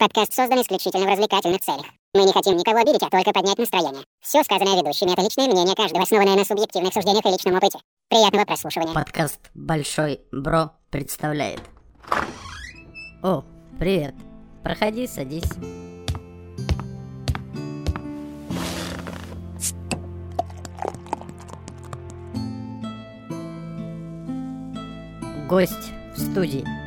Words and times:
Подкаст 0.00 0.32
создан 0.32 0.62
исключительно 0.62 1.04
в 1.04 1.08
развлекательных 1.10 1.60
целях. 1.60 1.84
Мы 2.14 2.24
не 2.24 2.32
хотим 2.32 2.56
никого 2.56 2.78
обидеть, 2.78 3.02
а 3.02 3.10
только 3.10 3.32
поднять 3.32 3.58
настроение. 3.58 4.02
Все 4.22 4.42
сказанное 4.42 4.78
ведущими— 4.80 5.12
это 5.12 5.20
личное 5.20 5.46
мнение 5.46 5.76
каждого, 5.76 6.04
основанное 6.04 6.36
на 6.36 6.44
субъективных 6.46 6.94
суждениях 6.94 7.26
и 7.26 7.28
личном 7.28 7.56
опыте. 7.56 7.78
Приятного 8.08 8.46
прослушивания. 8.46 8.94
Подкаст 8.94 9.50
«Большой 9.52 10.22
Бро» 10.32 10.70
представляет. 10.88 11.60
О, 13.22 13.44
привет. 13.78 14.14
Проходи, 14.62 15.06
садись. 15.06 15.44
Гость 25.46 25.92
в 26.16 26.30
студии. 26.32 26.79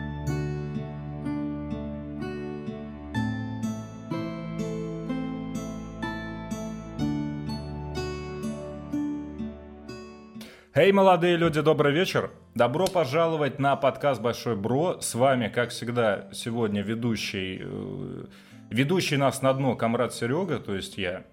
Эй, 10.75 10.91
молодые 10.91 11.37
люди, 11.37 11.61
добрый 11.61 11.93
вечер. 11.93 12.31
Добро 12.55 12.87
пожаловать 12.87 13.59
на 13.59 13.75
подкаст 13.75 14.19
Большой 14.19 14.55
Бро. 14.55 14.99
С 15.01 15.13
вами, 15.13 15.47
как 15.47 15.69
всегда, 15.69 16.27
сегодня 16.33 16.81
ведущий, 16.81 17.61
э, 17.61 18.25
ведущий 18.71 19.17
нас 19.17 19.43
на 19.43 19.53
дно 19.53 19.75
комрад 19.75 20.15
Серега, 20.15 20.57
то 20.57 20.73
есть 20.73 20.97
я. 20.97 21.25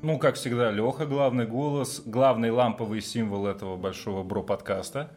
Ну, 0.00 0.18
как 0.18 0.36
всегда, 0.36 0.70
Леха, 0.70 1.04
главный 1.04 1.46
голос, 1.46 2.00
главный 2.06 2.50
ламповый 2.50 3.02
символ 3.02 3.46
этого 3.46 3.76
Большого 3.76 4.22
Бро 4.22 4.42
подкаста. 4.42 5.10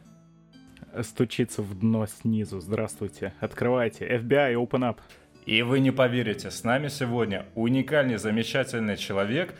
Стучится 1.02 1.62
в 1.62 1.80
дно 1.80 2.08
снизу. 2.08 2.60
Здравствуйте. 2.60 3.32
Открывайте. 3.40 4.06
FBI, 4.06 4.56
open 4.56 4.94
up. 4.94 4.98
И 5.46 5.62
вы 5.62 5.80
не 5.80 5.92
поверите, 5.92 6.52
с 6.52 6.66
нами 6.66 6.90
сегодня 6.90 7.46
уникальный, 7.56 8.18
замечательный 8.18 8.98
человек, 8.98 9.56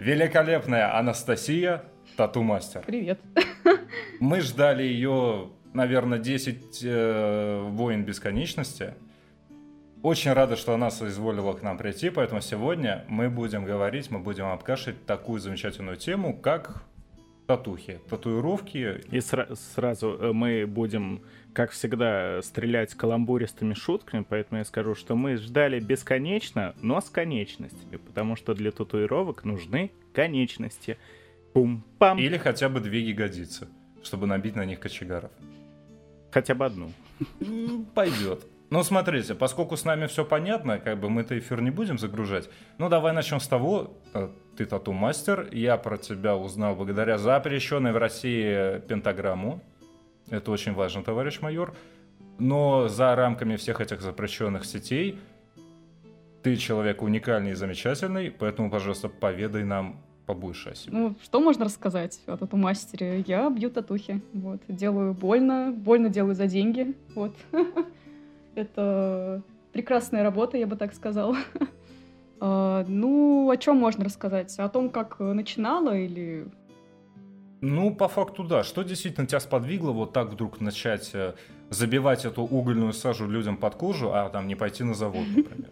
великолепная 0.00 0.98
Анастасия, 0.98 1.84
тату-мастер. 2.20 2.82
Привет. 2.86 3.18
Мы 4.20 4.42
ждали 4.42 4.82
ее, 4.82 5.48
наверное, 5.72 6.18
10 6.18 6.80
э, 6.82 7.62
«Воин 7.70 8.04
бесконечности». 8.04 8.92
Очень 10.02 10.34
рада, 10.34 10.56
что 10.56 10.74
она 10.74 10.90
соизволила 10.90 11.54
к 11.54 11.62
нам 11.62 11.78
прийти, 11.78 12.10
поэтому 12.10 12.42
сегодня 12.42 13.06
мы 13.08 13.30
будем 13.30 13.64
говорить, 13.64 14.10
мы 14.10 14.18
будем 14.18 14.46
обкашивать 14.46 15.06
такую 15.06 15.40
замечательную 15.40 15.96
тему, 15.96 16.36
как 16.36 16.84
татухи, 17.46 18.00
татуировки. 18.10 19.00
И 19.10 19.18
сра- 19.18 19.56
сразу 19.74 20.18
э, 20.20 20.32
мы 20.34 20.66
будем, 20.66 21.22
как 21.54 21.70
всегда, 21.70 22.42
стрелять 22.42 22.92
каламбуристыми 22.92 23.72
шутками, 23.72 24.26
поэтому 24.28 24.58
я 24.58 24.66
скажу, 24.66 24.94
что 24.94 25.16
мы 25.16 25.36
ждали 25.36 25.80
бесконечно, 25.80 26.74
но 26.82 27.00
с 27.00 27.08
конечностями, 27.08 27.96
потому 27.96 28.36
что 28.36 28.52
для 28.52 28.72
татуировок 28.72 29.44
нужны 29.44 29.90
конечности. 30.12 30.98
Пум-пам. 31.52 32.18
Или 32.18 32.38
хотя 32.38 32.68
бы 32.68 32.80
две 32.80 33.00
ягодицы, 33.00 33.68
чтобы 34.02 34.26
набить 34.26 34.56
на 34.56 34.64
них 34.64 34.80
кочегаров. 34.80 35.30
Хотя 36.30 36.54
бы 36.54 36.64
одну. 36.64 36.92
Пойдет. 37.94 38.46
Ну, 38.70 38.84
смотрите, 38.84 39.34
поскольку 39.34 39.76
с 39.76 39.84
нами 39.84 40.06
все 40.06 40.24
понятно, 40.24 40.78
как 40.78 41.00
бы 41.00 41.10
мы-то 41.10 41.36
эфир 41.36 41.60
не 41.60 41.70
будем 41.70 41.98
загружать, 41.98 42.48
ну, 42.78 42.88
давай 42.88 43.12
начнем 43.12 43.40
с 43.40 43.48
того, 43.48 43.96
э, 44.14 44.28
ты 44.56 44.64
тату-мастер, 44.64 45.48
я 45.50 45.76
про 45.76 45.98
тебя 45.98 46.36
узнал 46.36 46.76
благодаря 46.76 47.18
запрещенной 47.18 47.92
в 47.92 47.96
России 47.96 48.78
пентаграмму. 48.86 49.60
Это 50.30 50.52
очень 50.52 50.72
важно, 50.72 51.02
товарищ 51.02 51.40
майор. 51.40 51.74
Но 52.38 52.86
за 52.86 53.16
рамками 53.16 53.56
всех 53.56 53.80
этих 53.80 54.00
запрещенных 54.00 54.64
сетей 54.64 55.18
ты 56.44 56.54
человек 56.56 57.02
уникальный 57.02 57.50
и 57.50 57.54
замечательный, 57.54 58.30
поэтому, 58.30 58.70
пожалуйста, 58.70 59.08
поведай 59.08 59.64
нам 59.64 60.00
побольше 60.30 60.70
о 60.70 60.74
себе. 60.74 60.96
Ну, 60.96 61.14
что 61.22 61.40
можно 61.40 61.64
рассказать 61.64 62.20
о 62.26 62.36
тату-мастере? 62.36 63.24
Я 63.26 63.50
бью 63.50 63.70
татухи, 63.70 64.20
вот. 64.32 64.60
Делаю 64.68 65.12
больно, 65.12 65.72
больно 65.72 66.08
делаю 66.08 66.34
за 66.34 66.46
деньги, 66.46 66.94
вот. 67.16 67.34
Это 68.54 69.42
прекрасная 69.72 70.22
работа, 70.22 70.56
я 70.56 70.66
бы 70.66 70.76
так 70.76 70.94
сказала. 70.94 71.36
А, 72.42 72.86
ну, 72.88 73.50
о 73.50 73.56
чем 73.58 73.76
можно 73.76 74.02
рассказать? 74.02 74.58
О 74.58 74.70
том, 74.70 74.88
как 74.88 75.20
начинала 75.20 75.94
или... 75.94 76.46
Ну, 77.60 77.94
по 77.94 78.08
факту, 78.08 78.44
да. 78.44 78.64
Что 78.64 78.82
действительно 78.82 79.26
тебя 79.26 79.40
сподвигло 79.40 79.90
вот 79.92 80.14
так 80.14 80.30
вдруг 80.30 80.58
начать 80.58 81.10
э, 81.12 81.34
забивать 81.68 82.24
эту 82.24 82.40
угольную 82.44 82.94
сажу 82.94 83.26
людям 83.26 83.58
под 83.58 83.74
кожу, 83.74 84.14
а 84.14 84.30
там 84.30 84.48
не 84.48 84.54
пойти 84.54 84.84
на 84.84 84.94
завод, 84.94 85.26
например? 85.36 85.70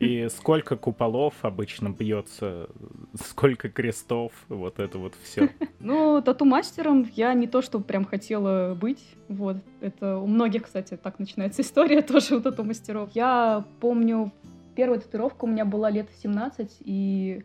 И 0.06 0.28
сколько 0.30 0.76
куполов 0.76 1.34
обычно 1.42 1.90
бьется, 1.90 2.70
сколько 3.22 3.68
крестов, 3.68 4.32
вот 4.48 4.78
это 4.78 4.98
вот 4.98 5.14
все. 5.22 5.50
Ну, 5.78 6.22
тату-мастером 6.22 7.08
я 7.14 7.34
не 7.34 7.46
то, 7.46 7.60
что 7.62 7.80
прям 7.80 8.04
хотела 8.06 8.74
быть, 8.74 9.02
вот. 9.28 9.58
Это 9.80 10.16
у 10.16 10.26
многих, 10.26 10.64
кстати, 10.64 10.96
так 10.96 11.18
начинается 11.18 11.60
история 11.62 12.00
тоже 12.00 12.36
у 12.36 12.40
тату-мастеров. 12.40 13.10
Я 13.14 13.64
помню, 13.80 14.32
первая 14.74 14.98
татуировка 14.98 15.44
у 15.44 15.48
меня 15.48 15.66
была 15.66 15.90
лет 15.90 16.08
в 16.10 16.22
17, 16.22 16.78
и 16.80 17.44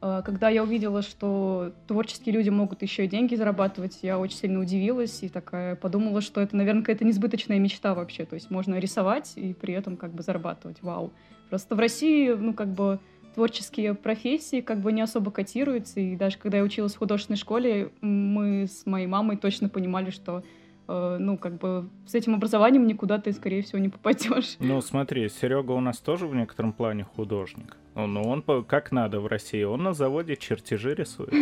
э, 0.00 0.22
когда 0.24 0.50
я 0.50 0.62
увидела, 0.62 1.02
что 1.02 1.72
творческие 1.88 2.32
люди 2.32 2.48
могут 2.48 2.82
еще 2.82 3.06
и 3.06 3.08
деньги 3.08 3.34
зарабатывать, 3.34 3.98
я 4.02 4.20
очень 4.20 4.36
сильно 4.36 4.60
удивилась 4.60 5.24
и 5.24 5.28
такая 5.28 5.74
подумала, 5.74 6.20
что 6.20 6.40
это, 6.40 6.56
наверное, 6.56 6.82
какая-то 6.82 7.04
несбыточная 7.04 7.58
мечта 7.58 7.94
вообще. 7.94 8.24
То 8.24 8.34
есть 8.34 8.52
можно 8.52 8.78
рисовать 8.78 9.32
и 9.34 9.52
при 9.52 9.74
этом 9.74 9.96
как 9.96 10.12
бы 10.12 10.22
зарабатывать. 10.22 10.78
Вау. 10.82 11.12
Просто 11.48 11.74
в 11.74 11.78
России, 11.78 12.30
ну, 12.30 12.52
как 12.52 12.68
бы, 12.68 12.98
творческие 13.34 13.94
профессии 13.94 14.60
как 14.60 14.80
бы 14.80 14.92
не 14.92 15.00
особо 15.00 15.30
котируются, 15.30 16.00
и 16.00 16.16
даже 16.16 16.38
когда 16.38 16.58
я 16.58 16.64
училась 16.64 16.94
в 16.94 16.98
художественной 16.98 17.36
школе, 17.36 17.92
мы 18.00 18.66
с 18.66 18.84
моей 18.84 19.06
мамой 19.06 19.36
точно 19.36 19.68
понимали, 19.68 20.10
что 20.10 20.42
э, 20.88 21.16
ну, 21.20 21.38
как 21.38 21.58
бы 21.58 21.88
с 22.04 22.16
этим 22.16 22.34
образованием 22.34 22.86
никуда 22.88 23.18
ты, 23.18 23.32
скорее 23.32 23.62
всего, 23.62 23.78
не 23.78 23.90
попадешь. 23.90 24.56
Ну, 24.58 24.80
смотри, 24.80 25.28
Серега 25.28 25.70
у 25.70 25.80
нас 25.80 25.98
тоже 25.98 26.26
в 26.26 26.34
некотором 26.34 26.72
плане 26.72 27.04
художник. 27.04 27.76
Но 27.94 28.22
он 28.22 28.42
как 28.64 28.90
надо 28.90 29.20
в 29.20 29.28
России, 29.28 29.62
он 29.62 29.84
на 29.84 29.92
заводе 29.92 30.36
чертежи 30.36 30.94
рисует. 30.94 31.32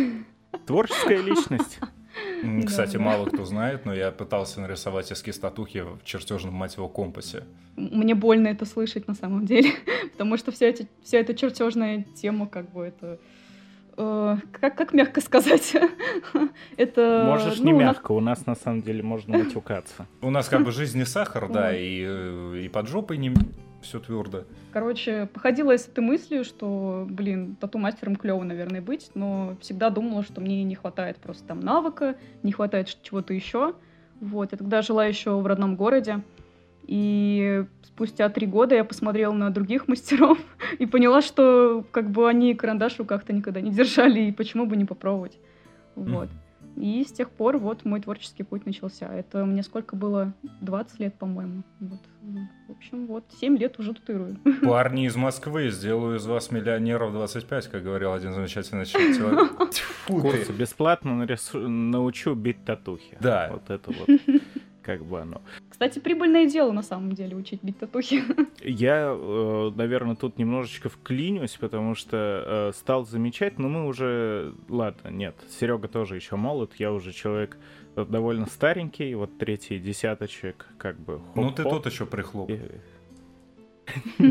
Творческая 0.67 1.21
личность. 1.21 1.79
Кстати, 2.65 2.97
мало 2.97 3.25
кто 3.25 3.45
знает, 3.45 3.85
но 3.85 3.93
я 3.93 4.11
пытался 4.11 4.61
нарисовать 4.61 5.11
эскиз 5.11 5.39
татухи 5.39 5.79
в 5.79 6.03
чертежном, 6.03 6.53
мать 6.53 6.75
его, 6.75 6.87
компасе. 6.87 7.43
Мне 7.75 8.15
больно 8.15 8.47
это 8.47 8.65
слышать 8.65 9.07
на 9.07 9.15
самом 9.15 9.45
деле, 9.45 9.71
потому 10.11 10.37
что 10.37 10.51
вся, 10.51 10.67
эти, 10.67 10.87
вся 11.03 11.19
эта 11.19 11.33
чертежная 11.33 12.05
тема, 12.15 12.47
как 12.47 12.71
бы 12.71 12.85
это... 12.85 13.19
э, 13.97 14.37
как, 14.51 14.75
как 14.75 14.93
мягко 14.93 15.21
сказать? 15.21 15.75
это... 16.77 17.23
Можешь 17.25 17.59
ну, 17.59 17.65
не 17.65 17.73
на- 17.73 17.77
мягко, 17.79 18.11
у 18.11 18.19
нас 18.19 18.45
на 18.45 18.55
самом 18.55 18.81
деле 18.81 19.03
можно 19.03 19.37
матюкаться. 19.37 20.07
У 20.21 20.29
нас 20.29 20.47
как 20.47 20.63
бы 20.63 20.71
жизнь 20.71 20.97
не 20.97 21.05
сахар, 21.05 21.49
да, 21.51 21.75
и, 21.75 22.03
э, 22.05 22.61
и 22.65 22.69
под 22.69 22.87
жопой 22.87 23.17
не 23.17 23.33
все 23.81 23.99
твердо. 23.99 24.43
Короче, 24.73 25.27
походила 25.33 25.71
я 25.71 25.77
с 25.77 25.87
этой 25.87 26.03
мыслью, 26.03 26.43
что, 26.43 27.05
блин, 27.09 27.55
тату-мастером 27.59 28.15
клево, 28.15 28.43
наверное, 28.43 28.81
быть, 28.81 29.11
но 29.13 29.55
всегда 29.61 29.89
думала, 29.89 30.23
что 30.23 30.41
мне 30.41 30.63
не 30.63 30.75
хватает 30.75 31.17
просто 31.17 31.45
там 31.45 31.59
навыка, 31.59 32.15
не 32.43 32.51
хватает 32.51 32.95
чего-то 33.01 33.33
еще. 33.33 33.75
Вот, 34.19 34.51
я 34.51 34.57
тогда 34.57 34.81
жила 34.81 35.05
еще 35.05 35.39
в 35.39 35.45
родном 35.45 35.75
городе, 35.75 36.23
и 36.87 37.65
спустя 37.83 38.29
три 38.29 38.47
года 38.47 38.75
я 38.75 38.83
посмотрела 38.83 39.33
на 39.33 39.49
других 39.49 39.87
мастеров 39.87 40.39
и 40.79 40.85
поняла, 40.85 41.21
что 41.21 41.85
как 41.91 42.09
бы 42.09 42.27
они 42.27 42.55
карандаш 42.55 42.95
в 42.95 42.99
руках-то 42.99 43.33
никогда 43.33 43.61
не 43.61 43.71
держали, 43.71 44.21
и 44.21 44.31
почему 44.31 44.65
бы 44.65 44.77
не 44.77 44.85
попробовать. 44.85 45.37
Вот. 45.95 46.29
И 46.77 47.03
с 47.03 47.11
тех 47.11 47.31
пор 47.31 47.57
вот 47.57 47.85
мой 47.85 47.99
творческий 48.01 48.43
путь 48.43 48.67
начался. 48.67 49.11
Это 49.11 49.43
мне 49.45 49.63
сколько 49.63 49.95
было? 49.95 50.33
20 50.61 50.99
лет, 50.99 51.15
по-моему. 51.15 51.63
Вот. 51.79 51.99
В 52.67 52.71
общем, 52.71 53.07
вот 53.07 53.23
7 53.39 53.57
лет 53.57 53.79
уже 53.79 53.95
татуирую. 53.95 54.37
Парни 54.61 55.07
из 55.07 55.15
Москвы, 55.15 55.71
сделаю 55.71 56.17
из 56.17 56.25
вас 56.27 56.51
миллионеров 56.51 57.13
25, 57.13 57.67
как 57.67 57.83
говорил 57.83 58.13
один 58.13 58.33
замечательный 58.33 58.85
человек. 58.85 59.57
Курсы 60.07 60.53
бесплатно 60.53 61.25
научу 61.53 62.35
бить 62.35 62.63
татухи. 62.63 63.17
Да. 63.19 63.49
Вот 63.51 63.69
это 63.71 63.91
вот 63.91 64.07
как 64.87 65.03
бы 65.03 65.19
оно. 65.19 65.41
Кстати, 65.77 65.99
прибыльное 65.99 66.47
дело 66.47 66.71
на 66.71 66.81
самом 66.81 67.11
деле 67.11 67.35
учить 67.35 67.59
бить 67.61 67.77
татухи. 67.77 68.23
Я, 68.63 69.15
э, 69.15 69.71
наверное, 69.75 70.15
тут 70.15 70.39
немножечко 70.39 70.89
вклинюсь, 70.89 71.55
потому 71.59 71.93
что 71.93 72.71
э, 72.71 72.71
стал 72.75 73.05
замечать, 73.05 73.59
но 73.59 73.69
мы 73.69 73.85
уже... 73.85 74.55
Ладно, 74.69 75.09
нет, 75.09 75.35
Серега 75.51 75.87
тоже 75.87 76.15
еще 76.15 76.35
молод, 76.35 76.73
я 76.79 76.91
уже 76.91 77.13
человек 77.13 77.57
э, 77.95 78.03
довольно 78.09 78.47
старенький, 78.47 79.13
вот 79.13 79.37
третий 79.37 79.77
десяточек, 79.77 80.65
как 80.79 80.99
бы... 80.99 81.21
Ну 81.35 81.51
ты 81.51 81.61
тот 81.61 81.85
еще 81.85 82.07
прихлоп. 82.07 82.49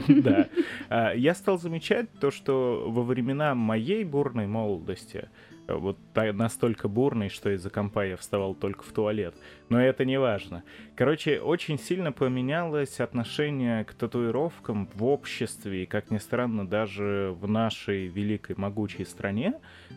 Да. 0.09 0.49
А, 0.89 1.13
Я 1.13 1.33
стал 1.37 1.59
замечать 1.61 2.11
то, 2.21 2.33
что 2.33 2.87
во 2.89 3.05
времена 3.05 3.55
моей 3.55 4.03
бурной 4.03 4.49
молодости 4.49 5.29
вот 5.69 5.99
настолько 6.15 6.89
бурный, 6.89 7.29
что 7.29 7.51
из-за 7.55 7.71
компа 7.71 8.07
я 8.07 8.17
вставал 8.17 8.55
только 8.55 8.85
в 8.85 8.93
туалет. 8.93 9.35
Но 9.69 9.81
это 9.81 10.05
не 10.05 10.19
важно. 10.19 10.63
Короче, 10.95 11.41
очень 11.41 11.79
сильно 11.79 12.13
поменялось 12.13 13.01
отношение 13.01 13.85
к 13.85 13.95
татуировкам 13.95 14.89
в 14.95 15.05
обществе, 15.05 15.83
и, 15.83 15.87
как 15.87 16.11
ни 16.11 16.19
странно, 16.19 16.67
даже 16.67 17.35
в 17.41 17.49
нашей 17.49 18.07
великой 18.07 18.57
могучей 18.57 19.05
стране, 19.05 19.55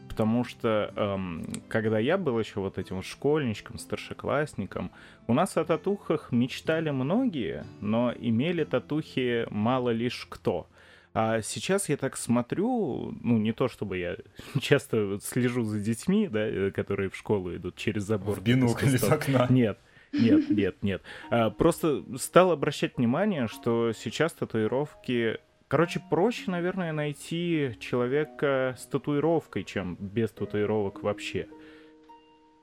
потому 0.07 0.43
что 0.43 0.91
эм, 0.95 1.63
когда 1.67 1.99
я 1.99 2.17
был 2.17 2.39
еще 2.39 2.59
вот 2.59 2.77
этим 2.77 3.03
школьничком, 3.03 3.77
старшеклассником, 3.77 4.91
у 5.27 5.33
нас 5.33 5.55
о 5.57 5.65
татухах 5.65 6.31
мечтали 6.31 6.89
многие, 6.89 7.65
но 7.81 8.11
имели 8.17 8.63
татухи 8.63 9.45
мало 9.49 9.91
лишь 9.91 10.25
кто— 10.29 10.67
а 11.13 11.41
сейчас 11.41 11.89
я 11.89 11.97
так 11.97 12.17
смотрю, 12.17 13.13
ну, 13.21 13.37
не 13.37 13.51
то 13.51 13.67
чтобы 13.67 13.97
я 13.97 14.17
часто 14.61 15.19
слежу 15.21 15.63
за 15.63 15.79
детьми, 15.79 16.27
да, 16.27 16.45
э, 16.45 16.71
которые 16.71 17.09
в 17.09 17.15
школу 17.15 17.55
идут 17.55 17.75
через 17.75 18.03
забор. 18.03 18.39
В 18.39 18.43
бинокль 18.43 18.85
из 18.85 19.03
окна. 19.03 19.47
Нет, 19.49 19.79
нет, 20.13 20.49
нет, 20.49 20.75
нет. 20.83 21.01
А, 21.31 21.49
просто 21.49 22.03
стал 22.17 22.51
обращать 22.51 22.97
внимание, 22.97 23.47
что 23.47 23.91
сейчас 23.93 24.33
татуировки... 24.33 25.39
Короче, 25.67 26.01
проще, 26.09 26.49
наверное, 26.49 26.91
найти 26.91 27.75
человека 27.79 28.75
с 28.79 28.87
татуировкой, 28.87 29.63
чем 29.63 29.95
без 29.99 30.31
татуировок 30.31 31.03
вообще. 31.03 31.47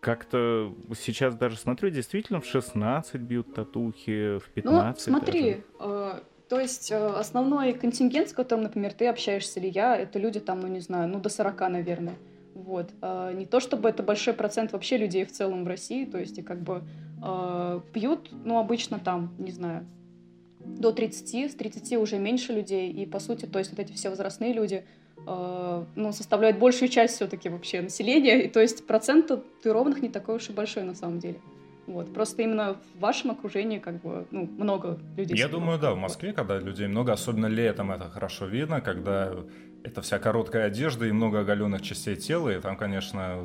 Как-то 0.01 0.75
сейчас 0.99 1.37
даже 1.37 1.57
смотрю, 1.57 1.91
действительно 1.91 2.41
в 2.41 2.47
16 2.47 3.21
бьют 3.21 3.55
татухи, 3.55 4.39
в 4.39 4.49
15 4.51 5.07
Ну, 5.07 5.19
смотри, 5.19 5.63
даже. 5.79 6.23
То 6.49 6.61
есть 6.61 6.93
э, 6.93 6.97
основной 6.97 7.73
контингент, 7.73 8.29
с 8.29 8.33
которым, 8.33 8.65
например, 8.65 8.93
ты 8.93 9.07
общаешься 9.09 9.59
или 9.59 9.69
я, 9.69 9.97
это 9.97 10.19
люди 10.19 10.39
там, 10.39 10.61
ну 10.61 10.69
не 10.69 10.81
знаю, 10.81 11.09
ну 11.09 11.19
до 11.19 11.29
40, 11.29 11.61
наверное. 11.69 12.15
Вот. 12.55 12.91
А 13.03 13.33
не 13.33 13.47
то 13.47 13.61
чтобы 13.61 13.89
это 13.89 14.03
большой 14.03 14.33
процент 14.33 14.73
вообще 14.73 14.97
людей 14.97 15.25
в 15.25 15.33
целом 15.33 15.65
в 15.65 15.69
России, 15.69 16.05
то 16.05 16.19
есть 16.19 16.39
и 16.39 16.43
как 16.43 16.63
бы 16.63 16.83
э, 17.25 17.81
пьют, 17.93 18.31
ну 18.45 18.59
обычно 18.59 18.99
там, 18.99 19.35
не 19.39 19.51
знаю, 19.51 19.87
до 20.61 20.93
30, 20.93 21.53
с 21.53 21.55
30 21.55 21.97
уже 21.99 22.19
меньше 22.19 22.53
людей, 22.53 22.91
и 22.91 23.07
по 23.07 23.19
сути, 23.19 23.47
то 23.47 23.59
есть 23.59 23.71
вот 23.71 23.81
эти 23.81 23.93
все 23.93 24.09
возрастные 24.11 24.53
люди, 24.53 24.85
э, 25.27 25.85
ну, 25.97 26.13
составляют 26.13 26.59
большую 26.59 26.89
часть 26.89 27.17
все-таки 27.17 27.49
вообще 27.49 27.81
населения, 27.81 28.43
и 28.43 28.49
то 28.49 28.61
есть 28.61 28.87
процент 28.87 29.29
татуированных 29.29 30.01
не 30.01 30.09
такой 30.09 30.37
уж 30.37 30.49
и 30.49 30.53
большой 30.53 30.85
на 30.85 30.95
самом 30.95 31.19
деле. 31.19 31.41
Вот. 31.87 32.13
Просто 32.13 32.43
именно 32.43 32.75
в 32.75 33.01
вашем 33.01 33.31
окружении 33.31 33.79
как 33.79 34.01
бы 34.03 34.27
ну, 34.31 34.47
много 34.47 34.99
людей. 35.17 35.37
Я 35.37 35.49
думаю, 35.49 35.79
да, 35.79 35.93
в 35.93 35.97
Москве, 35.97 36.33
когда 36.33 36.59
людей 36.59 36.89
много, 36.89 37.13
особенно 37.13 37.47
летом 37.47 37.93
это 37.93 38.09
хорошо 38.09 38.47
видно, 38.47 38.81
когда 38.81 39.33
это 39.85 40.03
вся 40.03 40.19
короткая 40.19 40.67
одежда 40.67 41.07
и 41.07 41.13
много 41.13 41.41
оголенных 41.41 41.83
частей 41.83 42.17
тела, 42.17 42.51
и 42.51 42.61
там, 42.61 42.77
конечно, 42.77 43.39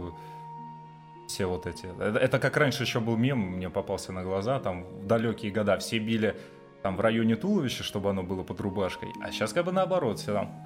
все 1.27 1.45
вот 1.45 1.67
эти... 1.67 1.85
Это, 2.01 2.17
это 2.17 2.39
как 2.39 2.57
раньше 2.57 2.83
еще 2.83 2.99
был 2.99 3.15
мем, 3.15 3.39
мне 3.39 3.69
попался 3.69 4.11
на 4.11 4.23
глаза, 4.23 4.59
там 4.59 4.83
в 4.83 5.07
далекие 5.07 5.51
года 5.51 5.77
все 5.77 5.99
били 5.99 6.35
там 6.81 6.97
в 6.97 7.01
районе 7.01 7.35
туловища, 7.35 7.83
чтобы 7.83 8.09
оно 8.09 8.23
было 8.23 8.44
под 8.44 8.59
рубашкой, 8.59 9.09
а 9.21 9.31
сейчас 9.31 9.53
как 9.53 9.65
бы 9.65 9.71
наоборот, 9.71 10.19
все 10.19 10.33
там 10.33 10.65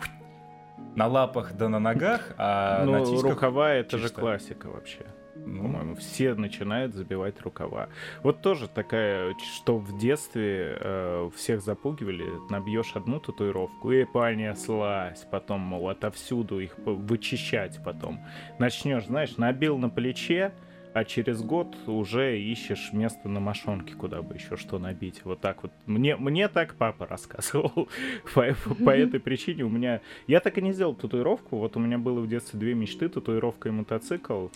на 0.96 1.08
лапах 1.08 1.54
да 1.54 1.68
на 1.68 1.80
ногах, 1.80 2.34
а 2.38 2.86
ну, 2.86 2.94
на 2.94 3.06
тисках... 3.06 3.32
рукава 3.32 3.74
это 3.74 3.98
чисто. 3.98 4.08
же 4.08 4.14
классика 4.14 4.68
вообще. 4.68 5.06
Ну, 5.46 5.64
по-моему, 5.64 5.96
все 5.96 6.34
начинают 6.34 6.96
забивать 6.96 7.42
рукава. 7.42 7.90
Вот 8.24 8.42
тоже 8.42 8.68
такая, 8.68 9.36
что 9.56 9.78
в 9.78 9.98
детстве 9.98 10.78
э, 10.80 11.30
всех 11.36 11.62
запугивали, 11.62 12.26
набьешь 12.50 12.96
одну 12.96 13.20
татуировку 13.20 13.92
и 13.92 14.06
понеслась, 14.06 15.26
потом, 15.30 15.62
мол, 15.62 15.90
отовсюду 15.90 16.60
их 16.60 16.76
вычищать 16.78 17.80
потом. 17.84 18.20
Начнешь, 18.60 19.06
знаешь, 19.06 19.38
набил 19.38 19.78
на 19.78 19.90
плече, 19.90 20.54
а 20.96 21.04
через 21.04 21.42
год 21.42 21.76
уже 21.88 22.40
ищешь 22.40 22.94
место 22.94 23.28
на 23.28 23.42
мошонке, 23.42 23.96
куда 23.96 24.22
бы 24.22 24.36
еще 24.36 24.56
что 24.56 24.80
набить. 24.80 25.26
Вот 25.26 25.42
так 25.42 25.62
вот. 25.64 25.74
Мне, 25.86 26.16
мне 26.16 26.48
так 26.48 26.76
папа 26.76 27.06
рассказывал. 27.06 27.90
по, 28.34 28.56
по 28.86 28.90
этой 28.92 29.20
причине 29.20 29.64
у 29.64 29.70
меня... 29.70 30.00
Я 30.26 30.40
так 30.40 30.58
и 30.58 30.62
не 30.62 30.72
сделал 30.72 30.96
татуировку. 30.96 31.58
Вот 31.58 31.76
у 31.76 31.82
меня 31.82 31.98
было 31.98 32.22
в 32.22 32.30
детстве 32.30 32.58
две 32.58 32.76
мечты. 32.76 33.10
Татуировка 33.10 33.68
и 33.68 33.72
мотоцикл. 33.74 34.48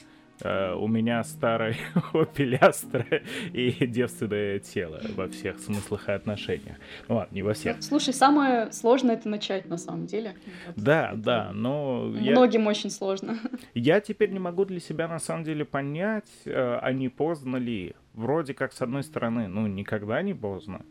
Uh, 0.41 0.75
у 0.75 0.87
меня 0.87 1.21
старый 1.23 1.75
Opel 2.13 2.59
Astra 2.59 3.21
и 3.51 3.85
девственное 3.85 4.59
тело 4.59 5.01
во 5.15 5.27
всех 5.27 5.59
смыслах 5.59 6.07
и 6.07 6.13
отношениях. 6.13 6.77
Ну 7.07 7.15
ладно, 7.15 7.35
не 7.35 7.43
во 7.43 7.53
всех. 7.53 7.83
Слушай, 7.83 8.13
самое 8.13 8.71
сложное 8.71 9.15
это 9.15 9.27
начать 9.27 9.67
на 9.67 9.77
самом 9.77 10.05
деле. 10.05 10.35
Да, 10.77 11.09
это 11.09 11.17
да, 11.17 11.51
но... 11.53 12.03
Многим 12.05 12.63
я... 12.63 12.69
очень 12.69 12.89
сложно. 12.89 13.37
Я 13.73 13.99
теперь 13.99 14.31
не 14.31 14.39
могу 14.39 14.63
для 14.63 14.79
себя 14.79 15.07
на 15.07 15.19
самом 15.19 15.43
деле 15.43 15.65
понять, 15.65 16.29
uh, 16.45 16.79
а 16.81 16.93
не 16.93 17.09
поздно 17.09 17.57
ли. 17.57 17.95
Вроде 18.13 18.53
как, 18.53 18.71
с 18.71 18.81
одной 18.81 19.03
стороны, 19.03 19.47
ну, 19.47 19.67
никогда 19.67 20.21
не 20.21 20.33
поздно, 20.33 20.85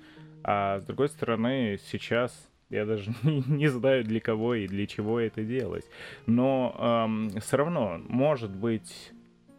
а 0.44 0.78
с 0.80 0.84
другой 0.84 1.08
стороны, 1.08 1.78
сейчас 1.90 2.32
я 2.70 2.84
даже 2.84 3.12
не, 3.22 3.42
не 3.48 3.68
знаю, 3.68 4.04
для 4.04 4.20
кого 4.20 4.54
и 4.54 4.66
для 4.66 4.86
чего 4.86 5.20
это 5.20 5.42
делать. 5.42 5.84
Но 6.26 6.74
эм, 6.78 7.30
все 7.40 7.56
равно, 7.56 8.00
может 8.08 8.54
быть, 8.54 9.12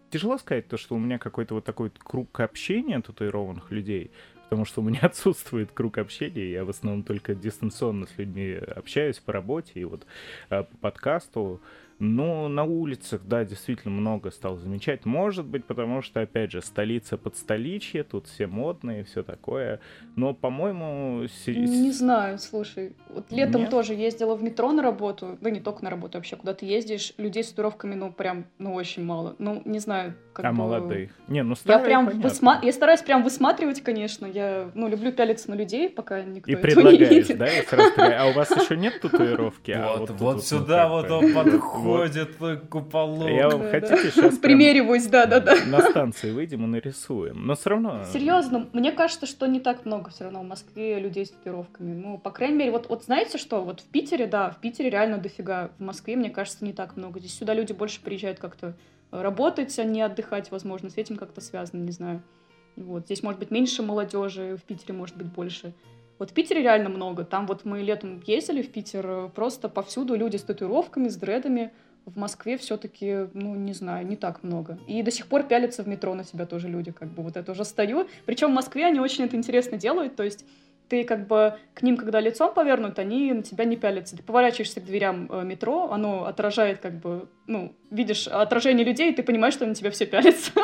тяжело 0.09 0.37
сказать 0.37 0.67
то, 0.67 0.77
что 0.77 0.95
у 0.95 0.99
меня 0.99 1.17
какой-то 1.17 1.55
вот 1.55 1.65
такой 1.65 1.91
круг 1.97 2.39
общения 2.39 2.99
татуированных 3.01 3.71
людей, 3.71 4.11
потому 4.43 4.65
что 4.65 4.81
у 4.81 4.83
меня 4.83 4.99
отсутствует 5.03 5.71
круг 5.71 5.97
общения, 5.97 6.51
я 6.51 6.65
в 6.65 6.69
основном 6.69 7.03
только 7.03 7.35
дистанционно 7.35 8.07
с 8.07 8.17
людьми 8.17 8.53
общаюсь 8.53 9.19
по 9.19 9.31
работе 9.31 9.71
и 9.75 9.83
вот 9.85 10.05
э, 10.49 10.63
по 10.63 10.77
подкасту, 10.77 11.61
но 11.99 12.47
на 12.47 12.63
улицах, 12.63 13.21
да, 13.25 13.43
действительно 13.43 13.93
много 13.93 14.31
стал 14.31 14.55
замечать. 14.57 15.05
Может 15.05 15.45
быть, 15.45 15.65
потому 15.65 16.01
что, 16.01 16.21
опять 16.21 16.51
же, 16.51 16.61
столица 16.61 17.17
под 17.17 17.35
столичье, 17.35 18.03
тут 18.03 18.27
все 18.27 18.47
модные, 18.47 19.03
все 19.03 19.21
такое. 19.21 19.81
Но, 20.15 20.33
по-моему... 20.33 21.25
Не 21.45 21.91
знаю, 21.91 22.39
слушай. 22.39 22.95
Вот 23.09 23.31
летом 23.31 23.61
Нет? 23.61 23.69
тоже 23.69 23.93
ездила 23.93 24.35
в 24.35 24.43
метро 24.43 24.71
на 24.71 24.81
работу. 24.81 25.37
Да 25.41 25.49
не 25.49 25.59
только 25.59 25.83
на 25.83 25.89
работу, 25.89 26.17
вообще 26.17 26.37
куда 26.37 26.53
ты 26.53 26.65
ездишь. 26.65 27.13
Людей 27.17 27.43
с 27.43 27.49
татуировками, 27.49 27.95
ну, 27.95 28.13
прям, 28.13 28.45
ну, 28.59 28.73
очень 28.73 29.03
мало. 29.03 29.35
Ну, 29.37 29.61
не 29.65 29.79
знаю, 29.79 30.15
как 30.41 30.51
А 30.51 30.51
бы... 30.51 30.57
молодых? 30.57 31.11
Не, 31.27 31.43
ну, 31.43 31.55
старые, 31.55 31.81
Я 31.81 31.85
прям 31.85 32.21
высма... 32.21 32.59
Я 32.61 32.71
стараюсь 32.71 33.01
прям 33.01 33.23
высматривать, 33.23 33.81
конечно. 33.81 34.25
Я, 34.25 34.69
ну, 34.73 34.87
люблю 34.87 35.11
пялиться 35.11 35.49
на 35.49 35.55
людей, 35.55 35.89
пока 35.89 36.21
никто 36.23 36.51
И 36.51 36.55
предлагаешь, 36.55 37.27
да? 37.27 37.47
И 37.47 37.65
сразу 37.65 37.91
а 37.97 38.29
у 38.29 38.33
вас 38.33 38.49
еще 38.51 38.77
нет 38.77 38.99
татуировки? 39.01 39.71
А 39.71 39.97
вот, 39.97 40.09
вот 40.11 40.45
сюда 40.45 40.87
вот 40.87 41.09
он 41.11 41.33
подходит 41.33 41.79
ходит 41.89 42.37
куполом. 42.69 43.27
Я 43.27 43.49
вам 43.49 43.69
хотите 43.69 44.11
сейчас 44.11 44.37
Примериваюсь, 44.37 45.07
да-да-да. 45.07 45.55
На 45.67 45.81
станции 45.81 46.31
выйдем 46.31 46.65
и 46.65 46.67
нарисуем. 46.67 47.45
Но 47.45 47.55
все 47.55 47.71
равно... 47.71 48.03
Серьезно, 48.11 48.67
мне 48.73 48.91
кажется, 48.91 49.25
что 49.25 49.47
не 49.47 49.59
так 49.59 49.85
много 49.85 50.09
все 50.11 50.25
равно 50.25 50.41
в 50.41 50.47
Москве 50.47 50.99
людей 50.99 51.25
с 51.25 51.31
татуировками. 51.31 51.93
Ну, 51.93 52.17
по 52.17 52.31
крайней 52.31 52.57
мере, 52.57 52.71
вот, 52.71 52.89
вот 52.89 53.03
знаете 53.03 53.37
что? 53.37 53.61
Вот 53.61 53.81
в 53.81 53.85
Питере, 53.85 54.27
да, 54.27 54.51
в 54.51 54.57
Питере 54.57 54.89
реально 54.89 55.17
дофига. 55.17 55.71
В 55.77 55.83
Москве, 55.83 56.15
мне 56.15 56.29
кажется, 56.29 56.63
не 56.63 56.73
так 56.73 56.95
много. 56.97 57.19
Здесь 57.19 57.37
сюда 57.37 57.53
люди 57.53 57.73
больше 57.73 58.01
приезжают 58.01 58.39
как-то 58.39 58.73
работать, 59.11 59.77
а 59.79 59.83
не 59.83 60.01
отдыхать, 60.01 60.51
возможно. 60.51 60.89
С 60.89 60.97
этим 60.97 61.17
как-то 61.17 61.41
связано, 61.41 61.81
не 61.81 61.91
знаю. 61.91 62.21
Вот. 62.75 63.05
Здесь 63.05 63.23
может 63.23 63.39
быть 63.39 63.51
меньше 63.51 63.83
молодежи, 63.83 64.57
в 64.57 64.63
Питере 64.63 64.93
может 64.93 65.17
быть 65.17 65.27
больше. 65.27 65.73
Вот 66.17 66.31
в 66.31 66.33
Питере 66.33 66.61
реально 66.61 66.89
много. 66.89 67.23
Там 67.23 67.47
вот 67.47 67.65
мы 67.65 67.81
летом 67.81 68.21
ездили 68.25 68.61
в 68.61 68.71
Питер, 68.71 69.05
э, 69.07 69.29
просто 69.33 69.69
повсюду 69.69 70.15
люди 70.15 70.35
с 70.35 70.43
татуировками, 70.43 71.07
с 71.07 71.15
дредами 71.15 71.71
в 72.05 72.17
Москве 72.17 72.57
все-таки, 72.57 73.27
ну, 73.33 73.55
не 73.55 73.73
знаю, 73.73 74.05
не 74.05 74.15
так 74.15 74.43
много. 74.43 74.79
И 74.87 75.01
до 75.03 75.11
сих 75.11 75.27
пор 75.27 75.43
пялятся 75.43 75.83
в 75.83 75.87
метро 75.87 76.13
на 76.15 76.23
себя 76.23 76.45
тоже 76.45 76.67
люди, 76.67 76.91
как 76.91 77.09
бы 77.09 77.23
вот 77.23 77.37
это 77.37 77.51
уже 77.51 77.63
стою. 77.65 78.07
Причем 78.25 78.51
в 78.51 78.53
Москве 78.53 78.85
они 78.85 78.99
очень 78.99 79.25
это 79.25 79.35
интересно 79.35 79.77
делают, 79.77 80.15
то 80.15 80.23
есть 80.23 80.45
ты 80.89 81.03
как 81.03 81.27
бы 81.27 81.55
к 81.73 81.83
ним, 81.83 81.95
когда 81.95 82.19
лицом 82.19 82.53
повернут, 82.53 82.99
они 82.99 83.31
на 83.31 83.43
тебя 83.43 83.65
не 83.65 83.77
пялятся. 83.77 84.17
Ты 84.17 84.23
поворачиваешься 84.23 84.81
к 84.81 84.85
дверям 84.85 85.27
э, 85.31 85.43
метро, 85.43 85.91
оно 85.91 86.25
отражает 86.25 86.79
как 86.79 86.99
бы, 86.99 87.29
ну, 87.47 87.75
видишь 87.91 88.27
отражение 88.27 88.85
людей, 88.85 89.11
и 89.11 89.15
ты 89.15 89.23
понимаешь, 89.23 89.53
что 89.53 89.65
на 89.65 89.75
тебя 89.75 89.91
все 89.91 90.05
пялятся. 90.05 90.51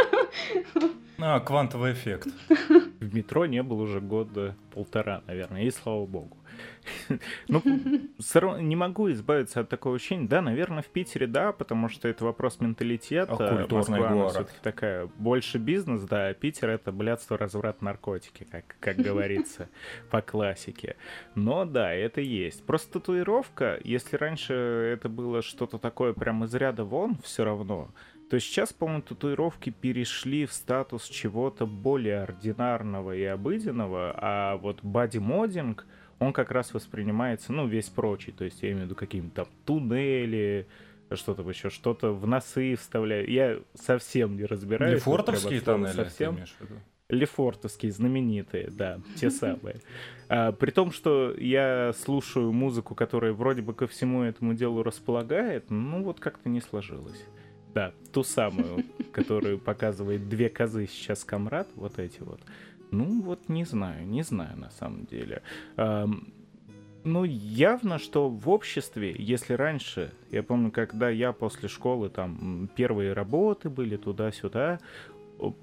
А, 1.17 1.39
квантовый 1.39 1.94
эффект. 1.94 2.27
В 3.00 3.15
метро 3.15 3.46
не 3.46 3.63
было 3.63 3.84
уже 3.84 4.01
года 4.01 4.53
полтора, 4.74 5.22
наверное, 5.27 5.63
и 5.63 5.72
слава 5.72 6.05
богу. 6.05 6.38
Ну, 7.48 7.62
не 8.60 8.75
могу 8.75 9.12
избавиться 9.12 9.62
от 9.62 9.70
такого 9.70 9.96
ощущения. 9.96 10.27
Да, 10.27 10.42
наверное, 10.42 10.82
в 10.82 10.88
Питере, 10.88 11.27
да, 11.27 11.51
потому 11.51 11.89
что 11.89 12.08
это 12.08 12.25
вопрос 12.25 12.60
менталитета. 12.60 13.34
А 13.34 13.58
культурный 13.58 14.00
город. 14.00 14.32
все-таки 14.32 14.58
такая 14.62 15.10
больше 15.18 15.58
бизнес, 15.58 16.01
да, 16.01 16.27
а 16.27 16.34
Питер— 16.34 16.70
это 16.72 16.92
блядство, 16.92 17.38
разврат, 17.38 17.82
наркотики, 17.82 18.46
как, 18.50 18.75
как 18.80 18.98
говорится 19.06 19.70
по 20.10 20.22
классике. 20.22 20.96
Но 21.36 21.65
да, 21.65 21.94
это 21.94 22.22
есть. 22.22 22.65
Просто 22.65 22.94
татуировка, 22.94 23.80
если 23.84 24.15
раньше 24.18 24.54
это 24.54 25.10
было 25.10 25.42
что-то 25.42 25.77
такое 25.77 26.13
прям 26.13 26.44
из 26.44 26.54
ряда 26.54 26.84
вон, 26.84 27.18
все 27.24 27.44
равно, 27.44 27.89
то 28.30 28.39
сейчас, 28.39 28.74
по-моему, 28.74 29.04
татуировки 29.04 29.70
перешли 29.70 30.46
в 30.46 30.54
статус 30.54 31.08
чего-то 31.08 31.68
более 31.68 32.22
ординарного 32.22 33.15
и 33.15 33.24
обыденного, 33.24 34.15
а 34.18 34.58
вот 34.58 34.84
бодимодинг— 34.84 35.86
он 36.19 36.34
как 36.34 36.51
раз 36.51 36.74
воспринимается, 36.74 37.51
ну, 37.51 37.67
весь 37.67 37.89
прочий, 37.89 38.31
то 38.31 38.45
есть 38.45 38.62
я 38.63 38.69
имею 38.69 38.84
в 38.84 38.86
виду 38.86 38.95
какие-то 38.95 39.29
там 39.29 39.48
туннели, 39.65 40.67
что-то 41.13 41.48
еще, 41.48 41.69
что-то 41.69 42.12
в 42.12 42.25
носы 42.25 42.75
вставляю. 42.75 43.29
Я 43.29 43.60
совсем 43.75 44.38
не 44.38 44.45
разбираюсь. 44.45 44.95
Лефортовские 44.95 45.62
тоннели, 45.62 45.91
совсем. 45.91 46.39
Лефортовские, 47.07 47.91
знаменитые, 47.91 48.69
да, 48.72 49.00
те 49.15 49.29
самые. 49.29 49.81
А, 50.27 50.51
при 50.51 50.72
том, 50.72 50.91
что 50.91 51.36
я 51.38 51.93
слушаю 51.93 52.51
музыку, 52.51 52.95
которая 52.95 53.31
вроде 53.34 53.62
бы 53.62 53.75
ко 53.75 53.86
всему 53.86 54.24
этому 54.24 54.55
делу 54.55 54.81
располагает, 54.81 55.69
ну 55.69 56.01
вот 56.01 56.19
как-то 56.19 56.50
не 56.50 56.62
сложилось. 56.62 57.24
Да, 57.75 57.93
ту 58.12 58.24
самую, 58.24 58.86
которую 59.12 59.60
показывает 59.60 60.27
две 60.29 60.50
козы 60.50 60.88
сейчас 60.88 61.24
комрад, 61.24 61.67
вот 61.75 62.00
эти 62.00 62.22
вот. 62.22 62.39
Ну 62.96 63.22
вот 63.22 63.50
не 63.50 63.66
знаю, 63.66 64.08
не 64.08 64.24
знаю 64.24 64.58
на 64.58 64.70
самом 64.70 65.06
деле. 65.06 65.42
Ам, 65.75 66.28
ну, 67.04 67.24
явно, 67.24 68.00
что 68.00 68.30
в 68.30 68.50
обществе, 68.50 69.16
если 69.18 69.54
раньше, 69.54 70.12
я 70.32 70.42
помню, 70.42 70.72
когда 70.72 71.10
я 71.10 71.34
после 71.34 71.70
школы, 71.70 72.10
там, 72.10 72.68
первые 72.75 73.14
работы 73.14 73.70
были 73.70 73.96
туда-сюда, 73.96 74.80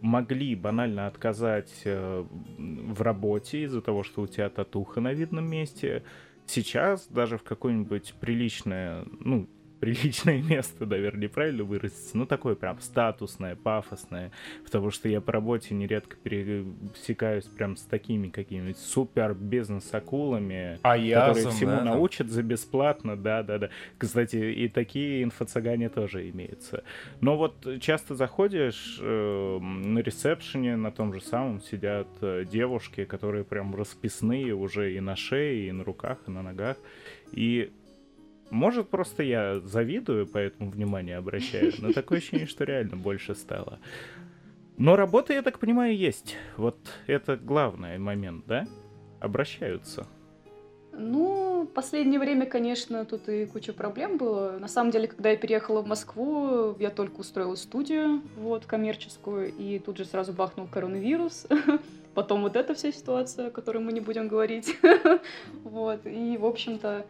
могли 0.00 0.54
банально 0.54 1.06
отказать 1.06 1.72
э, 1.84 2.24
в 2.58 3.02
работе 3.02 3.64
из-за 3.64 3.80
того, 3.80 4.02
что 4.02 4.22
у 4.22 4.26
тебя 4.26 4.50
татуха 4.50 5.00
на 5.00 5.14
видном 5.14 5.50
месте. 5.50 6.04
Сейчас 6.46 7.08
даже 7.08 7.38
в 7.38 7.42
какое-нибудь 7.42 8.14
приличное, 8.20 9.04
ну, 9.18 9.48
приличное 9.82 10.40
место, 10.48 10.86
наверное, 10.86 11.22
неправильно 11.22 11.64
выразиться, 11.64 12.16
ну, 12.16 12.24
такое 12.24 12.54
прям 12.54 12.80
статусное, 12.80 13.56
пафосное, 13.56 14.30
потому 14.64 14.92
что 14.92 15.08
я 15.08 15.20
по 15.20 15.32
работе 15.32 15.74
нередко 15.74 16.16
пересекаюсь 16.22 17.46
прям 17.46 17.76
с 17.76 17.82
такими 17.82 18.28
какими-нибудь 18.28 18.78
супер 18.78 19.34
бизнес-акулами, 19.34 20.76
которые 20.76 21.02
Аязом, 21.02 21.50
всему 21.50 21.70
да, 21.72 21.84
научат 21.84 22.28
за 22.28 22.44
бесплатно, 22.44 23.16
да-да-да. 23.16 23.70
Кстати, 23.98 24.36
и 24.36 24.68
такие 24.68 25.24
инфо-цыгане 25.24 25.88
тоже 25.88 26.30
имеются. 26.30 26.84
Но 27.20 27.36
вот 27.36 27.66
часто 27.80 28.14
заходишь 28.14 29.00
э, 29.02 29.58
на 29.58 29.98
ресепшене, 29.98 30.76
на 30.76 30.92
том 30.92 31.12
же 31.12 31.20
самом 31.20 31.60
сидят 31.60 32.06
э, 32.20 32.44
девушки, 32.44 33.04
которые 33.04 33.42
прям 33.42 33.74
расписные 33.74 34.54
уже 34.54 34.94
и 34.94 35.00
на 35.00 35.16
шее, 35.16 35.66
и 35.66 35.72
на 35.72 35.82
руках, 35.82 36.18
и 36.28 36.30
на 36.30 36.42
ногах. 36.42 36.76
И 37.32 37.72
может, 38.52 38.90
просто 38.90 39.22
я 39.22 39.60
завидую, 39.60 40.26
поэтому 40.26 40.70
внимание 40.70 41.16
обращаю, 41.16 41.72
но 41.78 41.92
такое 41.92 42.18
ощущение, 42.18 42.46
что 42.46 42.64
реально 42.64 42.96
больше 42.96 43.34
стало. 43.34 43.78
Но 44.76 44.94
работа, 44.94 45.32
я 45.32 45.42
так 45.42 45.58
понимаю, 45.58 45.96
есть. 45.96 46.36
Вот 46.56 46.76
это 47.06 47.36
главный 47.36 47.98
момент, 47.98 48.44
да? 48.46 48.66
Обращаются. 49.20 50.06
Ну, 50.92 51.62
в 51.62 51.72
последнее 51.72 52.20
время, 52.20 52.44
конечно, 52.44 53.06
тут 53.06 53.26
и 53.30 53.46
куча 53.46 53.72
проблем 53.72 54.18
было. 54.18 54.58
На 54.58 54.68
самом 54.68 54.90
деле, 54.90 55.08
когда 55.08 55.30
я 55.30 55.36
переехала 55.38 55.80
в 55.80 55.86
Москву, 55.86 56.76
я 56.78 56.90
только 56.90 57.20
устроила 57.20 57.54
студию, 57.54 58.20
вот, 58.36 58.66
коммерческую, 58.66 59.50
и 59.56 59.78
тут 59.78 59.96
же 59.96 60.04
сразу 60.04 60.34
бахнул 60.34 60.66
коронавирус. 60.66 61.46
Потом 62.14 62.42
вот 62.42 62.56
эта 62.56 62.74
вся 62.74 62.92
ситуация, 62.92 63.46
о 63.46 63.50
которой 63.50 63.78
мы 63.78 63.92
не 63.92 64.00
будем 64.00 64.28
говорить. 64.28 64.76
Вот, 65.64 66.04
и, 66.04 66.36
в 66.36 66.44
общем-то, 66.44 67.06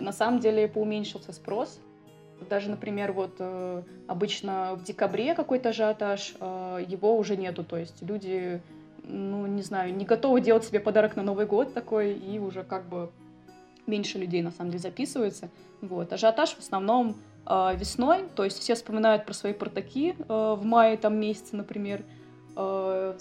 на 0.00 0.12
самом 0.12 0.40
деле 0.40 0.68
поуменьшился 0.68 1.32
спрос. 1.32 1.80
Даже, 2.48 2.68
например, 2.68 3.12
вот 3.12 3.36
э, 3.38 3.82
обычно 4.06 4.74
в 4.74 4.84
декабре 4.84 5.34
какой-то 5.34 5.70
ажиотаж, 5.70 6.34
э, 6.40 6.84
его 6.86 7.16
уже 7.16 7.36
нету. 7.36 7.64
То 7.64 7.76
есть 7.76 8.02
люди, 8.02 8.60
ну, 9.04 9.46
не 9.46 9.62
знаю, 9.62 9.94
не 9.94 10.04
готовы 10.04 10.40
делать 10.40 10.64
себе 10.64 10.80
подарок 10.80 11.16
на 11.16 11.22
Новый 11.22 11.46
год 11.46 11.72
такой, 11.72 12.12
и 12.12 12.38
уже 12.38 12.64
как 12.64 12.88
бы 12.88 13.10
меньше 13.86 14.18
людей 14.18 14.42
на 14.42 14.50
самом 14.50 14.70
деле 14.70 14.82
записывается. 14.82 15.48
Вот. 15.80 16.12
Ажиотаж 16.12 16.54
в 16.56 16.60
основном 16.60 17.16
э, 17.46 17.76
весной, 17.76 18.24
то 18.34 18.44
есть 18.44 18.58
все 18.58 18.74
вспоминают 18.74 19.24
про 19.24 19.32
свои 19.32 19.52
портаки 19.52 20.16
в 20.28 20.60
мае 20.64 20.96
там 20.96 21.18
месяце, 21.18 21.56
например, 21.56 22.02
э, 22.56 23.14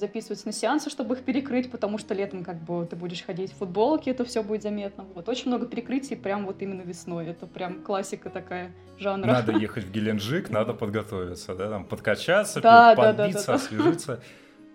на 0.46 0.52
сеансы, 0.52 0.90
чтобы 0.90 1.16
их 1.16 1.24
перекрыть, 1.24 1.72
потому 1.72 1.98
что 1.98 2.14
летом 2.14 2.44
как 2.44 2.58
бы 2.64 2.86
ты 2.86 2.96
будешь 2.96 3.24
ходить 3.24 3.52
в 3.52 3.58
футболке, 3.58 4.12
это 4.12 4.26
все 4.26 4.44
будет 4.44 4.64
заметно. 4.64 5.06
Вот. 5.16 5.28
Очень 5.30 5.48
много 5.48 5.66
перекрытий 5.66 6.16
прям 6.16 6.46
вот 6.46 6.62
именно 6.62 6.82
весной. 6.82 7.28
Это 7.28 7.46
прям 7.46 7.82
классика 7.82 8.30
такая 8.30 8.72
жанра. 8.98 9.28
Надо 9.28 9.54
ехать 9.54 9.86
в 9.86 9.92
Геленджик, 9.92 10.50
надо 10.50 10.74
подготовиться, 10.74 11.56
да, 11.56 11.70
там 11.70 11.86
подкачаться, 11.86 12.62
Да, 12.62 12.96
пи- 12.96 13.02
да, 13.02 13.14
да, 13.14 13.24
подбиться, 13.24 13.60
да, 13.72 14.18
да. 14.18 14.20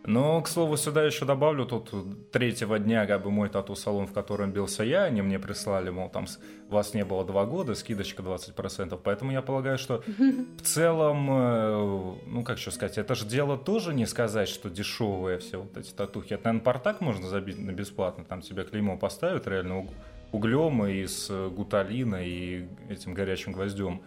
Но, 0.08 0.40
к 0.40 0.48
слову, 0.48 0.78
сюда 0.78 1.04
еще 1.04 1.26
добавлю, 1.26 1.66
тут 1.66 1.92
третьего 2.30 2.78
дня 2.78 3.06
как 3.06 3.22
бы 3.24 3.30
мой 3.30 3.50
тату-салон, 3.50 4.06
в 4.06 4.14
котором 4.14 4.52
бился 4.52 4.82
я, 4.82 5.02
они 5.02 5.20
мне 5.20 5.38
прислали, 5.38 5.90
мол, 5.90 6.08
там 6.08 6.26
вас 6.70 6.94
не 6.94 7.04
было 7.04 7.26
два 7.26 7.44
года, 7.44 7.74
скидочка 7.74 8.22
20%, 8.22 8.98
поэтому 9.04 9.32
я 9.32 9.42
полагаю, 9.42 9.76
что 9.76 10.02
в 10.06 10.62
целом, 10.62 11.28
э, 11.30 12.14
ну, 12.24 12.42
как 12.42 12.56
еще 12.56 12.70
сказать, 12.70 12.96
это 12.96 13.14
же 13.14 13.26
дело 13.26 13.58
тоже 13.58 13.92
не 13.92 14.06
сказать, 14.06 14.48
что 14.48 14.70
дешевые 14.70 15.40
все 15.40 15.58
вот 15.58 15.76
эти 15.76 15.92
татухи. 15.92 16.32
Это, 16.32 16.46
наверное, 16.46 16.64
портак 16.64 17.02
можно 17.02 17.28
забить 17.28 17.58
на 17.58 17.72
бесплатно, 17.72 18.24
там 18.24 18.40
тебе 18.40 18.64
клеймо 18.64 18.96
поставят 18.96 19.46
реально 19.46 19.80
уг- 19.80 19.92
углем 20.32 20.86
и 20.86 21.06
с 21.06 21.26
э, 21.28 21.50
гуталина 21.50 22.24
и 22.24 22.66
этим 22.88 23.12
горячим 23.12 23.52
гвоздем. 23.52 24.00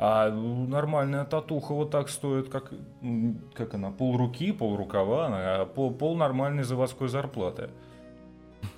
А 0.00 0.30
ну, 0.30 0.66
нормальная 0.66 1.24
татуха 1.24 1.74
вот 1.74 1.90
так 1.90 2.08
стоит, 2.08 2.48
как, 2.48 2.72
как 3.54 3.74
она, 3.74 3.90
пол 3.90 4.16
руки, 4.16 4.52
пол 4.52 4.76
рукава, 4.76 5.26
она, 5.26 5.62
а 5.62 5.66
пол, 5.66 5.92
пол 5.92 6.16
нормальной 6.16 6.62
заводской 6.62 7.08
зарплаты. 7.08 7.70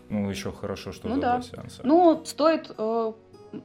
Ну, 0.09 0.31
еще 0.31 0.51
хорошо, 0.51 0.93
что 0.93 1.09
Ну 1.09 1.21
да. 1.21 1.43
сеанса. 1.43 1.83
Ну, 1.85 2.23
стоит... 2.25 2.75
э, 2.77 3.13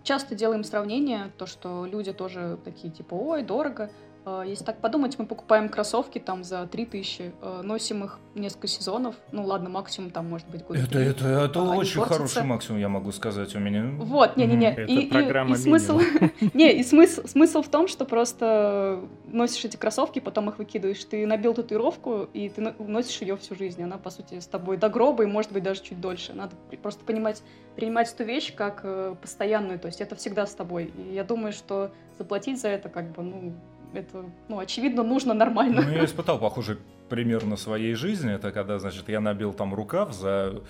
часто 0.04 0.36
делаем 0.36 0.64
сравнение, 0.64 1.32
то, 1.38 1.46
что 1.46 1.86
люди 1.86 2.12
тоже 2.14 2.60
такие, 2.64 2.92
типа, 2.92 3.16
ой, 3.16 3.44
дорого. 3.44 3.90
Э, 4.26 4.44
если 4.46 4.64
так 4.64 4.80
подумать, 4.82 5.18
мы 5.20 5.26
покупаем 5.26 5.70
кроссовки 5.70 6.20
там 6.20 6.44
за 6.44 6.66
3000, 6.68 7.34
э, 7.42 7.62
носим 7.64 8.04
их 8.04 8.20
несколько 8.34 8.68
сезонов. 8.68 9.16
Ну, 9.32 9.44
ладно, 9.46 9.70
максимум 9.70 10.10
там, 10.10 10.30
может 10.30 10.48
быть, 10.50 10.64
год 10.66 10.78
Это, 10.78 11.00
это, 11.00 11.28
это 11.28 11.60
А, 11.62 11.72
они 11.72 11.80
очень 11.82 12.00
портятся. 12.00 12.14
хороший 12.34 12.44
максимум, 12.44 12.80
я 12.82 12.90
могу 12.90 13.12
сказать, 13.12 13.56
у 13.56 13.60
меня. 13.60 13.86
Вот, 13.98 14.36
не-не-не. 14.38 14.72
Это 14.74 14.82
И, 14.82 15.02
и- 15.06 15.10
программа 15.12 15.56
и 15.56 15.58
смысл, 15.58 16.00
не, 16.54 16.74
и 16.74 16.84
смысл, 16.84 17.26
смысл 17.28 17.62
в 17.62 17.70
том, 17.70 17.88
что 17.88 18.06
просто 18.06 19.02
носишь 19.28 19.64
эти 19.66 19.78
кроссовки, 19.78 20.20
потом 20.20 20.50
их 20.50 20.58
выкидываешь. 20.58 21.04
Ты 21.06 21.26
набил 21.28 21.54
татуировку, 21.54 22.28
и 22.34 22.50
ты 22.50 22.62
но- 22.62 22.74
носишь 22.80 23.22
ее 23.22 23.38
всю 23.38 23.56
жизнь. 23.56 23.82
Она, 23.84 23.98
по 23.98 24.10
сути, 24.10 24.40
с 24.40 24.48
тобой 24.48 24.78
до 24.78 24.90
гроба, 24.90 25.24
и, 25.24 25.28
может 25.28 25.52
быть, 25.52 25.64
даже 25.64 25.82
чуть 25.84 26.02
дольше. 26.02 26.34
Надо 26.34 26.56
просто 26.82 27.04
понимать, 27.06 27.44
принимать 27.76 28.12
эту 28.12 28.24
вещь 28.24 28.54
как 28.56 28.82
э, 28.84 29.16
постоянную, 29.22 29.80
то 29.80 29.88
есть 29.88 30.02
это 30.02 30.16
всегда 30.16 30.46
с 30.48 30.54
тобой. 30.56 30.92
И 30.98 31.14
я 31.14 31.24
думаю, 31.24 31.54
что 31.54 31.92
заплатить 32.18 32.60
за 32.60 32.70
это, 32.70 32.90
как 32.90 33.12
бы, 33.12 33.22
ну, 33.24 33.54
это, 33.98 34.26
ну, 34.48 34.60
очевидно, 34.60 35.04
нужно 35.04 35.34
нормально. 35.34 35.82
Ну, 35.82 35.90
я 35.92 36.06
испытал 36.06 36.40
похожий 36.40 36.78
пример 37.10 37.46
на 37.46 37.58
своей 37.58 37.94
жизни. 37.94 38.34
Это 38.34 38.52
когда, 38.52 38.80
значит, 38.80 39.10
я 39.10 39.20
набил 39.22 39.54
там 39.54 39.74
рукав 39.74 40.14
за... 40.14 40.64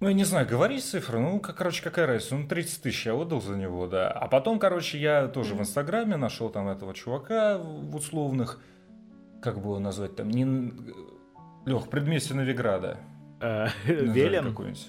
Ну, 0.00 0.08
я 0.08 0.14
не 0.14 0.24
знаю, 0.24 0.46
говорить 0.46 0.84
цифры, 0.84 1.18
ну, 1.18 1.40
как, 1.40 1.56
короче, 1.56 1.82
какая 1.82 2.06
разница, 2.06 2.36
ну, 2.36 2.46
30 2.46 2.82
тысяч 2.82 3.06
я 3.06 3.14
отдал 3.14 3.40
за 3.40 3.56
него, 3.56 3.88
да. 3.88 4.10
А 4.10 4.28
потом, 4.28 4.60
короче, 4.60 4.98
я 4.98 5.26
тоже 5.26 5.54
в 5.54 5.60
Инстаграме 5.60 6.16
нашел 6.16 6.50
там 6.50 6.68
этого 6.68 6.94
чувака 6.94 7.58
в 7.58 7.96
условных, 7.96 8.60
как 9.42 9.56
бы 9.56 9.62
его 9.62 9.78
назвать 9.80 10.14
там, 10.14 10.30
не... 10.30 10.72
Лех, 11.66 11.88
предместье 11.90 12.36
Новиграда. 12.36 12.98
Назвать 13.40 13.74
Велен? 13.84 14.44
какой-нибудь. 14.44 14.86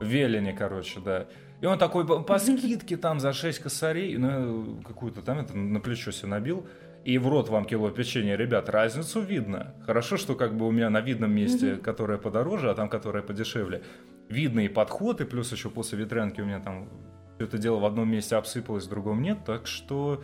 В 0.00 0.04
Велине, 0.04 0.52
короче, 0.52 1.00
да. 1.00 1.26
И 1.60 1.66
он 1.66 1.78
такой 1.78 2.06
по, 2.06 2.38
скидке 2.38 2.96
там 2.96 3.20
за 3.20 3.32
6 3.32 3.58
косарей, 3.58 4.16
ну, 4.16 4.80
какую-то 4.82 5.22
там 5.22 5.38
это 5.38 5.56
на 5.56 5.80
плечо 5.80 6.10
себе 6.10 6.28
набил. 6.28 6.66
И 7.04 7.16
в 7.18 7.28
рот 7.28 7.48
вам 7.48 7.64
кило 7.64 7.90
печенья, 7.90 8.36
ребят, 8.36 8.68
разницу 8.68 9.20
видно. 9.20 9.74
Хорошо, 9.86 10.18
что 10.18 10.34
как 10.34 10.54
бы 10.54 10.66
у 10.66 10.70
меня 10.70 10.90
на 10.90 11.00
видном 11.00 11.32
месте, 11.32 11.76
которое 11.76 12.18
подороже, 12.18 12.70
а 12.70 12.74
там, 12.74 12.88
которое 12.90 13.22
подешевле, 13.22 13.82
видно 14.28 14.60
и 14.60 14.68
подход, 14.68 15.20
и 15.20 15.24
плюс 15.24 15.50
еще 15.50 15.70
после 15.70 15.98
ветрянки 15.98 16.42
у 16.42 16.44
меня 16.44 16.60
там 16.60 16.88
все 17.36 17.46
это 17.46 17.56
дело 17.56 17.78
в 17.78 17.86
одном 17.86 18.10
месте 18.10 18.36
обсыпалось, 18.36 18.84
в 18.84 18.90
другом 18.90 19.22
нет. 19.22 19.38
Так 19.46 19.66
что, 19.66 20.22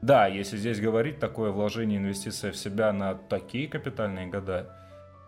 да, 0.00 0.26
если 0.26 0.56
здесь 0.56 0.80
говорить, 0.80 1.18
такое 1.18 1.50
вложение, 1.50 1.98
инвестиция 1.98 2.52
в 2.52 2.56
себя 2.56 2.92
на 2.94 3.14
такие 3.14 3.68
капитальные 3.68 4.28
года, 4.28 4.74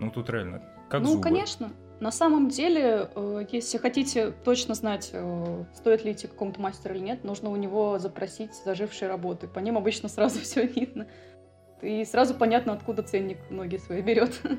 ну 0.00 0.10
тут 0.10 0.30
реально 0.30 0.62
как 0.88 1.02
ну, 1.02 1.12
зубы. 1.12 1.24
конечно. 1.24 1.70
На 2.00 2.12
самом 2.12 2.48
деле, 2.48 3.08
э, 3.14 3.46
если 3.50 3.78
хотите 3.78 4.30
точно 4.44 4.74
знать, 4.74 5.10
э, 5.12 5.64
стоит 5.74 6.04
ли 6.04 6.12
идти 6.12 6.26
к 6.26 6.32
какому-то 6.32 6.60
мастеру 6.60 6.94
или 6.94 7.02
нет, 7.02 7.24
нужно 7.24 7.50
у 7.50 7.56
него 7.56 7.98
запросить 7.98 8.54
зажившие 8.64 9.08
работы. 9.08 9.48
По 9.48 9.60
ним 9.60 9.78
обычно 9.78 10.08
сразу 10.08 10.40
все 10.42 10.66
видно. 10.66 11.06
И 11.82 12.04
сразу 12.04 12.34
понятно, 12.34 12.72
откуда 12.72 13.02
ценник 13.02 13.38
многие 13.50 13.78
свои 13.78 14.02
берет. 14.02 14.40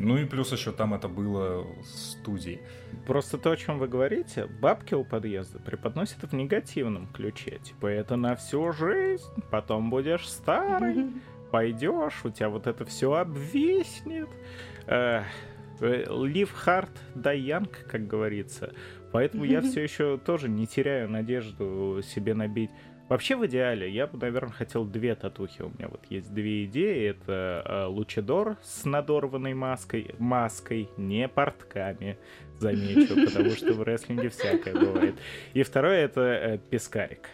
Ну 0.00 0.16
и 0.16 0.24
плюс 0.24 0.50
еще 0.50 0.72
там 0.72 0.94
это 0.94 1.06
было 1.08 1.64
с 1.84 2.12
студией. 2.12 2.60
Просто 3.06 3.38
то, 3.38 3.52
о 3.52 3.56
чем 3.56 3.78
вы 3.78 3.86
говорите, 3.86 4.46
бабки 4.46 4.94
у 4.94 5.04
подъезда 5.04 5.60
преподносят 5.60 6.22
в 6.22 6.34
негативном 6.34 7.06
ключе. 7.06 7.60
Типа, 7.62 7.86
это 7.86 8.16
на 8.16 8.34
всю 8.34 8.72
жизнь, 8.72 9.28
потом 9.52 9.90
будешь 9.90 10.28
старый, 10.28 11.12
пойдешь, 11.52 12.24
у 12.24 12.30
тебя 12.30 12.48
вот 12.48 12.66
это 12.66 12.84
все 12.86 13.12
обвиснет. 13.12 14.28
Э, 14.86 15.20
э, 15.20 15.24
Live 15.80 16.50
hard, 16.66 16.90
die 17.14 17.40
young, 17.40 17.68
как 17.88 18.06
говорится. 18.06 18.72
Поэтому 19.12 19.44
я 19.44 19.60
все 19.60 19.82
еще 19.84 20.18
тоже 20.18 20.48
не 20.48 20.66
теряю 20.66 21.08
надежду 21.08 22.00
себе 22.02 22.34
набить 22.34 22.70
Вообще 23.08 23.36
в 23.36 23.46
идеале 23.46 23.90
я 23.90 24.06
бы, 24.06 24.18
наверное, 24.18 24.52
хотел 24.52 24.84
две 24.84 25.14
татухи. 25.14 25.62
У 25.62 25.70
меня 25.70 25.88
вот 25.88 26.04
есть 26.10 26.32
две 26.32 26.66
идеи. 26.66 27.08
Это 27.08 27.62
э, 27.64 27.84
Лучидор 27.86 28.58
с 28.62 28.84
надорванной 28.84 29.54
маской, 29.54 30.14
маской, 30.18 30.90
не 30.98 31.26
портками, 31.26 32.18
замечу, 32.58 33.14
потому 33.14 33.50
что 33.50 33.72
в 33.72 33.82
рестлинге 33.84 34.28
всякое 34.28 34.74
бывает. 34.74 35.14
И 35.54 35.62
второе 35.62 36.04
это 36.04 36.20
э, 36.20 36.58
пескарик. 36.70 37.30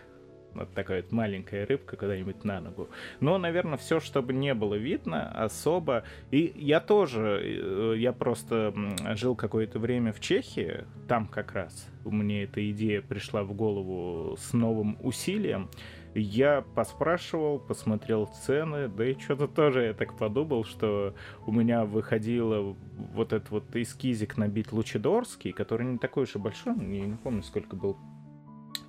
Вот 0.54 0.72
такая 0.74 1.02
вот 1.02 1.12
маленькая 1.12 1.66
рыбка 1.66 1.96
куда-нибудь 1.96 2.44
на 2.44 2.60
ногу. 2.60 2.88
Но, 3.20 3.38
наверное, 3.38 3.78
все, 3.78 4.00
чтобы 4.00 4.32
не 4.32 4.54
было 4.54 4.74
видно 4.74 5.30
особо. 5.30 6.04
И 6.30 6.52
я 6.56 6.80
тоже, 6.80 7.40
э, 7.42 7.94
я 7.98 8.12
просто 8.12 8.74
жил 9.14 9.34
какое-то 9.34 9.78
время 9.78 10.12
в 10.12 10.20
Чехии, 10.20 10.84
там 11.08 11.26
как 11.26 11.52
раз 11.52 11.88
мне 12.10 12.44
эта 12.44 12.70
идея 12.70 13.02
пришла 13.02 13.42
в 13.44 13.52
голову 13.54 14.36
с 14.36 14.52
новым 14.52 14.96
усилием. 15.02 15.68
Я 16.14 16.64
поспрашивал, 16.76 17.58
посмотрел 17.58 18.26
цены, 18.26 18.88
да 18.88 19.04
и 19.04 19.18
что-то 19.18 19.48
тоже 19.48 19.86
я 19.86 19.94
так 19.94 20.16
подумал, 20.16 20.64
что 20.64 21.14
у 21.44 21.50
меня 21.50 21.84
выходило 21.84 22.76
вот 23.14 23.32
этот 23.32 23.50
вот 23.50 23.64
эскизик 23.74 24.36
набить 24.36 24.72
лучидорский, 24.72 25.50
который 25.52 25.86
не 25.86 25.98
такой 25.98 26.24
уж 26.24 26.36
и 26.36 26.38
большой, 26.38 26.74
я 26.76 27.06
не 27.06 27.16
помню, 27.16 27.42
сколько 27.42 27.74
был, 27.74 27.96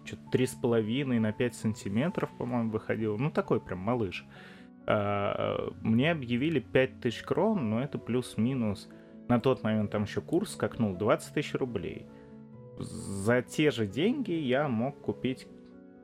что-то 0.06 0.30
три 0.32 0.46
с 0.46 0.54
половиной 0.54 1.20
на 1.20 1.32
5 1.32 1.56
сантиметров, 1.56 2.30
по-моему, 2.38 2.72
выходил. 2.72 3.18
Ну, 3.18 3.32
такой 3.32 3.60
прям 3.60 3.80
малыш. 3.80 4.26
А, 4.88 5.72
мне 5.82 6.12
объявили 6.12 6.60
5 6.60 7.02
тысяч 7.02 7.24
крон, 7.24 7.70
но 7.70 7.82
это 7.82 7.98
плюс-минус. 7.98 8.90
На 9.28 9.40
тот 9.40 9.64
момент 9.64 9.92
там 9.92 10.04
еще 10.04 10.22
курс 10.22 10.54
скакнул 10.54 10.96
20 10.96 11.34
тысяч 11.34 11.54
рублей. 11.56 12.06
За 12.78 13.42
те 13.42 13.72
же 13.72 13.88
деньги 13.88 14.34
я 14.34 14.68
мог 14.68 15.00
купить, 15.00 15.48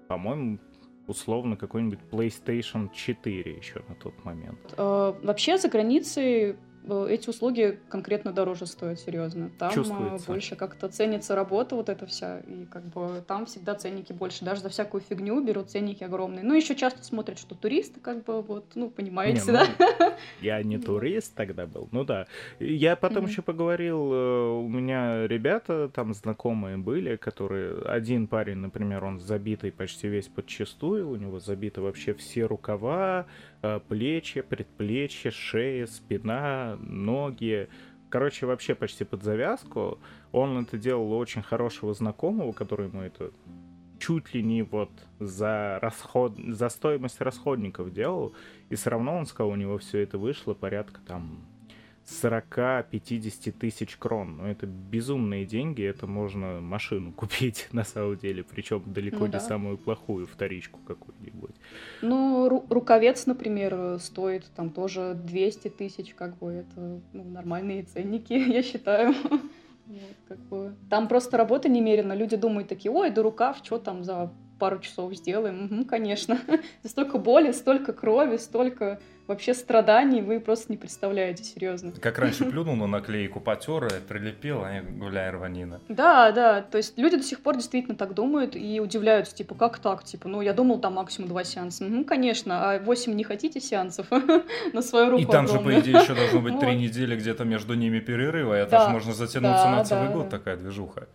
по-моему, 0.07 0.59
условно 1.07 1.57
какой-нибудь 1.57 1.99
PlayStation 2.09 2.89
4 2.93 3.55
еще 3.55 3.83
на 3.87 3.95
тот 3.95 4.23
момент. 4.23 4.59
Э, 4.77 5.13
вообще 5.21 5.57
за 5.57 5.69
границей 5.69 6.55
эти 7.07 7.29
услуги 7.29 7.79
конкретно 7.89 8.31
дороже 8.31 8.65
стоят, 8.65 8.99
серьезно. 8.99 9.51
Там 9.57 9.71
э, 9.71 9.73
Чувствуется. 9.73 10.27
больше 10.27 10.55
как-то 10.55 10.89
ценится 10.89 11.35
работа 11.35 11.75
вот 11.75 11.89
эта 11.89 12.05
вся, 12.05 12.39
и 12.39 12.65
как 12.65 12.83
бы 12.85 13.23
там 13.27 13.45
всегда 13.45 13.75
ценники 13.75 14.13
больше. 14.13 14.45
Даже 14.45 14.61
за 14.61 14.69
всякую 14.69 15.01
фигню 15.01 15.43
берут 15.43 15.69
ценники 15.69 16.03
огромные. 16.03 16.43
Ну, 16.43 16.53
еще 16.53 16.75
часто 16.75 17.03
смотрят, 17.03 17.39
что 17.39 17.55
туристы, 17.55 17.99
как 17.99 18.23
бы, 18.23 18.41
вот, 18.41 18.65
ну, 18.75 18.89
понимаете, 18.89 19.41
не, 19.45 19.51
ну, 19.51 19.59
да? 19.99 20.17
Я 20.41 20.63
не 20.63 20.77
турист 20.79 21.35
тогда 21.35 21.67
был, 21.67 21.87
ну 21.91 22.03
да. 22.03 22.27
Я 22.59 22.95
потом 22.95 23.25
еще 23.25 23.41
поговорил, 23.41 24.13
э, 24.13 24.49
у 24.51 24.67
меня 24.67 25.27
ребята 25.27 25.89
там 25.93 26.13
знакомые 26.13 26.77
были, 26.77 27.15
которые... 27.15 27.81
Один 27.83 28.27
парень, 28.27 28.57
например, 28.57 29.03
он 29.03 29.19
забитый 29.19 29.71
почти 29.71 30.07
весь 30.07 30.27
подчистую, 30.27 31.09
у 31.09 31.15
него 31.15 31.39
забиты 31.39 31.81
вообще 31.81 32.13
все 32.13 32.45
рукава, 32.45 33.01
Э, 33.11 33.25
плечи, 33.87 34.41
предплечья, 34.41 35.31
шея, 35.31 35.85
спина, 35.85 36.77
ноги. 36.79 37.69
Короче, 38.09 38.45
вообще 38.45 38.75
почти 38.75 39.03
под 39.03 39.23
завязку. 39.23 39.99
Он 40.31 40.63
это 40.63 40.77
делал 40.77 41.11
у 41.13 41.17
очень 41.17 41.41
хорошего 41.41 41.93
знакомого, 41.93 42.51
который 42.51 42.87
ему 42.87 43.01
это 43.01 43.31
чуть 43.99 44.33
ли 44.33 44.41
не 44.41 44.63
вот 44.63 44.89
за 45.19 45.77
расход, 45.81 46.35
за 46.35 46.69
стоимость 46.69 47.21
расходников 47.21 47.93
делал, 47.93 48.33
и 48.69 48.75
все 48.75 48.89
равно 48.89 49.15
он 49.15 49.27
сказал, 49.27 49.51
у 49.51 49.55
него 49.55 49.77
все 49.77 49.99
это 49.99 50.17
вышло 50.17 50.55
порядка 50.55 50.99
там 51.05 51.45
40-50 52.11 53.51
тысяч 53.53 53.95
крон. 53.97 54.37
Ну, 54.37 54.45
это 54.45 54.65
безумные 54.65 55.45
деньги, 55.45 55.83
это 55.83 56.07
можно 56.07 56.59
машину 56.59 57.11
купить 57.15 57.67
на 57.71 57.83
самом 57.83 58.17
деле, 58.17 58.43
причем 58.43 58.83
далеко 58.85 59.19
ну, 59.19 59.25
не 59.27 59.31
да. 59.31 59.39
самую 59.39 59.77
плохую 59.77 60.27
вторичку 60.27 60.79
какую-нибудь. 60.85 61.55
Ну, 62.01 62.47
ру- 62.47 62.65
рукавец, 62.69 63.25
например, 63.25 63.99
стоит 63.99 64.45
там 64.55 64.69
тоже 64.69 65.13
200 65.15 65.69
тысяч, 65.69 66.13
как 66.13 66.37
бы 66.37 66.51
это 66.51 67.01
ну, 67.13 67.23
нормальные 67.23 67.83
ценники, 67.83 68.33
я 68.51 68.61
считаю. 68.61 69.13
Вот, 69.87 70.15
как 70.29 70.39
бы. 70.47 70.75
Там 70.89 71.09
просто 71.09 71.35
работа 71.35 71.67
немерено. 71.67 72.13
Люди 72.13 72.37
думают 72.37 72.69
такие, 72.69 72.89
ой, 72.93 73.09
да 73.09 73.21
рукав, 73.21 73.57
что 73.61 73.77
там 73.77 74.05
за 74.05 74.31
пару 74.57 74.79
часов 74.79 75.13
сделаем? 75.15 75.65
Угу, 75.65 75.85
конечно. 75.85 76.39
столько 76.85 77.17
боли, 77.17 77.51
столько 77.51 77.91
крови, 77.91 78.37
столько 78.37 79.01
вообще 79.31 79.53
страданий 79.53 80.21
вы 80.21 80.39
просто 80.39 80.71
не 80.71 80.77
представляете, 80.77 81.43
серьезно. 81.43 81.93
Как 81.99 82.19
раньше 82.19 82.45
плюнул 82.51 82.75
на 82.75 82.87
наклейку, 82.87 83.39
потер, 83.39 83.89
прилепил, 84.07 84.61
а 84.63 84.81
гуляй 84.81 85.31
рванина. 85.31 85.79
Да, 85.89 86.31
да, 86.31 86.61
то 86.61 86.77
есть 86.77 86.97
люди 86.97 87.17
до 87.17 87.23
сих 87.23 87.39
пор 87.41 87.55
действительно 87.55 87.95
так 87.95 88.13
думают 88.13 88.55
и 88.55 88.79
удивляются, 88.79 89.35
типа, 89.35 89.55
как 89.55 89.79
так, 89.79 90.03
типа, 90.03 90.27
ну, 90.27 90.41
я 90.41 90.53
думал, 90.53 90.79
там 90.79 90.93
максимум 90.95 91.29
два 91.29 91.43
сеанса. 91.43 91.85
Ну, 91.85 92.03
конечно, 92.03 92.71
а 92.71 92.79
восемь 92.79 93.13
не 93.13 93.23
хотите 93.23 93.59
сеансов 93.59 94.07
на 94.73 94.81
свою 94.81 95.11
руку 95.11 95.23
И 95.23 95.25
там 95.25 95.47
же, 95.47 95.59
по 95.59 95.79
идее, 95.79 96.01
еще 96.01 96.13
должно 96.13 96.41
быть 96.41 96.59
три 96.59 96.75
недели 96.75 97.15
где-то 97.15 97.45
между 97.45 97.73
ними 97.73 97.99
перерыва, 97.99 98.53
это 98.53 98.83
же 98.85 98.89
можно 98.89 99.13
затянуться 99.13 99.69
на 99.69 99.83
целый 99.83 100.09
год, 100.09 100.29
такая 100.29 100.57
движуха. 100.57 101.07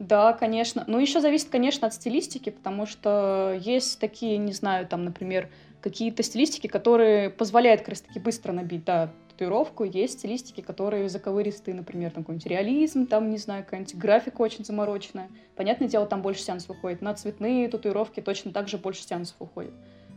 Да, 0.00 0.32
конечно. 0.32 0.84
Ну, 0.86 0.98
еще 0.98 1.20
зависит, 1.20 1.50
конечно, 1.50 1.86
от 1.86 1.92
стилистики, 1.92 2.48
потому 2.48 2.86
что 2.86 3.54
есть 3.60 4.00
такие, 4.00 4.38
не 4.38 4.54
знаю, 4.54 4.86
там, 4.86 5.04
например, 5.04 5.50
какие-то 5.80 6.22
стилистики, 6.22 6.66
которые 6.66 7.30
позволяют 7.30 7.80
как 7.80 7.90
раз-таки 7.90 8.18
быстро 8.18 8.52
набить, 8.52 8.84
да, 8.84 9.10
татуировку. 9.28 9.84
Есть 9.84 10.18
стилистики, 10.18 10.60
которые 10.60 11.08
заковыристые, 11.08 11.74
например, 11.74 12.10
там 12.10 12.22
какой-нибудь 12.22 12.46
реализм, 12.46 13.06
там, 13.06 13.30
не 13.30 13.38
знаю, 13.38 13.64
какая-нибудь 13.64 13.94
графика 13.94 14.42
очень 14.42 14.64
замороченная. 14.64 15.28
Понятное 15.56 15.88
дело, 15.88 16.06
там 16.06 16.20
больше 16.20 16.42
сеансов 16.42 16.70
уходит. 16.70 17.00
На 17.00 17.14
цветные 17.14 17.68
татуировки 17.68 18.20
точно 18.20 18.52
так 18.52 18.68
же 18.68 18.76
больше 18.76 19.02
сеансов 19.02 19.36
уходит. 19.38 19.72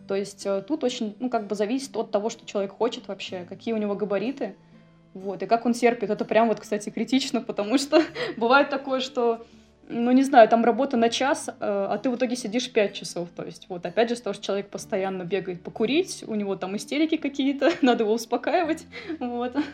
То 0.08 0.16
есть 0.16 0.46
э, 0.46 0.62
тут 0.68 0.84
очень, 0.84 1.16
ну, 1.20 1.30
как 1.30 1.48
бы 1.48 1.56
зависит 1.56 1.96
от 1.96 2.12
того, 2.12 2.30
что 2.30 2.46
человек 2.46 2.74
хочет 2.74 3.08
вообще, 3.08 3.46
какие 3.48 3.74
у 3.74 3.78
него 3.78 3.96
габариты, 3.96 4.56
вот, 5.14 5.42
и 5.42 5.46
как 5.46 5.66
он 5.66 5.74
терпит. 5.74 6.10
Это 6.10 6.26
прям 6.26 6.50
вот, 6.50 6.60
кстати, 6.60 6.90
критично, 6.90 7.42
потому 7.42 7.78
что 7.78 8.04
бывает 8.38 8.70
такое, 8.70 9.00
что 9.00 9.46
ну, 9.90 10.12
не 10.12 10.24
знаю, 10.24 10.48
там 10.48 10.64
работа 10.64 10.98
на 10.98 11.10
час, 11.10 11.50
э, 11.50 11.54
а 11.60 11.98
ты 11.98 12.10
в 12.10 12.16
итоге 12.16 12.36
сидишь 12.36 12.72
5 12.72 12.94
часов. 12.94 13.30
То 13.36 13.44
есть, 13.44 13.68
вот, 13.70 13.86
опять 13.86 14.10
же, 14.10 14.22
то, 14.22 14.34
что 14.34 14.44
человек 14.44 14.70
постоянно 14.70 15.24
бегает 15.24 15.62
покурить, 15.62 16.24
у 16.28 16.36
него 16.36 16.56
там 16.56 16.76
истерики 16.76 17.18
какие-то, 17.18 17.72
надо 17.82 18.04
его 18.04 18.14
успокаивать, 18.14 18.86
вот. 19.20 19.56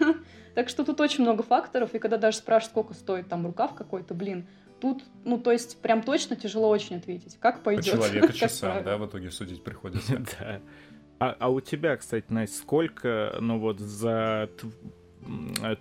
Так 0.56 0.67
что 0.67 0.84
тут 0.84 1.00
очень 1.00 1.24
много 1.24 1.43
факторов, 1.43 1.93
и 1.93 2.00
когда 2.00 2.17
даже 2.17 2.38
спрашивают, 2.38 2.72
сколько 2.72 2.93
стоит 2.93 3.30
там 3.30 3.45
рукав 3.45 3.76
какой-то, 3.76 4.13
блин, 4.13 4.48
тут, 4.82 5.04
ну, 5.24 5.38
то 5.38 5.52
есть, 5.52 5.80
прям 5.82 6.02
точно 6.02 6.36
тяжело 6.36 6.69
очень 6.69 6.98
ответить. 6.98 7.38
Как 7.39 7.62
пойдет? 7.62 7.95
По 7.98 8.08
человека 8.08 8.34
часам, 8.34 8.84
да, 8.84 8.98
в 8.98 9.06
итоге 9.06 9.32
судить 9.32 9.63
приходится. 9.63 10.17
Да. 10.39 10.60
А, 11.19 11.36
а 11.39 11.50
у 11.50 11.62
тебя, 11.62 11.95
кстати, 11.98 12.26
Настя, 12.30 12.58
сколько, 12.58 13.38
ну 13.39 13.60
вот, 13.60 13.80
за 13.80 14.50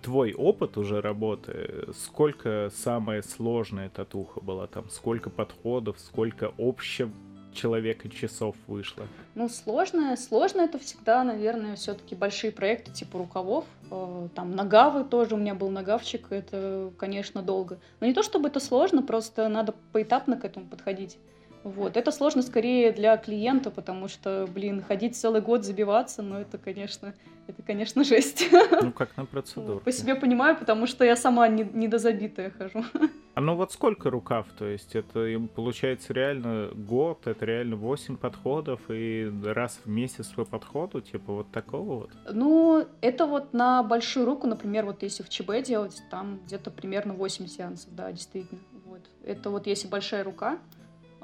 твой 0.01 0.33
опыт 0.33 0.77
уже 0.77 1.01
работы, 1.01 1.87
сколько 1.93 2.69
самая 2.73 3.21
сложная 3.21 3.89
татуха 3.89 4.41
была 4.41 4.67
там, 4.67 4.89
сколько 4.89 5.29
подходов, 5.29 5.99
сколько 5.99 6.53
общем 6.57 7.13
человека 7.53 8.09
часов 8.09 8.55
вышло? 8.67 9.05
Ну, 9.35 9.49
сложно. 9.49 10.15
Сложно 10.17 10.61
это 10.61 10.79
всегда, 10.79 11.23
наверное, 11.23 11.75
все-таки 11.75 12.15
большие 12.15 12.51
проекты 12.51 12.91
типа 12.91 13.17
рукавов. 13.17 13.65
Э, 13.91 14.27
там 14.35 14.55
нагавы 14.55 15.03
тоже, 15.03 15.35
у 15.35 15.37
меня 15.37 15.55
был 15.55 15.69
нагавчик, 15.69 16.27
это, 16.31 16.91
конечно, 16.97 17.41
долго. 17.41 17.79
Но 17.99 18.07
не 18.07 18.13
то 18.13 18.23
чтобы 18.23 18.49
это 18.49 18.59
сложно, 18.59 19.01
просто 19.01 19.47
надо 19.49 19.73
поэтапно 19.91 20.37
к 20.37 20.45
этому 20.45 20.67
подходить. 20.67 21.17
Вот. 21.63 21.97
Это 21.97 22.11
сложно 22.11 22.41
скорее 22.41 22.91
для 22.91 23.17
клиента, 23.17 23.69
потому 23.71 24.07
что, 24.07 24.47
блин, 24.53 24.81
ходить 24.81 25.15
целый 25.15 25.41
год, 25.41 25.65
забиваться, 25.65 26.21
ну, 26.21 26.37
это, 26.37 26.57
конечно, 26.57 27.13
это, 27.47 27.63
конечно, 27.63 28.03
жесть. 28.05 28.47
Ну, 28.81 28.91
как 28.91 29.17
на 29.17 29.25
процедуру. 29.25 29.79
По 29.79 29.91
себе 29.91 30.15
понимаю, 30.15 30.55
потому 30.55 30.87
что 30.87 31.03
я 31.03 31.15
сама 31.15 31.47
не, 31.47 31.63
недозабитая 31.63 32.51
хожу. 32.51 32.83
А 33.35 33.41
ну 33.41 33.55
вот 33.55 33.71
сколько 33.71 34.09
рукав? 34.09 34.47
То 34.57 34.65
есть 34.65 34.97
это 34.97 35.25
получается 35.55 36.11
реально 36.11 36.71
год, 36.73 37.25
это 37.25 37.45
реально 37.45 37.77
8 37.77 38.17
подходов, 38.17 38.81
и 38.89 39.31
раз 39.45 39.79
в 39.85 39.89
месяц 39.89 40.27
по 40.27 40.43
подходу, 40.43 40.99
типа 40.99 41.31
вот 41.31 41.49
такого 41.49 41.99
вот? 41.99 42.11
Ну, 42.29 42.85
это 42.99 43.25
вот 43.27 43.53
на 43.53 43.81
большую 43.81 44.25
руку, 44.25 44.45
например, 44.45 44.85
вот 44.85 45.03
если 45.03 45.23
в 45.23 45.29
ЧБ 45.29 45.63
делать, 45.63 46.01
там 46.11 46.41
где-то 46.47 46.69
примерно 46.69 47.13
8 47.13 47.47
сеансов, 47.47 47.95
да, 47.95 48.11
действительно. 48.11 48.59
Вот. 48.85 49.01
Это 49.23 49.49
вот 49.49 49.67
если 49.67 49.87
большая 49.87 50.25
рука, 50.25 50.59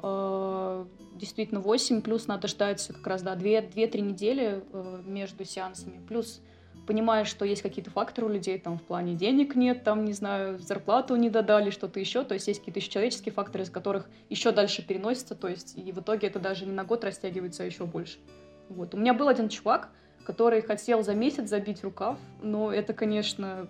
действительно 0.01 1.60
8, 1.62 2.01
плюс 2.01 2.27
надо 2.27 2.47
ждать 2.47 2.88
как 2.88 3.08
раз, 3.08 3.21
да, 3.21 3.36
2-3 3.36 4.01
недели 4.01 4.63
э, 4.71 5.01
между 5.05 5.45
сеансами, 5.45 6.01
плюс 6.08 6.41
понимаешь, 6.86 7.27
что 7.27 7.45
есть 7.45 7.62
какие-то 7.62 7.89
факторы 7.89 8.27
у 8.27 8.29
людей, 8.29 8.60
там, 8.60 8.77
в 8.77 8.84
плане 8.84 9.15
денег 9.15 9.55
нет, 9.55 9.84
там, 9.84 10.05
не 10.05 10.13
знаю, 10.13 10.60
зарплату 10.60 11.15
не 11.15 11.29
додали, 11.29 11.69
что-то 11.71 11.99
еще, 11.99 12.23
то 12.23 12.34
есть 12.34 12.47
есть 12.47 12.60
какие-то 12.60 12.79
еще 12.79 12.89
человеческие 12.89 13.34
факторы, 13.34 13.63
из 13.63 13.69
которых 13.69 14.08
еще 14.29 14.51
дальше 14.51 14.86
переносится, 14.86 15.36
то 15.36 15.47
есть 15.47 15.77
и 15.77 15.91
в 15.91 15.99
итоге 15.99 16.27
это 16.27 16.39
даже 16.39 16.65
не 16.65 16.73
на 16.73 16.84
год 16.84 17.03
растягивается, 17.03 17.63
а 17.63 17.65
еще 17.65 17.86
больше. 17.86 18.19
Вот. 18.69 18.93
У 18.93 18.97
меня 18.97 19.13
был 19.13 19.27
один 19.27 19.49
чувак, 19.49 19.89
который 20.25 20.62
хотел 20.62 21.03
за 21.03 21.13
месяц 21.15 21.49
забить 21.49 21.84
рукав, 21.84 22.19
но 22.41 22.71
это, 22.71 22.93
конечно, 22.93 23.67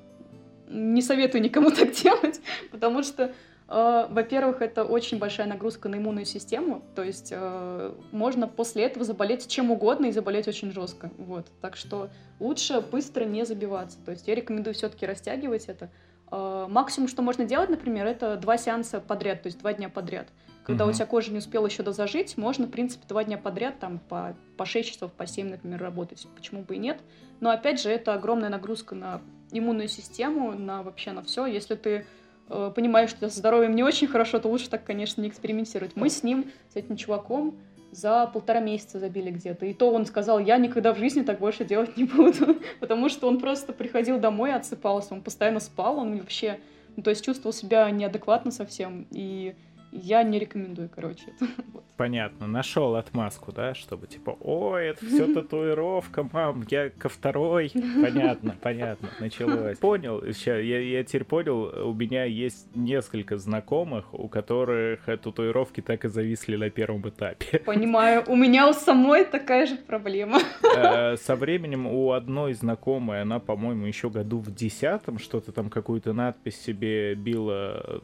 не 0.68 1.02
советую 1.02 1.42
никому 1.42 1.72
так 1.76 1.92
делать, 1.92 2.42
потому 2.72 3.04
что 3.04 3.32
Э, 3.32 3.55
во-первых, 3.68 4.62
это 4.62 4.84
очень 4.84 5.18
большая 5.18 5.48
нагрузка 5.48 5.90
на 5.90 5.96
иммунную 5.96 6.26
систему, 6.26 6.84
то 6.94 7.04
есть 7.04 7.30
э, 7.32 7.94
можно 8.12 8.48
после 8.48 8.84
этого 8.84 9.04
заболеть 9.04 9.48
чем 9.48 9.72
угодно 9.72 10.06
и 10.06 10.12
заболеть 10.12 10.48
очень 10.48 10.72
жестко, 10.72 11.12
вот. 11.18 11.48
Так 11.62 11.76
что 11.76 12.10
лучше 12.40 12.82
быстро 12.82 13.24
не 13.26 13.44
забиваться. 13.44 13.98
То 14.06 14.12
есть 14.12 14.28
я 14.28 14.36
рекомендую 14.36 14.76
все-таки 14.76 15.08
растягивать 15.08 15.66
это. 15.66 15.90
Э, 16.32 16.68
максимум, 16.70 17.08
что 17.08 17.24
можно 17.24 17.46
делать, 17.46 17.70
например, 17.70 18.06
это 18.06 18.36
два 18.36 18.58
сеанса 18.58 19.00
подряд, 19.00 19.42
то 19.42 19.48
есть 19.48 19.60
два 19.60 19.74
дня 19.74 19.90
подряд. 19.90 20.28
Когда 20.64 20.84
угу. 20.86 20.92
у 20.92 20.94
тебя 20.94 21.06
кожа 21.06 21.32
не 21.32 21.38
успела 21.38 21.68
еще 21.68 21.84
дозажить, 21.84 22.38
можно, 22.38 22.66
в 22.66 22.72
принципе, 22.72 23.06
два 23.08 23.24
дня 23.24 23.38
подряд, 23.38 23.80
там, 23.80 24.00
по, 24.00 24.36
по 24.58 24.66
6 24.66 24.94
часов, 24.94 25.12
по 25.12 25.28
7, 25.28 25.50
например, 25.50 25.80
работать. 25.80 26.28
Почему 26.36 26.64
бы 26.64 26.76
и 26.76 26.80
нет? 26.80 27.02
Но, 27.40 27.52
опять 27.52 27.82
же, 27.82 27.90
это 27.90 28.14
огромная 28.16 28.50
нагрузка 28.50 28.96
на 28.96 29.22
иммунную 29.52 29.88
систему, 29.88 30.54
на 30.54 30.82
вообще 30.82 31.12
на 31.12 31.22
все. 31.22 31.46
Если 31.46 31.76
ты 31.76 31.90
э, 31.90 32.04
понимаешь, 32.48 33.10
что 33.10 33.30
с 33.30 33.36
здоровьем 33.36 33.76
не 33.76 33.84
очень 33.84 34.08
хорошо, 34.08 34.40
то 34.40 34.50
лучше 34.50 34.70
так, 34.70 34.84
конечно, 34.84 35.22
не 35.22 35.30
экспериментировать. 35.30 35.96
Мы 35.96 36.10
с 36.10 36.24
ним, 36.24 36.52
с 36.72 36.76
этим 36.76 36.98
чуваком, 36.98 37.56
за 37.92 38.28
полтора 38.28 38.60
месяца 38.60 39.00
забили 39.00 39.32
где-то. 39.32 39.66
И 39.66 39.74
то 39.74 39.92
он 39.92 40.06
сказал, 40.06 40.40
я 40.40 40.58
никогда 40.58 40.94
в 40.94 40.98
жизни 40.98 41.22
так 41.22 41.40
больше 41.40 41.64
делать 41.64 41.98
не 41.98 42.04
буду. 42.04 42.58
Потому 42.80 43.10
что 43.10 43.28
он 43.28 43.40
просто 43.40 43.74
приходил 43.74 44.20
домой, 44.20 44.54
отсыпался, 44.54 45.14
он 45.14 45.22
постоянно 45.22 45.60
спал, 45.60 46.00
он 46.00 46.18
вообще, 46.18 46.60
ну, 46.96 47.04
то 47.04 47.10
есть 47.10 47.24
чувствовал 47.24 47.54
себя 47.54 47.90
неадекватно 47.90 48.52
совсем. 48.52 49.08
И 49.12 49.56
я 49.96 50.24
не 50.24 50.40
рекомендую, 50.40 50.90
короче. 50.90 51.26
вот. 51.74 51.84
Понятно, 51.98 52.48
нашел 52.48 52.96
отмазку, 52.96 53.54
да, 53.54 53.74
чтобы 53.74 54.08
типа, 54.08 54.38
ой, 54.42 54.88
это 54.88 55.06
все 55.06 55.26
татуировка, 55.34 56.28
мам, 56.32 56.64
я 56.70 56.90
ко 56.90 57.08
второй. 57.08 57.72
Понятно, 57.74 58.56
понятно, 58.62 59.10
началось. 59.20 59.78
Понял, 59.78 60.22
сейчас, 60.34 60.62
я, 60.62 60.80
я 60.80 61.04
теперь 61.04 61.24
понял, 61.24 61.90
у 61.90 61.94
меня 61.94 62.26
есть 62.26 62.68
несколько 62.76 63.38
знакомых, 63.38 64.14
у 64.14 64.28
которых 64.28 65.06
татуировки 65.06 65.82
так 65.82 66.06
и 66.06 66.10
зависли 66.10 66.58
на 66.58 66.70
первом 66.70 67.08
этапе. 67.08 67.60
Понимаю, 67.60 68.24
у 68.28 68.36
меня 68.36 68.70
у 68.70 68.74
самой 68.74 69.24
такая 69.24 69.66
же 69.66 69.78
проблема. 69.78 70.40
Э, 70.76 71.16
со 71.16 71.36
временем 71.36 71.88
у 71.88 72.12
одной 72.12 72.54
знакомой, 72.54 73.22
она, 73.22 73.40
по-моему, 73.40 73.86
еще 73.86 74.10
году 74.10 74.40
в 74.40 74.54
десятом 74.54 75.18
что-то 75.18 75.52
там, 75.52 75.70
какую-то 75.70 76.14
надпись 76.14 76.60
себе 76.60 77.16
била 77.16 78.02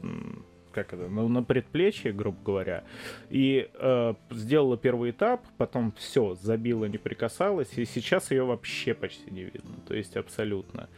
как 0.71 0.93
это, 0.93 1.07
ну, 1.07 1.27
на 1.27 1.43
предплечье, 1.43 2.11
грубо 2.11 2.37
говоря, 2.43 2.83
и 3.29 3.69
э, 3.73 4.13
сделала 4.31 4.77
первый 4.77 5.11
этап, 5.11 5.45
потом 5.57 5.91
все, 5.97 6.35
забила, 6.35 6.85
не 6.85 6.97
прикасалась, 6.97 7.77
и 7.77 7.85
сейчас 7.85 8.31
ее 8.31 8.43
вообще 8.43 8.93
почти 8.93 9.31
не 9.31 9.43
видно, 9.43 9.75
то 9.87 9.93
есть 9.93 10.17
абсолютно. 10.17 10.89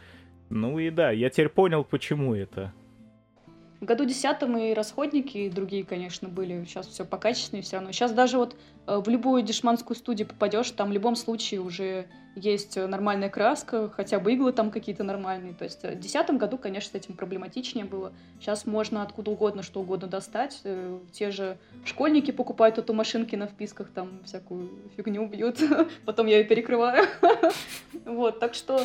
Ну 0.50 0.78
и 0.78 0.90
да, 0.90 1.10
я 1.10 1.30
теперь 1.30 1.48
понял, 1.48 1.84
почему 1.84 2.34
это. 2.34 2.72
В 3.80 3.84
году 3.84 4.04
десятом 4.04 4.56
и 4.56 4.72
расходники, 4.72 5.36
и 5.36 5.50
другие, 5.50 5.84
конечно, 5.84 6.28
были. 6.28 6.64
Сейчас 6.64 6.86
все 6.86 7.04
покачественнее 7.04 7.62
все 7.62 7.76
равно. 7.76 7.92
Сейчас 7.92 8.12
даже 8.12 8.38
вот 8.38 8.56
э, 8.86 8.98
в 8.98 9.08
любую 9.08 9.42
дешманскую 9.42 9.96
студию 9.96 10.28
попадешь, 10.28 10.70
там 10.70 10.90
в 10.90 10.92
любом 10.92 11.16
случае 11.16 11.60
уже 11.60 12.06
есть 12.36 12.76
нормальная 12.76 13.28
краска, 13.28 13.88
хотя 13.90 14.18
бы 14.18 14.32
иглы 14.32 14.52
там 14.52 14.70
какие-то 14.70 15.04
нормальные. 15.04 15.54
То 15.54 15.64
есть 15.64 15.82
в 15.82 15.98
десятом 15.98 16.38
году, 16.38 16.58
конечно, 16.58 16.92
с 16.92 16.94
этим 16.94 17.14
проблематичнее 17.14 17.84
было. 17.84 18.12
Сейчас 18.40 18.66
можно 18.66 19.02
откуда 19.02 19.30
угодно, 19.30 19.62
что 19.62 19.80
угодно 19.80 20.08
достать. 20.08 20.60
Э, 20.64 20.98
те 21.12 21.30
же 21.30 21.58
школьники 21.84 22.30
покупают 22.30 22.78
эту 22.78 22.94
машинки 22.94 23.36
на 23.36 23.46
вписках, 23.46 23.90
там 23.90 24.20
всякую 24.24 24.70
фигню 24.96 25.26
бьют. 25.26 25.58
Потом 26.04 26.26
я 26.26 26.38
ее 26.38 26.44
перекрываю. 26.44 27.06
Вот, 28.04 28.38
так 28.38 28.54
что 28.54 28.84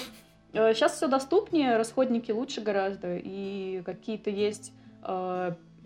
сейчас 0.53 0.93
э, 0.93 0.95
все 0.95 1.07
доступнее, 1.07 1.77
расходники 1.77 2.31
лучше 2.31 2.61
гораздо, 2.61 3.17
и 3.17 3.81
какие-то 3.85 4.29
есть 4.29 4.71
Э, 4.71 4.78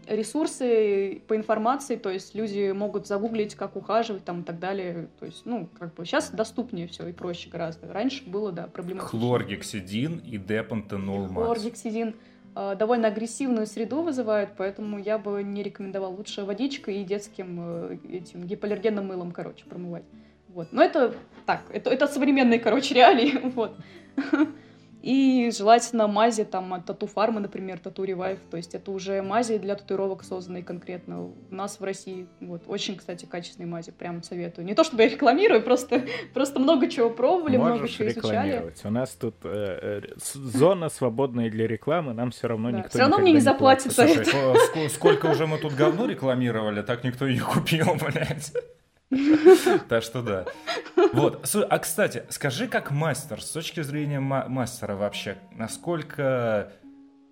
ресурсы 0.08 1.22
по 1.28 1.36
информации, 1.36 1.96
то 1.96 2.10
есть 2.10 2.36
люди 2.36 2.72
могут 2.72 3.08
загуглить, 3.08 3.56
как 3.56 3.76
ухаживать 3.76 4.24
там 4.24 4.42
и 4.42 4.44
так 4.44 4.60
далее. 4.60 5.08
То 5.20 5.26
есть, 5.26 5.46
ну, 5.46 5.70
как 5.80 5.94
бы 5.94 6.06
сейчас 6.06 6.30
доступнее 6.32 6.88
все 6.88 7.08
и 7.08 7.12
проще 7.12 7.50
гораздо. 7.50 7.92
Раньше 7.92 8.24
было, 8.26 8.52
да, 8.52 8.68
проблематично. 8.68 9.20
Хлоргексидин 9.20 10.18
и 10.20 10.38
депантенол 10.38 11.28
Хлоргексидин 11.28 12.16
э, 12.56 12.76
довольно 12.78 13.08
агрессивную 13.08 13.68
среду 13.68 14.02
вызывает, 14.02 14.50
поэтому 14.58 15.00
я 15.00 15.18
бы 15.18 15.44
не 15.44 15.64
рекомендовал 15.64 16.14
лучше 16.14 16.44
водичкой 16.44 17.02
и 17.02 17.04
детским 17.04 17.60
э, 17.60 17.98
этим 18.10 18.44
гипоаллергенным 18.44 19.08
мылом, 19.08 19.32
короче, 19.32 19.66
промывать. 19.66 20.04
Вот. 20.50 20.68
Но 20.72 20.84
это 20.84 21.16
так, 21.46 21.64
это, 21.72 21.90
это 21.90 22.08
современные, 22.08 22.60
короче, 22.60 22.94
реалии. 22.94 23.40
Вот. 23.56 23.76
И 25.04 25.52
желательно 25.52 26.08
мази 26.08 26.46
там 26.46 26.74
от 26.74 26.86
тату 26.86 27.08
фармы, 27.08 27.42
например, 27.42 27.78
тату 27.78 28.06
ревайв. 28.06 28.40
То 28.50 28.56
есть 28.56 28.74
это 28.74 28.90
уже 28.90 29.22
мази 29.22 29.58
для 29.58 29.76
татуировок 29.76 30.24
созданные 30.24 30.64
конкретно 30.64 31.24
у 31.24 31.36
нас 31.50 31.82
в 31.82 31.84
России. 31.84 32.26
Вот. 32.40 32.64
Очень, 32.68 32.96
кстати, 32.96 33.26
качественные 33.26 33.70
мази. 33.70 33.92
Прям 33.92 34.24
советую. 34.24 34.64
Не 34.66 34.76
то 34.76 34.86
чтобы 34.86 35.04
я 35.04 35.10
рекламирую, 35.10 35.62
просто, 35.62 36.06
просто 36.34 36.62
много 36.62 36.90
чего 36.90 37.10
пробовали, 37.10 37.58
Можешь 37.58 37.80
много 37.80 37.90
чего 37.90 38.08
изучали. 38.08 38.74
У 38.82 38.90
нас 38.90 39.10
тут 39.10 39.36
э, 39.44 40.02
э, 40.06 40.16
зона 40.18 40.88
свободная 40.88 41.50
для 41.50 41.68
рекламы, 41.68 42.14
нам 42.14 42.32
все 42.32 42.48
равно 42.48 42.72
да. 42.72 42.78
никто 42.78 42.90
Все 42.92 43.00
равно 43.00 43.18
мне 43.18 43.34
не 43.34 43.42
заплатит 43.42 43.92
за 43.92 44.04
это. 44.04 44.56
Сколько 44.88 45.26
уже 45.26 45.48
мы 45.48 45.58
тут 45.58 45.74
говно 45.74 46.06
рекламировали, 46.06 46.82
так 46.82 47.04
никто 47.04 47.28
и 47.28 47.34
не 47.34 47.42
купил, 47.42 47.88
блядь. 48.00 48.54
Так 49.90 50.04
что 50.04 50.22
да. 50.22 50.46
Вот. 51.14 51.48
А, 51.70 51.80
кстати, 51.80 52.24
скажи, 52.30 52.68
как 52.68 52.92
мастер, 52.92 53.42
с 53.42 53.52
точки 53.52 53.82
зрения 53.82 54.20
мастера 54.20 54.96
вообще, 54.96 55.38
насколько 55.52 56.72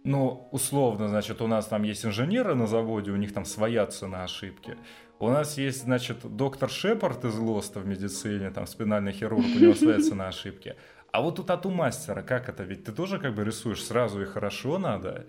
ну, 0.04 0.48
условно, 0.52 1.08
значит, 1.08 1.42
у 1.42 1.48
нас 1.48 1.68
там 1.68 1.84
есть 1.84 2.06
инженеры 2.06 2.56
на 2.56 2.68
заводе, 2.68 3.12
у 3.12 3.18
них 3.18 3.34
там 3.34 3.46
своя 3.46 3.86
цена 3.86 4.24
ошибки. 4.24 4.78
У 5.20 5.30
нас 5.30 5.58
есть, 5.58 5.84
значит, 5.84 6.18
доктор 6.24 6.70
Шепард 6.70 7.24
из 7.26 7.38
Лоста 7.38 7.80
в 7.80 7.86
медицине, 7.86 8.50
там, 8.50 8.66
спинальный 8.66 9.12
хирург, 9.12 9.46
у 9.46 9.60
него 9.60 9.76
своя 9.76 10.00
цена 10.00 10.30
ошибки. 10.30 10.76
А 11.12 11.22
вот 11.22 11.40
у 11.40 11.44
тату-мастера 11.44 12.24
как 12.24 12.50
это? 12.50 12.64
Ведь 12.64 12.86
ты 12.86 12.92
тоже 12.92 13.20
как 13.20 13.36
бы 13.36 13.44
рисуешь 13.44 13.84
сразу 13.84 14.22
и 14.22 14.26
хорошо 14.26 14.80
надо. 14.80 15.28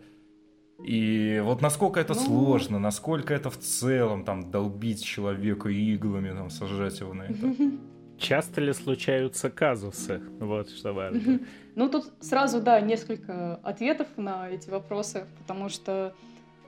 И 0.85 1.41
вот 1.45 1.61
насколько 1.61 2.01
это 2.01 2.15
ну... 2.15 2.21
сложно, 2.21 2.79
насколько 2.79 3.33
это 3.33 3.51
в 3.51 3.59
целом 3.59 4.25
там 4.25 4.51
долбить 4.51 5.05
человека 5.05 5.69
иглами, 5.69 6.31
там 6.31 6.51
сажать 6.51 6.99
его 7.01 7.15
на 7.15 7.23
это. 7.23 7.55
Часто 8.19 8.61
ли 8.61 8.73
случаются 8.73 9.51
казусы? 9.51 10.21
Вот 10.39 10.71
что 10.71 10.93
важно. 10.93 11.41
Ну, 11.75 11.89
тут 11.89 12.13
сразу, 12.21 12.61
да, 12.61 12.79
несколько 12.83 13.55
ответов 13.63 14.07
на 14.19 14.51
эти 14.51 14.69
вопросы, 14.69 15.25
потому 15.39 15.71
что, 15.71 16.15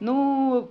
ну, 0.00 0.70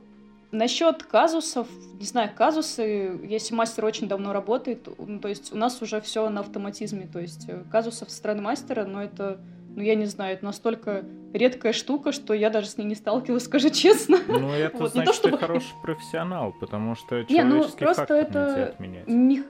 насчет 0.51 1.03
казусов, 1.03 1.67
не 1.99 2.05
знаю, 2.05 2.31
казусы, 2.35 3.19
если 3.23 3.53
мастер 3.53 3.85
очень 3.85 4.07
давно 4.07 4.33
работает, 4.33 4.87
ну, 4.97 5.19
то 5.19 5.27
есть 5.27 5.53
у 5.53 5.57
нас 5.57 5.79
уже 5.83 6.01
все 6.01 6.27
на 6.29 6.39
автоматизме, 6.39 7.07
то 7.11 7.19
есть 7.19 7.47
э, 7.47 7.63
казусов 7.71 8.09
со 8.09 8.17
стороны 8.17 8.41
мастера, 8.41 8.85
но 8.85 9.03
это 9.03 9.39
ну, 9.75 9.81
я 9.81 9.95
не 9.95 10.05
знаю, 10.05 10.33
это 10.33 10.45
настолько 10.45 11.03
редкая 11.33 11.73
штука, 11.73 12.11
что 12.11 12.33
я 12.33 12.49
даже 12.49 12.67
с 12.67 12.77
ней 12.77 12.85
не 12.85 12.95
сталкивалась, 12.95 13.43
скажу 13.45 13.69
честно. 13.69 14.19
Ну, 14.27 14.51
это 14.51 14.77
вот. 14.77 14.91
значит, 14.91 14.95
не 14.95 15.05
то, 15.05 15.13
чтобы... 15.13 15.37
ты 15.37 15.45
хороший 15.45 15.73
профессионал, 15.81 16.53
потому 16.59 16.95
что 16.95 17.23
человеческий 17.25 17.35
не, 17.35 17.43
ну, 17.43 17.63
просто 17.69 18.01
фактор 18.01 18.17
это... 18.17 18.65
отменять. 18.65 19.07
Не... 19.07 19.43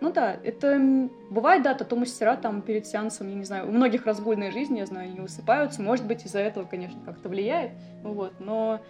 Ну 0.00 0.12
да, 0.12 0.36
это 0.44 1.08
бывает, 1.28 1.64
да, 1.64 1.74
тату-мастера 1.74 2.36
там 2.36 2.62
перед 2.62 2.86
сеансом, 2.86 3.28
я 3.28 3.34
не 3.34 3.44
знаю, 3.44 3.68
у 3.68 3.72
многих 3.72 4.06
разгульная 4.06 4.52
жизнь, 4.52 4.78
я 4.78 4.86
знаю, 4.86 5.12
не 5.12 5.18
высыпаются, 5.18 5.82
может 5.82 6.06
быть, 6.06 6.24
из-за 6.24 6.38
этого, 6.38 6.66
конечно, 6.66 7.00
как-то 7.04 7.28
влияет, 7.28 7.72
вот, 8.04 8.32
но 8.38 8.80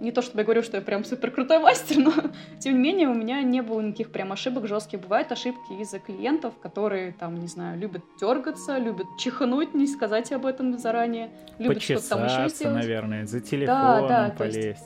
не 0.00 0.12
то 0.12 0.22
чтобы 0.22 0.40
я 0.40 0.44
говорю, 0.44 0.62
что 0.62 0.76
я 0.76 0.82
прям 0.82 1.04
супер 1.04 1.30
крутой 1.30 1.58
мастер, 1.58 1.98
но 1.98 2.12
тем 2.58 2.74
не 2.74 2.78
менее 2.78 3.08
у 3.08 3.14
меня 3.14 3.42
не 3.42 3.62
было 3.62 3.80
никаких 3.80 4.10
прям 4.10 4.32
ошибок 4.32 4.66
жестких. 4.66 5.00
Бывают 5.00 5.32
ошибки 5.32 5.72
из-за 5.80 5.98
клиентов, 5.98 6.54
которые 6.60 7.12
там, 7.12 7.36
не 7.36 7.46
знаю, 7.46 7.78
любят 7.78 8.02
дергаться, 8.20 8.78
любят 8.78 9.06
чихнуть, 9.18 9.74
не 9.74 9.86
сказать 9.86 10.32
об 10.32 10.46
этом 10.46 10.78
заранее, 10.78 11.30
любят 11.58 11.82
что-то 11.82 12.08
там 12.08 12.24
еще 12.24 12.48
сделать. 12.48 12.76
наверное, 12.76 13.26
за 13.26 13.40
телефоном 13.40 14.08
да, 14.08 14.28
да, 14.28 14.34
полезть. 14.36 14.84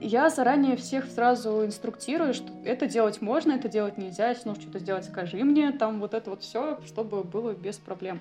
Я 0.00 0.30
заранее 0.30 0.76
всех 0.76 1.06
сразу 1.06 1.64
инструктирую, 1.64 2.32
что 2.32 2.52
это 2.64 2.86
делать 2.86 3.20
можно, 3.20 3.52
это 3.52 3.68
делать 3.68 3.98
нельзя, 3.98 4.30
если 4.30 4.48
нужно 4.48 4.62
что-то 4.62 4.78
сделать, 4.78 5.04
скажи 5.04 5.42
мне, 5.44 5.72
там 5.72 6.00
вот 6.00 6.14
это 6.14 6.30
вот 6.30 6.42
все, 6.42 6.78
чтобы 6.86 7.24
было 7.24 7.52
без 7.52 7.76
проблем. 7.76 8.20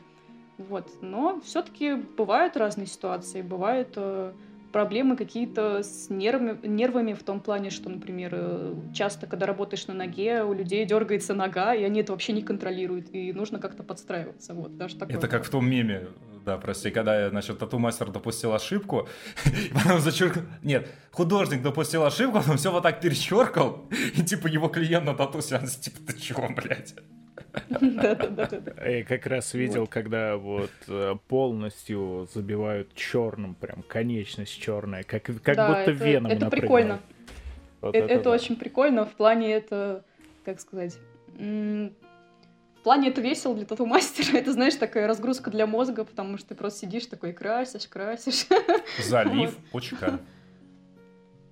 Вот. 0.57 0.89
Но 1.01 1.39
все-таки 1.45 1.93
бывают 1.93 2.57
разные 2.57 2.85
ситуации, 2.85 3.41
бывает 3.41 3.93
э, 3.95 4.33
проблемы 4.71 5.15
какие-то 5.15 5.83
с 5.83 6.09
нервами, 6.09 6.59
нервами 6.65 7.13
в 7.13 7.23
том 7.23 7.39
плане, 7.39 7.69
что, 7.69 7.89
например, 7.89 8.31
э, 8.33 8.73
часто, 8.93 9.27
когда 9.27 9.45
работаешь 9.45 9.87
на 9.87 9.93
ноге, 9.93 10.43
у 10.43 10.53
людей 10.53 10.85
дергается 10.85 11.33
нога, 11.33 11.73
и 11.73 11.83
они 11.83 12.01
это 12.01 12.11
вообще 12.11 12.33
не 12.33 12.41
контролируют, 12.41 13.13
и 13.13 13.33
нужно 13.33 13.59
как-то 13.59 13.83
подстраиваться. 13.83 14.53
Вот, 14.53 14.77
даже 14.77 14.97
такое. 14.97 15.17
Это 15.17 15.27
как 15.27 15.45
в 15.45 15.49
том 15.49 15.69
меме, 15.69 16.07
да, 16.45 16.57
прости, 16.57 16.91
когда, 16.91 17.29
значит, 17.29 17.59
тату-мастер 17.59 18.09
допустил 18.09 18.53
ошибку, 18.53 19.07
и 19.45 19.73
потом 19.73 19.99
зачеркнул... 19.99 20.45
Нет, 20.63 20.87
художник 21.11 21.61
допустил 21.61 22.03
ошибку, 22.03 22.41
он 22.49 22.57
все 22.57 22.71
вот 22.71 22.83
так 22.83 23.01
перечеркал, 23.01 23.87
и 24.15 24.23
типа 24.23 24.47
его 24.47 24.67
клиент 24.67 25.05
на 25.05 25.13
тату 25.13 25.41
сеансе, 25.41 25.79
типа, 25.81 25.97
ты 26.07 26.19
чего, 26.19 26.47
блядь? 26.49 26.95
Я 27.69 29.03
как 29.03 29.25
раз 29.25 29.53
видел, 29.53 29.87
когда 29.87 30.37
вот 30.37 30.71
э, 30.87 31.15
полностью 31.27 32.27
забивают 32.33 32.93
черным, 32.95 33.55
прям 33.55 33.83
конечность 33.83 34.59
черная, 34.59 35.03
как, 35.03 35.29
будто 35.29 35.91
веном 35.91 36.31
Это 36.31 36.49
прикольно. 36.49 36.99
Э- 37.81 37.91
Это 37.91 38.29
очень 38.29 38.55
прикольно. 38.55 39.05
В 39.05 39.13
плане 39.13 39.53
это, 39.53 40.03
как 40.45 40.59
сказать, 40.59 40.97
в 42.79 42.83
плане 42.83 43.09
это 43.09 43.21
весело 43.21 43.55
для 43.55 43.65
тату-мастера. 43.65 44.37
Это, 44.37 44.53
знаешь, 44.53 44.75
такая 44.75 45.05
разгрузка 45.05 45.51
для 45.51 45.67
мозга, 45.67 46.05
потому 46.05 46.37
что 46.37 46.49
ты 46.49 46.55
просто 46.55 46.79
сидишь 46.79 47.07
такой, 47.07 47.33
красишь, 47.33 47.87
красишь. 47.87 48.47
Залив 49.03 49.53
очка. 49.73 50.19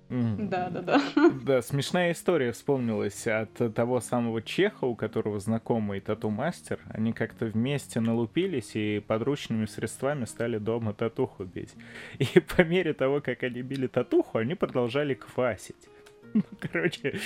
Мгм. 0.08 0.48
Да-да-да. 0.48 1.02
Да, 1.44 1.62
смешная 1.62 2.12
история 2.12 2.52
вспомнилась 2.52 3.26
от 3.26 3.74
того 3.74 4.00
самого 4.00 4.42
чеха, 4.42 4.84
у 4.84 4.94
которого 4.94 5.38
знакомый 5.38 6.00
тату-мастер. 6.00 6.80
Они 6.90 7.12
как-то 7.12 7.46
вместе 7.46 8.00
налупились 8.00 8.74
и 8.74 9.00
подручными 9.06 9.66
средствами 9.66 10.24
стали 10.24 10.58
дома 10.58 10.94
татуху 10.94 11.44
бить. 11.44 11.74
И 12.18 12.40
по 12.56 12.62
мере 12.62 12.94
того, 12.94 13.20
как 13.20 13.42
они 13.42 13.62
били 13.62 13.86
татуху, 13.86 14.38
они 14.38 14.54
продолжали 14.54 15.14
квасить. 15.14 15.76
Ну, 16.34 16.42
Короче, 16.60 17.18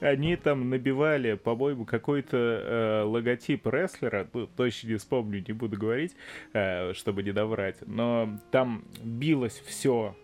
они 0.00 0.34
там 0.34 0.70
набивали, 0.70 1.34
по-моему, 1.34 1.84
какой-то 1.84 2.36
э, 2.36 3.02
логотип 3.04 3.64
рестлера, 3.68 4.28
ну, 4.32 4.48
точно 4.48 4.88
не 4.88 4.96
вспомню, 4.96 5.44
не 5.46 5.52
буду 5.54 5.78
говорить, 5.78 6.16
э, 6.52 6.94
чтобы 6.94 7.22
не 7.22 7.30
доврать, 7.30 7.76
но 7.86 8.36
там 8.50 8.84
билось 9.04 9.62
все 9.64 10.16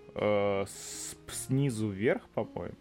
снизу 1.29 1.88
вверх, 1.88 2.22
по-моему. 2.35 2.77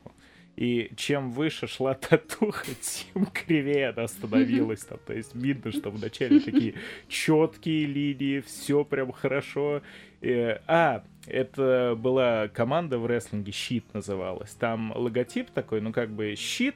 И 0.55 0.91
чем 0.95 1.31
выше 1.31 1.67
шла 1.67 1.93
татуха, 2.09 2.67
тем 2.81 3.25
кривее 3.25 3.89
она 3.89 4.07
становилась 4.07 4.83
там. 4.83 4.99
То 5.05 5.13
есть 5.13 5.33
видно, 5.33 5.71
что 5.71 5.89
вначале 5.89 6.39
такие 6.39 6.75
четкие 7.07 7.85
линии, 7.85 8.41
все 8.41 8.85
прям 8.85 9.11
хорошо. 9.11 9.81
Э, 10.21 10.59
А, 10.67 11.03
это 11.25 11.95
была 11.97 12.49
команда 12.49 12.99
в 12.99 13.07
рестлинге, 13.07 13.51
щит 13.51 13.93
называлась. 13.93 14.51
Там 14.51 14.93
логотип 14.95 15.49
такой, 15.49 15.81
ну 15.81 15.91
как 15.91 16.11
бы 16.11 16.35
щит, 16.35 16.75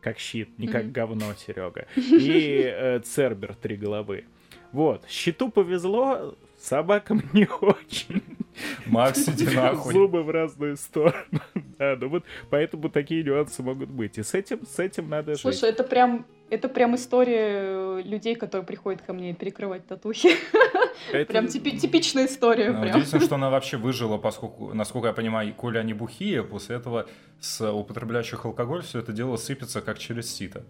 как 0.00 0.18
щит, 0.18 0.56
не 0.58 0.68
как 0.68 0.92
говно, 0.92 1.34
Серега. 1.34 1.86
И 1.96 2.62
э, 2.64 3.00
Цербер 3.00 3.54
три 3.56 3.76
головы. 3.76 4.24
Вот, 4.72 5.04
щиту 5.08 5.50
повезло, 5.50 6.36
собакам 6.60 7.22
не 7.32 7.46
очень. 7.60 8.22
Макс, 8.86 9.26
иди 9.28 9.46
нахуй. 9.54 9.92
Зубы 9.92 10.22
в 10.22 10.30
разную 10.30 10.76
сторону. 10.76 11.14
Да, 11.78 11.96
ну 11.98 12.10
вот 12.10 12.24
поэтому 12.50 12.90
такие 12.90 13.24
нюансы 13.24 13.62
могут 13.62 13.88
быть. 13.88 14.18
И 14.18 14.22
с 14.22 14.34
этим, 14.34 14.66
с 14.66 14.78
этим 14.78 15.08
надо 15.08 15.32
жить. 15.32 15.40
Слушай, 15.40 15.70
это 15.70 15.82
прям, 15.82 16.26
это 16.50 16.68
прям 16.68 16.94
история 16.94 17.48
э, 17.98 18.02
людей, 18.04 18.34
которые 18.34 18.66
приходят 18.66 19.00
ко 19.00 19.14
мне 19.14 19.32
перекрывать 19.32 19.86
татухи. 19.86 20.28
Это- 21.10 21.32
Прям 21.32 21.46
типи- 21.46 21.78
типичная 21.78 22.26
история. 22.26 22.70
Ну, 22.72 22.82
прям. 22.82 22.96
Удивительно, 22.96 23.22
что 23.22 23.34
она 23.36 23.48
вообще 23.48 23.78
выжила, 23.78 24.18
поскольку, 24.18 24.74
насколько 24.74 25.08
я 25.08 25.14
понимаю, 25.14 25.54
коли 25.54 25.78
они 25.78 25.94
бухие, 25.94 26.42
после 26.42 26.76
этого 26.76 27.06
с 27.40 27.66
употребляющих 27.72 28.44
алкоголь 28.44 28.82
все 28.82 28.98
это 28.98 29.12
дело 29.12 29.36
сыпется 29.38 29.80
как 29.80 29.98
через 29.98 30.30
сито. 30.30 30.64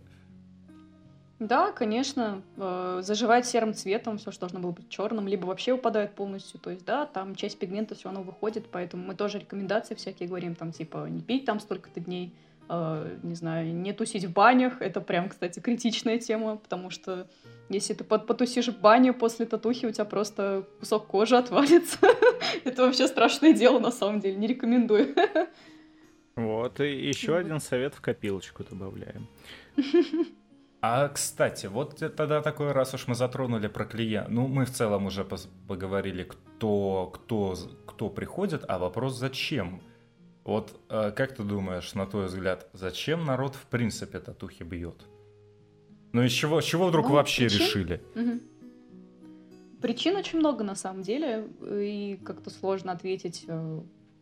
Да, 1.41 1.73
конечно, 1.73 2.43
э, 2.59 3.01
заживает 3.03 3.47
серым 3.47 3.73
цветом, 3.73 4.19
все, 4.19 4.31
что 4.31 4.41
должно 4.41 4.61
было 4.61 4.73
быть 4.73 4.91
черным, 4.91 5.27
либо 5.27 5.47
вообще 5.47 5.73
упадает 5.73 6.15
полностью. 6.15 6.61
То 6.61 6.69
есть, 6.69 6.85
да, 6.85 7.07
там 7.07 7.35
часть 7.35 7.59
пигмента 7.59 7.95
все 7.95 8.05
равно 8.05 8.23
выходит, 8.23 8.67
поэтому 8.71 9.07
мы 9.07 9.15
тоже 9.15 9.39
рекомендации 9.39 9.95
всякие 9.95 10.29
говорим, 10.29 10.55
там, 10.55 10.71
типа, 10.71 11.07
не 11.09 11.23
пить 11.23 11.47
там 11.47 11.59
столько-то 11.59 12.01
дней, 12.01 12.35
э, 12.69 13.17
не 13.23 13.35
знаю, 13.35 13.75
не 13.75 13.95
тусить 13.95 14.27
в 14.27 14.33
банях. 14.35 14.83
Это 14.83 15.01
прям, 15.01 15.31
кстати, 15.31 15.61
критичная 15.61 16.19
тема, 16.19 16.57
потому 16.57 16.91
что 16.91 17.27
если 17.71 17.95
ты 17.95 18.05
потусишь 18.05 18.69
в 18.69 18.79
бане 18.79 19.15
после 19.15 19.47
татухи, 19.47 19.87
у 19.87 19.93
тебя 19.93 20.05
просто 20.05 20.67
кусок 20.79 21.07
кожи 21.07 21.39
отвалится. 21.39 21.97
Это 22.65 22.83
вообще 22.85 23.09
страшное 23.09 23.55
дело, 23.55 23.79
на 23.79 23.93
самом 23.93 24.21
деле, 24.21 24.37
не 24.37 24.47
рекомендую. 24.47 25.15
Вот, 26.37 26.81
и 26.81 27.09
еще 27.09 27.37
один 27.37 27.61
совет 27.61 27.95
в 27.95 28.01
копилочку 28.01 28.65
добавляем. 28.65 29.27
А, 30.83 31.09
кстати, 31.09 31.67
вот 31.67 31.99
тогда 32.17 32.41
такой 32.41 32.73
раз 32.73 32.95
уж 32.95 33.07
мы 33.07 33.15
затронули 33.15 33.69
про 33.69 33.85
клиента. 33.85 34.31
Ну, 34.31 34.47
мы 34.47 34.65
в 34.65 34.71
целом 34.71 35.07
уже 35.07 35.25
поговорили, 35.69 36.23
кто, 36.25 37.11
кто, 37.15 37.55
кто 37.87 38.09
приходит, 38.09 38.65
а 38.67 38.79
вопрос 38.79 39.19
зачем? 39.19 39.83
Вот 40.45 40.81
э, 40.89 41.11
как 41.15 41.35
ты 41.37 41.43
думаешь, 41.43 41.93
на 41.95 42.07
твой 42.07 42.27
взгляд, 42.27 42.67
зачем 42.73 43.27
народ 43.27 43.55
в 43.57 43.67
принципе 43.67 44.21
татухи 44.21 44.63
бьет? 44.63 45.05
Ну 46.13 46.23
из 46.23 46.33
чего, 46.33 46.61
с 46.63 46.65
чего 46.65 46.87
вдруг 46.89 47.09
Ну, 47.09 47.15
вообще 47.15 47.45
причин- 47.45 47.59
решили? 47.61 48.03
Мгм. 48.15 48.41
Причин 49.83 50.17
очень 50.17 50.39
много 50.39 50.65
на 50.65 50.75
самом 50.75 51.03
деле, 51.03 51.47
и 51.63 52.19
как-то 52.25 52.49
сложно 52.51 52.93
ответить 52.93 53.45
э, 53.49 53.81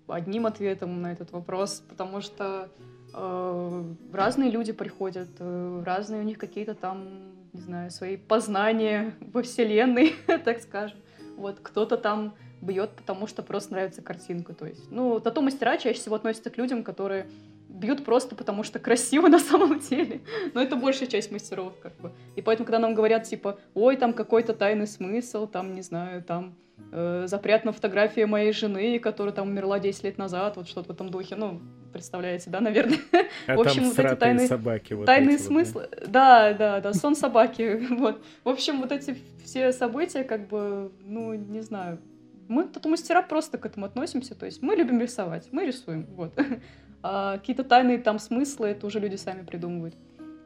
одним 0.09 0.47
ответом 0.47 1.03
на 1.03 1.13
этот 1.13 1.31
вопрос, 1.31 1.83
потому 1.89 2.21
что 2.21 2.69
разные 3.13 4.51
люди 4.51 4.73
приходят, 4.73 5.29
э, 5.39 5.83
разные 5.85 6.21
у 6.21 6.25
них 6.25 6.39
какие-то 6.39 6.75
там, 6.75 7.09
не 7.53 7.61
знаю, 7.61 7.91
свои 7.91 8.17
познания 8.17 9.15
во 9.33 9.43
вселенной, 9.43 10.15
так 10.45 10.61
скажем. 10.61 10.99
Вот 11.37 11.61
кто-то 11.63 11.97
там 11.97 12.35
бьет, 12.61 12.91
потому 12.91 13.27
что 13.27 13.43
просто 13.43 13.73
нравится 13.73 14.03
картинка. 14.03 14.53
То 14.53 14.67
есть, 14.67 14.91
ну, 14.91 15.21
тату-мастера 15.21 15.77
чаще 15.77 15.99
всего 15.99 16.17
относятся 16.17 16.51
к 16.51 16.59
людям, 16.59 16.83
которые 16.83 17.27
бьют 17.69 18.05
просто 18.05 18.35
потому, 18.35 18.65
что 18.65 18.79
красиво 18.79 19.29
на 19.29 19.39
самом 19.39 19.79
деле. 19.79 20.21
Но 20.55 20.61
это 20.61 20.77
большая 20.77 21.09
часть 21.09 21.31
мастеров, 21.31 21.75
как 21.81 21.97
бы. 21.97 22.13
И 22.37 22.43
поэтому, 22.43 22.67
когда 22.67 22.79
нам 22.79 22.95
говорят, 22.95 23.25
типа, 23.25 23.59
ой, 23.75 23.97
там 23.97 24.13
какой-то 24.13 24.55
тайный 24.55 24.87
смысл, 24.87 25.47
там, 25.47 25.75
не 25.75 25.83
знаю, 25.83 26.23
там 26.23 26.55
э, 26.93 27.25
запрятана 27.27 27.73
фотография 27.73 28.27
моей 28.27 28.53
жены, 28.53 28.99
которая 28.99 29.35
там 29.35 29.49
умерла 29.49 29.79
10 29.79 30.05
лет 30.05 30.19
назад, 30.19 30.57
вот 30.57 30.69
что-то 30.69 30.89
в 30.89 30.91
этом 30.95 31.11
духе, 31.11 31.37
ну, 31.37 31.61
представляете, 31.93 32.51
да, 32.51 32.61
наверное? 32.61 32.99
А 33.47 33.57
В 33.57 33.61
общем, 33.61 33.85
вот 33.85 33.99
эти 33.99 34.15
тайные- 34.15 34.47
собаки. 34.47 34.95
вот 34.95 35.07
Тайные 35.07 35.37
эти 35.37 35.43
вот, 35.43 35.49
да. 35.49 35.55
смыслы. 35.65 35.89
Да, 36.07 36.53
да, 36.55 36.81
да, 36.81 36.93
сон 36.93 37.15
собаки. 37.17 37.87
Вот. 37.91 38.23
В 38.45 38.49
общем, 38.49 38.81
вот 38.81 38.93
эти 38.93 39.17
все 39.45 39.73
события, 39.73 40.25
как 40.25 40.49
бы, 40.49 40.93
ну, 41.05 41.35
не 41.35 41.61
знаю. 41.61 41.99
Мы, 42.49 42.65
тату-мастера, 42.65 43.23
просто 43.23 43.59
к 43.59 43.67
этому 43.67 43.87
относимся. 43.87 44.35
То 44.35 44.47
есть 44.47 44.63
мы 44.63 44.75
любим 44.75 45.01
рисовать, 45.01 45.49
мы 45.53 45.67
рисуем. 45.67 46.07
Вот. 46.17 46.33
А 47.01 47.39
какие-то 47.39 47.63
тайные 47.63 47.99
там 47.99 48.19
смыслы, 48.19 48.69
это 48.69 48.85
уже 48.85 48.99
люди 48.99 49.15
сами 49.15 49.45
придумывают. 49.45 49.95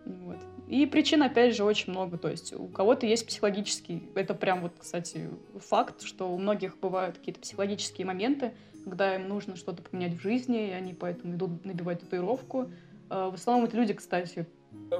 Вот. 0.05 0.37
И 0.69 0.87
причин, 0.87 1.23
опять 1.23 1.55
же, 1.55 1.65
очень 1.65 1.93
много. 1.93 2.17
То 2.19 2.29
есть 2.29 2.53
у 2.55 2.67
кого-то 2.69 3.07
есть 3.07 3.27
психологический, 3.27 4.09
это 4.15 4.35
прям 4.35 4.63
вот, 4.63 4.73
кстати, 4.79 5.29
факт, 5.59 6.03
что 6.03 6.31
у 6.33 6.39
многих 6.39 6.79
бывают 6.79 7.19
какие-то 7.19 7.41
психологические 7.41 8.07
моменты, 8.07 8.53
когда 8.85 9.15
им 9.15 9.29
нужно 9.29 9.57
что-то 9.57 9.83
поменять 9.83 10.15
в 10.15 10.21
жизни, 10.21 10.69
и 10.69 10.71
они 10.71 10.95
поэтому 10.95 11.35
идут 11.35 11.65
набивать 11.65 12.01
татуировку. 12.01 12.71
А, 13.11 13.31
В 13.31 13.35
основном 13.35 13.67
это 13.67 13.77
люди, 13.77 13.93
кстати, 13.93 14.47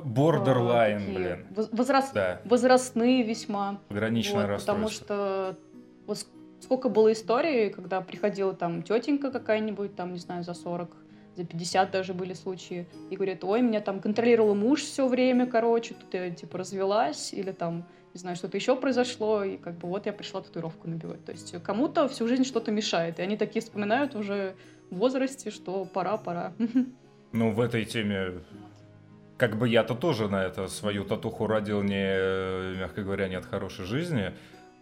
Бордерлайн, 0.05 0.97
а, 0.97 1.01
такие 1.01 1.19
блин. 1.19 1.47
воз- 1.55 1.69
возраст- 1.73 2.15
Да, 2.15 2.41
возрастные 2.45 3.23
весьма. 3.23 3.81
пограничное 3.89 4.47
Вот, 4.47 4.61
потому 4.61 4.89
что 4.89 5.57
вот 6.07 6.27
сколько 6.61 6.89
было 6.89 7.13
историй, 7.13 7.71
когда 7.71 8.01
приходила 8.01 8.53
там 8.55 8.83
тетенька 8.83 9.31
какая-нибудь, 9.31 9.97
там, 9.97 10.13
не 10.13 10.19
знаю, 10.19 10.45
за 10.45 10.55
40, 10.55 10.97
за 11.37 11.45
50 11.45 11.91
даже 11.91 12.15
были 12.15 12.35
случаи, 12.35 12.87
и 13.11 13.17
говорит, 13.17 13.45
ой, 13.45 13.63
меня 13.63 13.81
там 13.81 14.01
контролировал 14.01 14.55
муж 14.55 14.83
все 14.83 15.09
время, 15.09 15.47
короче, 15.47 15.95
тут 15.95 16.13
я, 16.15 16.31
типа, 16.31 16.59
развелась, 16.59 17.33
или 17.33 17.53
там, 17.53 17.87
не 18.15 18.21
знаю, 18.21 18.37
что-то 18.37 18.57
еще 18.57 18.77
произошло, 18.77 19.43
и 19.43 19.57
как 19.57 19.79
бы 19.79 19.89
вот 19.89 20.07
я 20.07 20.13
пришла 20.13 20.43
татуировку 20.43 20.89
набивать. 20.89 21.25
То 21.25 21.33
есть 21.33 21.55
кому-то 21.63 22.09
всю 22.09 22.29
жизнь 22.29 22.45
что-то 22.45 22.71
мешает, 22.71 23.19
и 23.19 23.23
они 23.23 23.37
такие 23.37 23.63
вспоминают 23.63 24.15
уже 24.15 24.55
в 24.91 24.97
возрасте, 24.97 25.51
что 25.51 25.85
пора, 25.85 26.17
пора. 26.17 26.53
Ну, 27.35 27.51
в 27.51 27.63
этой 27.63 27.87
теме, 27.87 28.43
как 29.39 29.57
бы 29.57 29.67
я-то 29.67 29.95
тоже 29.95 30.29
на 30.29 30.45
это 30.45 30.69
свою 30.69 31.03
татуху 31.05 31.47
родил 31.47 31.83
не, 31.83 32.77
мягко 32.79 33.03
говоря, 33.03 33.27
не 33.27 33.37
от 33.37 33.47
хорошей 33.47 33.87
жизни. 33.87 34.35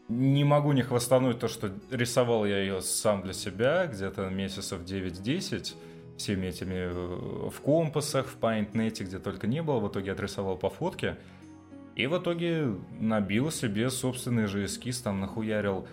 Не 0.09 0.43
могу 0.43 0.73
не 0.73 0.83
хвастануть 0.83 1.39
то, 1.39 1.47
что 1.47 1.71
рисовал 1.93 2.45
я 2.45 2.59
ее 2.59 2.83
сам 2.83 3.23
для 3.23 3.33
себя, 3.33 3.87
где-то 3.87 4.29
месяцев 4.31 4.81
9-10, 4.81 5.75
всеми 6.20 6.46
этими 6.46 6.74
э, 6.74 7.48
в 7.50 7.61
компасах, 7.61 8.26
в 8.28 8.38
PaintNet, 8.38 9.02
где 9.02 9.18
только 9.18 9.46
не 9.46 9.62
было, 9.62 9.80
в 9.80 9.88
итоге 9.88 10.12
отрисовал 10.12 10.56
по 10.56 10.70
фотке. 10.70 11.16
И 11.96 12.06
в 12.06 12.16
итоге 12.18 12.76
набил 13.00 13.50
себе 13.50 13.90
собственный 13.90 14.46
же 14.46 14.64
эскиз, 14.64 15.00
там 15.00 15.20
нахуярил 15.20 15.87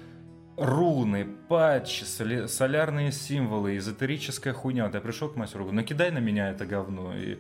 руны, 0.58 1.28
патчи, 1.48 2.04
солярные 2.04 3.12
символы, 3.12 3.78
эзотерическая 3.78 4.54
хуйня. 4.54 4.86
Вот 4.86 4.96
я 4.96 5.02
пришел 5.02 5.30
к 5.30 5.36
мастеру, 5.36 5.64
говорю, 5.64 5.76
накидай 5.76 6.12
на 6.12 6.20
меня 6.20 6.50
это 6.50 6.66
говно. 6.66 7.16
И 7.16 7.38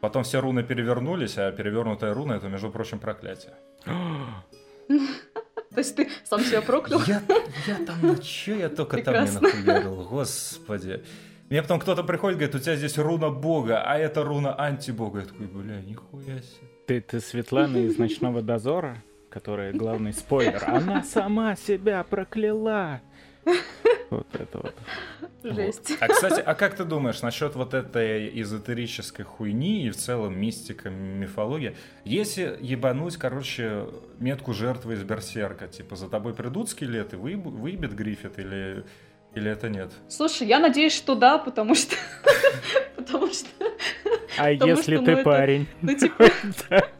потом 0.00 0.22
все 0.22 0.40
руны 0.40 0.62
перевернулись, 0.62 1.38
а 1.38 1.50
перевернутая 1.50 2.14
руна 2.14 2.36
это, 2.36 2.48
между 2.48 2.70
прочим, 2.70 2.98
проклятие. 2.98 3.54
То 3.86 5.78
есть 5.78 5.96
ты 5.96 6.10
сам 6.24 6.40
себя 6.40 6.60
проклял? 6.60 7.00
Я, 7.06 7.22
я 7.66 7.76
там, 7.86 7.96
ну 8.02 8.16
чё 8.16 8.54
я 8.54 8.68
только 8.68 9.02
там 9.02 9.24
не 9.24 9.30
нахуярил, 9.30 10.06
господи. 10.10 11.02
Мне 11.52 11.60
потом 11.60 11.80
кто-то 11.80 12.02
приходит, 12.02 12.38
говорит, 12.38 12.54
у 12.54 12.58
тебя 12.60 12.76
здесь 12.76 12.96
руна 12.96 13.28
бога, 13.28 13.82
а 13.82 13.98
это 13.98 14.24
руна 14.24 14.54
антибога. 14.54 15.20
Я 15.20 15.26
такой, 15.26 15.48
бля, 15.48 15.82
нихуя 15.82 16.40
себе. 16.40 16.66
Ты, 16.86 17.02
ты 17.02 17.20
Светлана 17.20 17.76
из 17.76 17.98
«Ночного 17.98 18.40
дозора», 18.40 19.02
которая 19.28 19.74
главный 19.74 20.14
спойлер. 20.14 20.64
Она 20.66 21.02
сама 21.02 21.54
себя 21.56 22.04
прокляла. 22.04 23.02
Вот 24.08 24.26
это 24.32 24.60
вот. 24.62 24.74
Жесть. 25.42 25.92
А, 26.00 26.08
кстати, 26.08 26.40
а 26.40 26.54
как 26.54 26.74
ты 26.74 26.84
думаешь 26.84 27.20
насчет 27.20 27.54
вот 27.54 27.74
этой 27.74 28.40
эзотерической 28.40 29.26
хуйни 29.26 29.86
и 29.86 29.90
в 29.90 29.96
целом 29.96 30.38
мистика, 30.38 30.88
мифология? 30.88 31.74
Если 32.06 32.56
ебануть, 32.60 33.18
короче, 33.18 33.88
метку 34.18 34.54
жертвы 34.54 34.94
из 34.94 35.02
Берсерка, 35.02 35.68
типа 35.68 35.96
за 35.96 36.08
тобой 36.08 36.32
придут 36.32 36.70
скелеты, 36.70 37.16
выеб- 37.16 37.42
выебет 37.42 37.94
Гриффит 37.94 38.38
или, 38.38 38.84
или 39.34 39.50
это 39.50 39.68
нет? 39.68 39.90
Слушай, 40.08 40.46
я 40.48 40.58
надеюсь, 40.58 40.94
что 40.94 41.14
да, 41.14 41.38
потому 41.38 41.74
что... 41.74 41.96
Потому 42.96 43.32
что... 43.32 43.48
А 44.38 44.50
если 44.50 44.96
ты 44.98 45.16
ну, 45.16 45.22
парень? 45.22 45.66
Ну, 45.80 45.94
типа... 45.94 46.26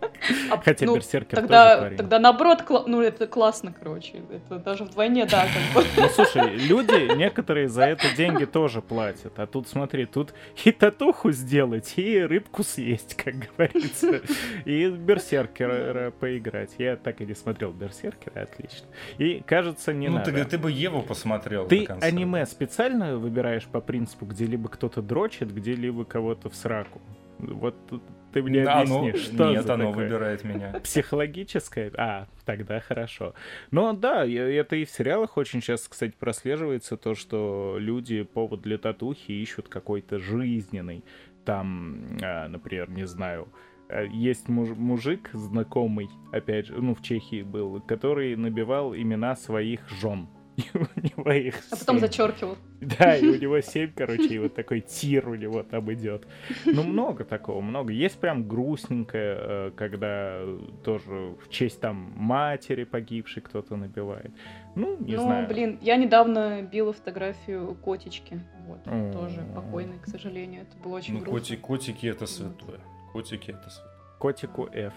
А, 0.50 0.58
Хотя 0.58 0.86
ну, 0.86 0.94
Берсеркер 0.94 1.36
тоже 1.36 1.42
тогда, 1.42 1.78
парень. 1.78 1.96
тогда 1.96 2.18
наоборот, 2.18 2.64
кла- 2.68 2.84
ну 2.86 3.00
это 3.00 3.26
классно, 3.26 3.72
короче. 3.72 4.22
Это 4.30 4.58
даже 4.58 4.84
вдвойне, 4.84 5.26
да, 5.26 5.44
как 5.46 5.82
бы. 5.82 5.88
Ну 5.96 6.08
слушай, 6.08 6.54
люди 6.56 7.16
некоторые 7.16 7.68
за 7.68 7.84
это 7.84 8.04
деньги 8.16 8.44
тоже 8.44 8.82
платят. 8.82 9.38
А 9.38 9.46
тут 9.46 9.68
смотри, 9.68 10.06
тут 10.06 10.34
и 10.64 10.72
татуху 10.72 11.30
сделать, 11.32 11.94
и 11.96 12.18
рыбку 12.20 12.62
съесть, 12.62 13.14
как 13.14 13.34
говорится. 13.36 14.20
И 14.64 14.88
берсеркера 14.88 16.10
поиграть. 16.10 16.74
Я 16.78 16.96
так 16.96 17.20
и 17.20 17.26
не 17.26 17.34
смотрел 17.34 17.72
берсеркера, 17.72 18.42
отлично. 18.42 18.86
И 19.18 19.42
кажется, 19.46 19.92
не 19.92 20.08
ну, 20.08 20.16
надо. 20.18 20.32
ты, 20.32 20.44
ты 20.44 20.58
бы 20.58 20.70
Еву 20.70 21.02
посмотрел 21.02 21.66
Ты 21.66 21.80
до 21.80 21.86
конца. 21.86 22.06
аниме 22.06 22.46
специально 22.46 23.16
выбираешь 23.16 23.64
по 23.66 23.80
принципу, 23.80 24.26
где 24.26 24.46
либо 24.46 24.68
кто-то 24.68 25.02
дрочит, 25.02 25.52
где 25.54 25.74
либо 25.74 26.04
кого-то 26.04 26.48
в 26.50 26.54
сраку. 26.54 27.00
Вот 27.38 27.74
тут 27.88 28.02
ты 28.32 28.42
мне 28.42 28.64
Да, 28.64 28.80
объясни, 28.80 29.12
что 29.12 29.50
Нет, 29.50 29.64
за 29.64 29.74
оно 29.74 29.88
такое? 29.90 30.04
выбирает 30.04 30.44
меня. 30.44 30.80
Психологическое? 30.84 31.92
А, 31.96 32.26
тогда 32.44 32.80
хорошо. 32.80 33.34
Но 33.70 33.92
да, 33.92 34.26
это 34.26 34.76
и 34.76 34.84
в 34.84 34.90
сериалах 34.90 35.36
очень 35.36 35.60
часто, 35.60 35.90
кстати, 35.90 36.14
прослеживается 36.18 36.96
то, 36.96 37.14
что 37.14 37.76
люди 37.78 38.22
повод 38.22 38.62
для 38.62 38.78
татухи 38.78 39.32
ищут 39.32 39.68
какой-то 39.68 40.18
жизненный. 40.18 41.04
Там, 41.44 42.00
а, 42.22 42.48
например, 42.48 42.88
не 42.90 43.06
знаю, 43.06 43.48
э, 43.88 44.06
есть 44.12 44.48
муж- 44.48 44.76
мужик 44.76 45.30
знакомый, 45.32 46.08
опять 46.32 46.66
же, 46.66 46.74
ну, 46.80 46.94
в 46.94 47.02
Чехии 47.02 47.42
был, 47.42 47.80
который 47.80 48.36
набивал 48.36 48.94
имена 48.94 49.34
своих 49.36 49.80
жен. 49.90 50.28
И 50.56 50.64
у 50.74 50.80
него 51.00 51.32
их 51.32 51.54
А 51.70 51.76
потом 51.76 51.96
семь. 51.96 52.00
зачеркивал. 52.06 52.56
Да, 52.80 53.16
и 53.16 53.26
у 53.26 53.34
него 53.40 53.60
7, 53.60 53.92
короче, 53.96 54.34
и 54.34 54.38
вот 54.38 54.54
такой 54.54 54.80
тир 54.80 55.28
у 55.28 55.34
него 55.34 55.62
там 55.62 55.90
идет. 55.94 56.26
Ну, 56.66 56.82
много 56.82 57.24
такого, 57.24 57.62
много. 57.62 57.92
Есть 57.92 58.18
прям 58.20 58.46
грустненькое, 58.46 59.36
э, 59.40 59.70
когда 59.74 60.40
тоже 60.84 61.34
в 61.42 61.48
честь 61.48 61.80
там 61.80 62.12
матери 62.16 62.84
погибшей 62.84 63.42
кто-то 63.42 63.76
набивает. 63.76 64.30
Ну, 64.74 64.98
не 65.00 65.16
ну, 65.16 65.22
знаю. 65.22 65.48
блин, 65.48 65.78
я 65.80 65.96
недавно 65.96 66.60
била 66.62 66.92
фотографию 66.92 67.74
котички. 67.76 68.38
Вот, 68.66 68.80
М. 68.86 69.10
тоже 69.12 69.42
покойной, 69.54 69.98
к 70.00 70.06
сожалению. 70.06 70.62
Это 70.62 70.76
было 70.82 70.96
очень 70.96 71.14
Ну, 71.14 71.20
грустно. 71.20 71.38
коти- 71.38 71.56
котики 71.60 72.06
это 72.06 72.26
святое. 72.26 72.80
Котики 73.12 73.50
это 73.52 73.70
святое. 73.70 73.92
Котику 74.18 74.68
F. 74.72 74.92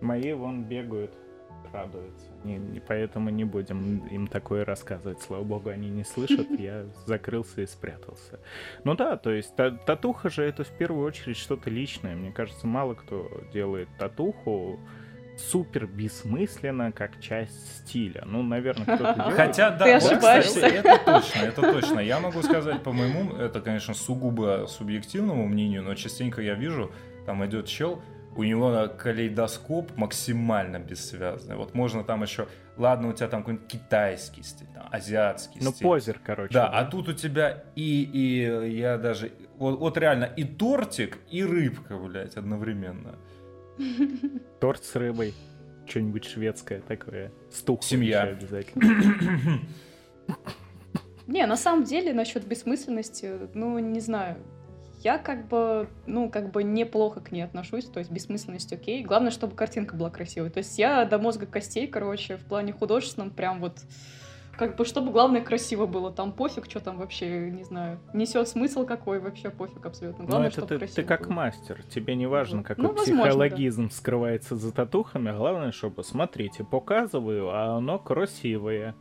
Мои 0.00 0.32
вон 0.32 0.64
бегают, 0.64 1.12
радуются. 1.74 2.26
Не, 2.44 2.56
не- 2.58 2.80
поэтому 2.80 3.30
не 3.30 3.44
будем 3.44 4.06
им 4.06 4.26
такое 4.26 4.64
рассказывать. 4.64 5.20
Слава 5.20 5.44
богу, 5.44 5.70
они 5.70 5.90
не 5.90 6.04
слышат. 6.04 6.48
Я 6.58 6.84
закрылся 7.06 7.62
и 7.62 7.66
спрятался. 7.66 8.40
Ну 8.84 8.94
да, 8.94 9.16
то 9.16 9.30
есть 9.30 9.54
та- 9.56 9.70
татуха 9.72 10.30
же 10.30 10.42
это 10.42 10.64
в 10.64 10.70
первую 10.70 11.06
очередь 11.06 11.36
что-то 11.36 11.68
личное. 11.70 12.14
Мне 12.16 12.32
кажется, 12.32 12.66
мало 12.66 12.94
кто 12.94 13.28
делает 13.52 13.88
татуху 13.98 14.78
супер 15.36 15.86
бессмысленно, 15.86 16.92
как 16.92 17.20
часть 17.20 17.78
стиля. 17.78 18.22
Ну, 18.24 18.42
наверное, 18.44 18.84
кто-то 18.84 19.14
делает. 19.16 19.34
Хотя, 19.36 19.70
да, 19.70 19.84
Ты 19.84 19.94
вот, 20.04 20.12
ошибаешься. 20.12 20.54
кстати, 20.54 20.74
это 20.76 21.00
точно, 21.04 21.38
это 21.40 21.62
точно. 21.72 21.98
Я 22.00 22.20
могу 22.20 22.40
сказать, 22.42 22.82
по 22.84 22.92
моему, 22.92 23.34
это, 23.34 23.60
конечно, 23.60 23.94
сугубо 23.94 24.66
субъективному 24.68 25.46
мнению, 25.48 25.82
но 25.82 25.94
частенько 25.96 26.40
я 26.40 26.54
вижу, 26.54 26.92
там 27.26 27.44
идет 27.46 27.66
чел, 27.66 28.00
у 28.36 28.42
него 28.42 28.88
калейдоскоп 28.98 29.96
максимально 29.96 30.78
бессвязный. 30.78 31.56
Вот 31.56 31.74
можно 31.74 32.02
там 32.04 32.22
еще, 32.22 32.48
ладно, 32.76 33.08
у 33.08 33.12
тебя 33.12 33.28
там 33.28 33.40
какой-нибудь 33.42 33.66
китайский 33.68 34.42
стиль, 34.42 34.68
там, 34.74 34.88
азиатский 34.90 35.60
Ну, 35.62 35.70
стиль. 35.70 35.86
позер, 35.86 36.20
короче. 36.24 36.52
Да, 36.54 36.68
а 36.68 36.84
тут 36.84 37.08
у 37.08 37.12
тебя 37.12 37.64
и, 37.76 38.02
и 38.02 38.70
я 38.76 38.98
даже, 38.98 39.32
вот, 39.56 39.78
вот 39.78 39.96
реально 39.98 40.24
и 40.24 40.44
тортик, 40.44 41.18
и 41.30 41.44
рыбка, 41.44 41.96
блядь, 41.96 42.36
одновременно. 42.36 43.14
Торт 44.60 44.84
с 44.84 44.94
рыбой. 44.96 45.34
Что-нибудь 45.86 46.24
шведское 46.24 46.80
такое. 46.80 47.30
Стух 47.52 47.82
Семья. 47.82 48.22
обязательно. 48.22 49.60
Не, 51.26 51.46
на 51.46 51.56
самом 51.56 51.84
деле, 51.84 52.12
насчет 52.12 52.46
бессмысленности, 52.46 53.48
ну, 53.54 53.78
не 53.78 54.00
знаю. 54.00 54.36
Я 55.04 55.18
как 55.18 55.48
бы, 55.48 55.88
ну, 56.06 56.30
как 56.30 56.50
бы 56.50 56.64
неплохо 56.64 57.20
к 57.20 57.30
ней 57.30 57.42
отношусь, 57.42 57.84
то 57.84 57.98
есть 57.98 58.10
бессмысленность 58.10 58.72
окей. 58.72 59.04
Главное, 59.04 59.30
чтобы 59.30 59.54
картинка 59.54 59.94
была 59.96 60.08
красивой. 60.10 60.48
То 60.48 60.58
есть 60.58 60.78
я 60.78 61.04
до 61.04 61.18
мозга 61.18 61.44
костей, 61.44 61.86
короче, 61.86 62.38
в 62.38 62.44
плане 62.46 62.72
художественном 62.72 63.30
прям 63.30 63.60
вот 63.60 63.80
как 64.56 64.76
бы, 64.76 64.84
чтобы 64.84 65.10
главное 65.10 65.42
красиво 65.42 65.86
было. 65.86 66.10
Там 66.10 66.32
пофиг, 66.32 66.64
что 66.70 66.80
там 66.80 66.96
вообще, 66.98 67.50
не 67.50 67.64
знаю, 67.64 67.98
несет 68.12 68.48
смысл 68.48 68.86
какой, 68.86 69.18
вообще 69.20 69.50
пофиг 69.50 69.84
абсолютно. 69.84 70.22
Ну, 70.22 70.28
Главное, 70.28 70.48
это 70.48 70.56
чтобы 70.56 70.68
ты, 70.68 70.78
красиво 70.78 70.96
ты 70.96 71.02
как 71.04 71.26
было. 71.26 71.32
мастер. 71.34 71.82
Тебе 71.82 72.14
не 72.14 72.26
важно, 72.26 72.62
какой 72.62 72.82
Ну, 72.82 72.88
возможно, 72.92 73.24
психологизм 73.24 73.90
скрывается 73.90 74.56
за 74.56 74.72
татухами. 74.72 75.30
а 75.30 75.36
Главное, 75.36 75.72
чтобы, 75.72 76.02
смотрите, 76.04 76.64
показываю, 76.64 77.50
а 77.50 77.76
оно 77.76 77.98
красивое. 77.98 78.94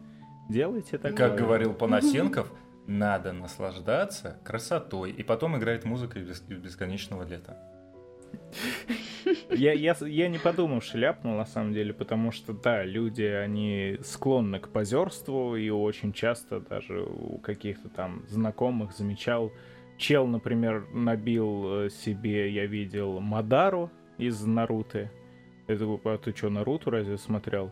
Делайте 0.49 0.97
такое. 0.97 1.15
Как 1.15 1.35
говорил 1.37 1.73
Панасенков, 1.73 2.51
надо 2.87 3.33
наслаждаться 3.33 4.37
красотой. 4.43 5.11
И 5.11 5.23
потом 5.23 5.57
играет 5.57 5.85
музыка 5.85 6.19
из 6.19 6.27
бес- 6.27 6.43
из 6.49 6.57
бесконечного 6.59 7.23
лета. 7.23 7.57
Я, 9.49 9.73
я, 9.73 9.95
я 10.01 10.27
не 10.27 10.37
подумавши 10.37 10.97
ляпнул, 10.97 11.35
на 11.35 11.45
самом 11.45 11.73
деле, 11.73 11.93
потому 11.93 12.31
что, 12.31 12.53
да, 12.53 12.83
люди, 12.83 13.23
они 13.23 13.97
склонны 14.03 14.59
к 14.59 14.69
позерству, 14.69 15.55
и 15.55 15.69
очень 15.69 16.13
часто 16.13 16.59
даже 16.59 17.01
у 17.01 17.37
каких-то 17.37 17.89
там 17.89 18.23
знакомых 18.27 18.93
замечал, 18.93 19.51
чел, 19.97 20.27
например, 20.27 20.87
набил 20.93 21.85
э, 21.85 21.89
себе, 21.89 22.49
я 22.51 22.65
видел, 22.65 23.19
Мадару 23.19 23.91
из 24.17 24.43
Наруто. 24.43 25.09
Я 25.67 25.77
такой, 25.77 25.99
а 26.03 26.17
ты 26.17 26.35
что, 26.35 26.49
Наруто 26.49 26.91
разве 26.91 27.17
смотрел? 27.17 27.71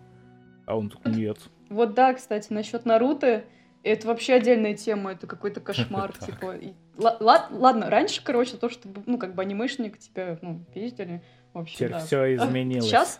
А 0.65 0.77
он 0.77 0.89
такой, 0.89 1.13
нет. 1.13 1.37
Вот 1.69 1.93
да, 1.93 2.13
кстати, 2.13 2.53
насчет 2.53 2.85
Наруто, 2.85 3.43
это 3.83 4.07
вообще 4.07 4.33
отдельная 4.33 4.75
тема, 4.75 5.13
это 5.13 5.27
какой-то 5.27 5.59
кошмар, 5.61 6.13
типа. 6.17 6.55
ладно, 6.97 7.89
раньше, 7.89 8.23
короче, 8.23 8.57
то, 8.57 8.69
что, 8.69 8.87
ну, 9.05 9.17
как 9.17 9.35
бы 9.35 9.41
анимешник 9.41 9.97
тебя, 9.97 10.37
ну, 10.41 10.63
пиздили, 10.73 11.21
вообще, 11.53 11.75
Теперь 11.75 11.89
да. 11.91 11.99
все 11.99 12.35
изменилось. 12.35 12.85
Сейчас, 12.85 13.19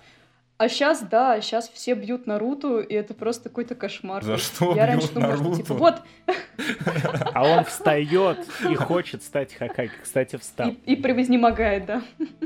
а 0.58 0.70
сейчас, 0.70 1.02
да, 1.02 1.42
сейчас 1.42 1.70
все 1.70 1.96
бьют 1.96 2.28
Наруто, 2.28 2.80
и 2.80 2.94
это 2.94 3.14
просто 3.14 3.50
какой-то 3.50 3.74
кошмар. 3.74 4.24
За 4.24 4.38
что 4.38 4.76
Я 4.76 4.86
раньше 4.86 5.08
бьют 5.08 5.16
думала, 5.16 5.34
что, 5.34 5.44
Наруто? 5.44 5.62
типа, 5.64 5.74
вот, 5.74 6.02
А 7.34 7.44
он 7.44 7.64
встает 7.66 8.38
и 8.70 8.76
хочет 8.76 9.24
стать 9.24 9.54
Хакаги. 9.56 9.92
Кстати, 10.04 10.36
встал. 10.36 10.70
и, 10.70 10.94
и 10.94 10.96
превознемогает, 10.96 11.86
да. 11.86 12.04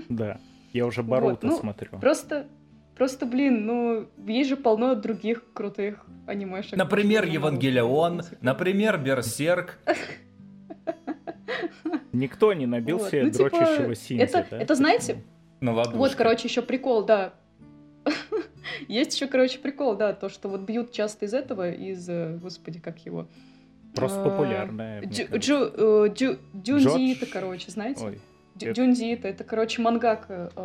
Да. 0.07 0.39
Я 0.71 0.85
уже 0.85 1.03
Боруто 1.03 1.47
ну, 1.47 1.57
смотрю. 1.59 1.99
Просто, 1.99 2.47
просто, 2.95 3.25
блин, 3.25 3.65
ну, 3.65 4.07
есть 4.25 4.49
же 4.49 4.57
полно 4.57 4.95
других 4.95 5.43
крутых 5.53 6.05
анимешек. 6.27 6.75
Например? 6.77 7.25
Евангелион, 7.25 8.21
Типа, 8.21 8.37
например, 8.41 8.97
Берсерк. 8.97 9.79
Никто 12.13 12.53
не 12.53 12.65
набил 12.65 12.97
вот. 12.99 13.09
себе 13.09 13.23
Ну, 13.23 13.31
типа, 13.31 13.49
дрочащего 13.49 13.95
Синзи, 13.95 14.23
это, 14.23 14.47
да? 14.49 14.57
это, 14.61 14.75
знаете, 14.75 15.23
На 15.59 15.73
ладошке. 15.73 15.97
Вот, 15.97 16.15
короче, 16.15 16.47
еще 16.47 16.61
прикол, 16.61 17.03
да. 17.05 17.33
Есть 18.87 19.15
еще, 19.15 19.27
короче, 19.27 19.59
прикол, 19.59 19.95
да, 19.95 20.13
то, 20.13 20.29
что 20.29 20.47
вот 20.47 20.61
бьют 20.61 20.91
часто 20.91 21.25
из 21.25 21.33
этого, 21.33 21.69
из, 21.71 22.07
э, 22.07 22.37
господи, 22.41 22.79
как 22.79 22.99
его. 23.05 23.27
Просто 23.95 24.21
А, 24.21 24.29
популярная. 24.29 25.01
Джу, 25.05 25.71
э, 25.73 26.09
короче, 27.25 27.71
знаете? 27.71 28.05
Ой, 28.05 28.19
Дю- 28.55 28.73
это- 29.27 29.43
короче, 29.43 29.81
мангака. 29.81 30.51
э, 30.55 30.59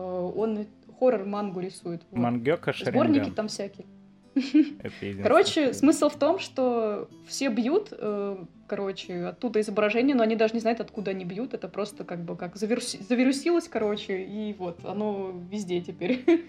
Он 1.01 1.13
хоррор-мангу 1.13 1.61
рисует. 1.61 2.03
вот. 2.11 2.21
Мангёка 2.21 2.73
Сборники 2.85 3.31
там 3.31 3.49
всякие. 3.49 3.87
Короче, 5.23 5.73
смысл 5.75 6.09
в 6.09 6.17
том, 6.17 6.39
что 6.39 7.09
все 7.27 7.49
бьют, 7.49 7.89
э, 7.91 8.37
короче, 8.69 9.25
оттуда 9.25 9.61
изображение, 9.61 10.15
но 10.15 10.23
они 10.23 10.37
даже 10.37 10.55
не 10.55 10.61
знают, 10.61 10.81
откуда 10.81 11.11
они 11.11 11.25
бьют. 11.25 11.53
Это 11.53 11.69
просто 11.69 12.05
как 12.05 12.25
бы 12.25 12.37
как 12.37 12.55
завируси- 12.55 13.03
завирусилось, 13.03 13.69
короче, 13.69 14.23
и 14.23 14.55
вот 14.59 14.85
оно 14.85 15.35
везде 15.51 15.81
теперь. 15.81 16.25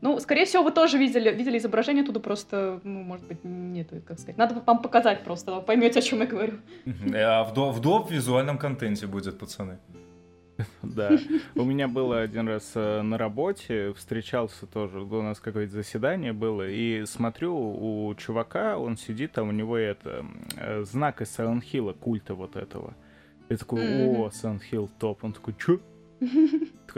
Ну, 0.00 0.20
скорее 0.20 0.44
всего, 0.44 0.62
вы 0.62 0.70
тоже 0.70 0.96
видели, 0.96 1.28
видели 1.34 1.58
изображение 1.58 2.04
оттуда, 2.04 2.20
просто, 2.20 2.80
ну, 2.84 3.02
может 3.02 3.26
быть, 3.26 3.42
нет, 3.42 3.88
как 4.06 4.20
сказать. 4.20 4.36
Надо 4.38 4.62
вам 4.64 4.80
показать 4.80 5.24
просто, 5.24 5.58
поймете, 5.60 5.98
о 5.98 6.02
чем 6.02 6.20
я 6.20 6.26
говорю. 6.26 6.52
А 7.14 7.42
в, 7.42 7.52
до, 7.52 7.72
в 7.72 7.80
доп 7.80 8.08
визуальном 8.08 8.58
контенте 8.58 9.08
будет, 9.08 9.40
пацаны. 9.40 9.78
Да. 10.82 11.18
У 11.54 11.64
меня 11.64 11.88
было 11.88 12.20
один 12.20 12.48
раз 12.48 12.72
э, 12.74 13.02
на 13.02 13.16
работе, 13.16 13.92
встречался 13.94 14.66
тоже, 14.66 15.00
у 15.00 15.22
нас 15.22 15.38
какое-то 15.40 15.72
заседание 15.72 16.32
было, 16.32 16.68
и 16.68 17.04
смотрю, 17.06 17.54
у 17.56 18.14
чувака, 18.16 18.78
он 18.78 18.96
сидит, 18.96 19.38
а 19.38 19.42
у 19.42 19.52
него 19.52 19.76
это, 19.76 20.24
э, 20.56 20.82
знак 20.84 21.22
из 21.22 21.28
Silent 21.38 21.62
Hill, 21.72 21.96
культа 21.98 22.34
вот 22.34 22.56
этого. 22.56 22.94
Я 23.48 23.56
такой, 23.56 23.80
о, 23.80 24.28
Silent 24.28 24.60
Hill 24.70 24.90
топ. 24.98 25.24
Он 25.24 25.32
такой, 25.32 25.54
чё? 25.58 25.80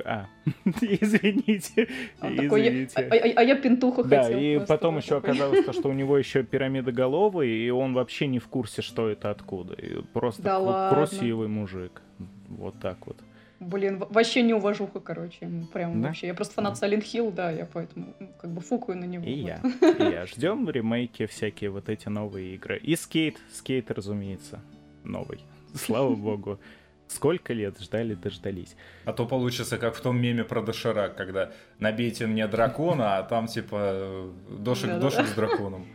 А, 0.05 0.29
извините, 0.81 1.89
извините. 2.23 2.93
А, 2.97 3.03
а, 3.03 3.41
а 3.41 3.43
я 3.43 3.57
пентуха 3.57 4.05
да, 4.05 4.23
хотел. 4.23 4.39
Да, 4.39 4.45
и 4.45 4.67
потом 4.67 4.97
еще 4.97 5.17
оказалось, 5.17 5.65
то, 5.65 5.73
что 5.73 5.89
у 5.89 5.93
него 6.01 6.17
еще 6.17 6.43
пирамидоголовый, 6.43 7.51
и 7.51 7.69
он 7.71 7.93
вообще 7.93 8.29
не 8.29 8.39
в 8.39 8.47
курсе, 8.47 8.83
что 8.83 9.09
это 9.09 9.31
откуда. 9.31 9.75
И 9.75 10.01
просто 10.15 10.43
да 10.43 10.91
красивый 10.91 11.49
мужик. 11.49 12.01
Вот 12.49 12.79
так 12.81 13.05
вот. 13.07 13.19
Блин, 13.61 14.03
вообще 14.09 14.41
не 14.41 14.55
уважуха, 14.55 15.01
короче, 15.01 15.37
ему 15.43 15.67
прям 15.67 16.01
да? 16.01 16.09
вообще. 16.09 16.29
Я 16.29 16.35
просто 16.35 16.55
фанат 16.55 16.83
Silent 16.83 17.03
Hill, 17.03 17.31
да, 17.31 17.51
я 17.51 17.67
поэтому 17.71 18.15
как 18.41 18.51
бы 18.51 18.63
фукаю 18.63 18.99
на 18.99 19.05
него. 19.05 19.25
И 19.27 19.43
вот. 19.43 19.49
я, 19.49 19.91
и 20.09 20.13
я. 20.13 20.27
Ждем 20.27 20.69
ремейки 20.71 21.27
всякие 21.27 21.69
вот 21.69 21.91
эти 21.91 22.09
новые 22.09 22.55
игры. 22.55 22.79
И 22.79 22.97
скейт, 22.97 23.37
скейт, 23.53 23.91
разумеется, 23.91 24.61
новый. 25.05 25.45
Слава 25.75 26.15
богу. 26.17 26.59
Сколько 27.07 27.53
лет 27.53 27.79
ждали, 27.81 28.15
дождались. 28.15 28.77
А 29.05 29.13
то 29.13 29.27
получится, 29.27 29.77
как 29.77 29.95
в 29.95 30.01
том 30.01 30.19
меме 30.19 30.45
про 30.45 30.63
доширак, 30.63 31.17
когда 31.17 31.53
набейте 31.81 32.27
мне 32.27 32.47
дракона, 32.47 33.19
а 33.19 33.25
там 33.25 33.47
типа 33.47 34.31
дошик, 34.49 34.99
дошик 35.01 35.27
с 35.27 35.33
драконом 35.35 35.87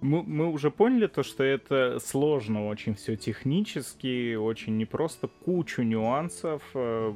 мы, 0.00 0.22
мы 0.22 0.50
уже 0.50 0.70
поняли 0.70 1.06
то, 1.06 1.22
что 1.22 1.44
это 1.44 1.98
сложно 2.00 2.66
очень 2.68 2.94
все 2.94 3.16
технически, 3.16 4.34
очень 4.34 4.76
непросто, 4.76 5.28
кучу 5.28 5.82
нюансов 5.82 6.62
э, 6.74 7.12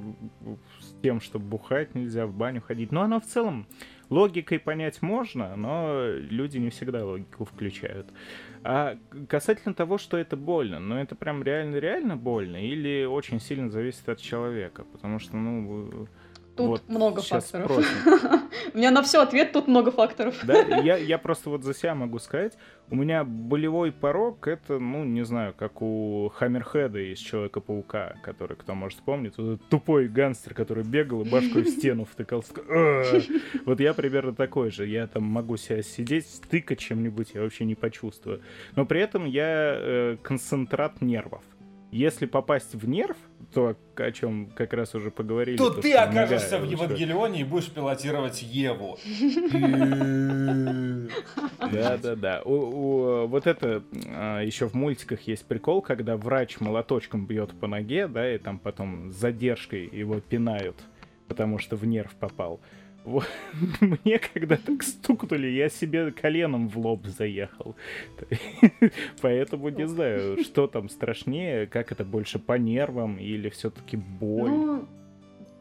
с 0.80 0.95
тем, 1.03 1.20
что 1.20 1.39
бухать 1.39 1.95
нельзя, 1.95 2.26
в 2.26 2.35
баню 2.35 2.61
ходить. 2.61 2.93
Но 2.93 3.03
оно 3.03 3.20
в 3.20 3.24
целом 3.24 3.66
логикой 4.11 4.59
понять 4.59 5.03
можно, 5.03 5.57
но 5.57 6.07
люди 6.09 6.59
не 6.59 6.70
всегда 6.70 7.05
логику 7.05 7.45
включают. 7.45 8.12
А 8.62 8.99
касательно 9.28 9.74
того, 9.74 9.99
что 9.99 10.16
это 10.16 10.37
больно, 10.37 10.78
ну 10.78 10.97
это 10.97 11.14
прям 11.14 11.43
реально-реально 11.43 12.16
больно 12.16 12.57
или 12.57 13.05
очень 13.05 13.41
сильно 13.41 13.70
зависит 13.70 14.09
от 14.09 14.20
человека, 14.20 14.85
потому 14.85 15.18
что, 15.18 15.37
ну, 15.37 16.09
Тут 16.57 16.69
вот 16.69 16.89
много 16.89 17.21
факторов. 17.23 17.71
У 18.75 18.79
меня 18.79 18.91
на 18.91 19.03
все 19.03 19.21
ответ, 19.21 19.53
тут 19.53 19.67
много 19.67 19.91
факторов. 19.91 20.37
Да, 20.45 20.59
я, 20.59 20.97
я 20.97 21.19
просто 21.19 21.51
вот 21.51 21.65
за 21.65 21.75
себя 21.75 21.95
могу 21.95 22.19
сказать, 22.19 22.57
у 22.91 22.97
меня 22.97 23.25
болевой 23.25 23.93
порог, 23.93 24.47
это, 24.47 24.79
ну, 24.79 25.05
не 25.05 25.25
знаю, 25.25 25.55
как 25.57 25.83
у 25.83 26.31
Хаммерхеда 26.35 27.01
из 27.13 27.19
Человека-паука, 27.19 28.17
который, 28.23 28.57
кто 28.57 28.75
может 28.75 28.99
вспомнить, 28.99 29.37
вот 29.37 29.61
тупой 29.69 30.09
гангстер, 30.09 30.55
который 30.55 30.85
бегал 30.85 31.23
и 31.23 31.29
башкой 31.29 31.63
в 31.63 31.69
стену 31.69 32.05
втыкал. 32.05 32.45
Вот 33.65 33.81
я 33.81 33.95
примерно 33.95 34.35
такой 34.35 34.71
же. 34.71 34.87
Я 34.87 35.07
там 35.07 35.25
могу 35.25 35.57
себя 35.57 35.83
сидеть, 35.83 36.29
стыкать 36.29 36.79
чем-нибудь, 36.79 37.31
я 37.35 37.43
вообще 37.43 37.65
не 37.65 37.75
почувствую. 37.75 38.43
Но 38.77 38.87
при 38.87 39.01
этом 39.01 39.25
я 39.25 39.77
э, 39.77 40.17
концентрат 40.23 41.01
нервов. 41.01 41.43
Если 41.91 42.27
попасть 42.27 42.75
в 42.75 42.89
нерв, 42.89 43.17
то, 43.53 43.77
о 43.97 44.13
чем 44.13 44.47
как 44.55 44.73
раз 44.73 44.95
уже 44.95 45.11
поговорили. 45.11 45.57
То, 45.57 45.71
то 45.71 45.81
ты 45.83 45.93
окажешься 45.93 46.59
в 46.59 46.65
Евангелионе 46.65 47.41
и 47.41 47.45
будешь 47.45 47.71
пилотировать 47.71 48.43
Еву. 48.43 48.99
Да-да-да. 51.73 52.43
Вот 52.45 53.47
это 53.47 53.83
а, 54.07 54.41
еще 54.41 54.69
в 54.69 54.75
мультиках 54.75 55.21
есть 55.23 55.47
прикол, 55.47 55.83
когда 55.83 56.17
врач 56.17 56.61
молоточком 56.61 57.27
бьет 57.27 57.59
по 57.59 57.67
ноге, 57.67 58.07
да, 58.07 58.35
и 58.35 58.39
там 58.39 58.59
потом 58.59 59.13
с 59.13 59.17
задержкой 59.17 59.89
его 59.93 60.21
пинают, 60.21 60.77
потому 61.29 61.59
что 61.59 61.77
в 61.77 61.85
нерв 61.87 62.15
попал. 62.15 62.61
Мне 63.81 64.19
когда 64.19 64.57
так 64.57 64.83
стукнули, 64.83 65.49
я 65.49 65.69
себе 65.69 66.11
коленом 66.11 66.69
в 66.69 66.79
лоб 66.79 67.07
заехал. 67.07 67.77
Поэтому 69.21 69.69
не 69.69 69.87
знаю, 69.87 70.39
что 70.43 70.67
там 70.67 70.89
страшнее, 70.89 71.67
как 71.67 71.93
это 71.93 72.05
больше 72.05 72.39
по 72.39 72.55
нервам 72.55 73.19
или 73.19 73.49
все-таки 73.51 73.97
боль. 73.97 74.51
Ну, 74.51 74.89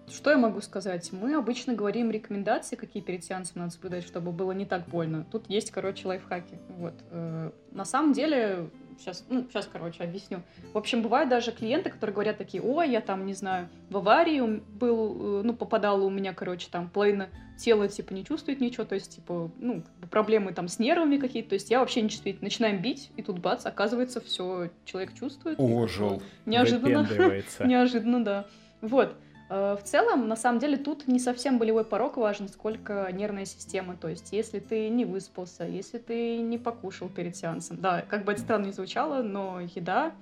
что 0.09 0.31
я 0.31 0.37
могу 0.37 0.61
сказать? 0.61 1.11
Мы 1.11 1.35
обычно 1.35 1.73
говорим 1.73 2.11
рекомендации, 2.11 2.75
какие 2.75 3.01
перед 3.01 3.23
сеансом 3.23 3.61
надо 3.61 3.71
соблюдать, 3.71 4.05
чтобы 4.05 4.31
было 4.31 4.51
не 4.51 4.65
так 4.65 4.87
больно. 4.87 5.25
Тут 5.31 5.49
есть, 5.49 5.71
короче, 5.71 6.07
лайфхаки. 6.07 6.59
Вот. 6.69 6.93
Э, 7.11 7.51
на 7.71 7.85
самом 7.85 8.13
деле, 8.13 8.69
сейчас, 8.99 9.25
ну, 9.29 9.45
сейчас, 9.49 9.69
короче, 9.71 10.03
объясню. 10.03 10.41
В 10.73 10.77
общем, 10.77 11.01
бывают 11.01 11.29
даже 11.29 11.51
клиенты, 11.51 11.89
которые 11.89 12.13
говорят 12.13 12.37
такие, 12.37 12.63
ой, 12.63 12.89
я 12.89 13.01
там, 13.01 13.25
не 13.25 13.33
знаю, 13.33 13.69
в 13.89 13.97
аварии 13.97 14.61
был, 14.73 15.39
э, 15.39 15.43
ну, 15.43 15.53
попадала 15.53 16.03
у 16.03 16.09
меня, 16.09 16.33
короче, 16.33 16.67
там, 16.71 16.89
половина 16.89 17.29
тела, 17.57 17.87
типа, 17.87 18.13
не 18.13 18.25
чувствует 18.25 18.59
ничего, 18.59 18.85
то 18.85 18.95
есть, 18.95 19.15
типа, 19.15 19.51
ну, 19.59 19.83
проблемы 20.09 20.53
там 20.53 20.67
с 20.67 20.79
нервами 20.79 21.17
какие-то, 21.17 21.49
то 21.49 21.55
есть 21.55 21.69
я 21.69 21.79
вообще 21.79 22.01
не 22.01 22.09
чувствую. 22.09 22.37
Начинаем 22.41 22.81
бить, 22.81 23.11
и 23.15 23.21
тут 23.21 23.39
бац, 23.39 23.65
оказывается, 23.65 24.21
все 24.21 24.69
человек 24.85 25.13
чувствует. 25.13 25.59
Ожил. 25.59 26.21
Неожиданно. 26.45 27.07
Неожиданно, 27.65 28.23
да. 28.23 28.45
Вот. 28.81 29.15
Э, 29.49 29.75
в 29.79 29.83
целом, 29.83 30.27
на 30.27 30.35
самом 30.35 30.59
деле, 30.59 30.77
тут 30.77 31.07
не 31.07 31.19
совсем 31.19 31.59
болевой 31.59 31.85
порог 31.85 32.17
важен, 32.17 32.47
сколько 32.47 33.09
нервная 33.11 33.45
система. 33.45 33.95
То 33.95 34.07
есть, 34.07 34.31
если 34.31 34.59
ты 34.59 34.89
не 34.89 35.05
выспался, 35.05 35.65
если 35.65 35.97
ты 35.97 36.37
не 36.37 36.57
покушал 36.57 37.09
перед 37.09 37.35
сеансом. 37.35 37.77
Да, 37.79 38.01
как 38.01 38.25
бы 38.25 38.31
это 38.31 38.41
странно 38.41 38.65
не 38.65 38.71
звучало, 38.71 39.21
но 39.21 39.59
еда, 39.61 40.13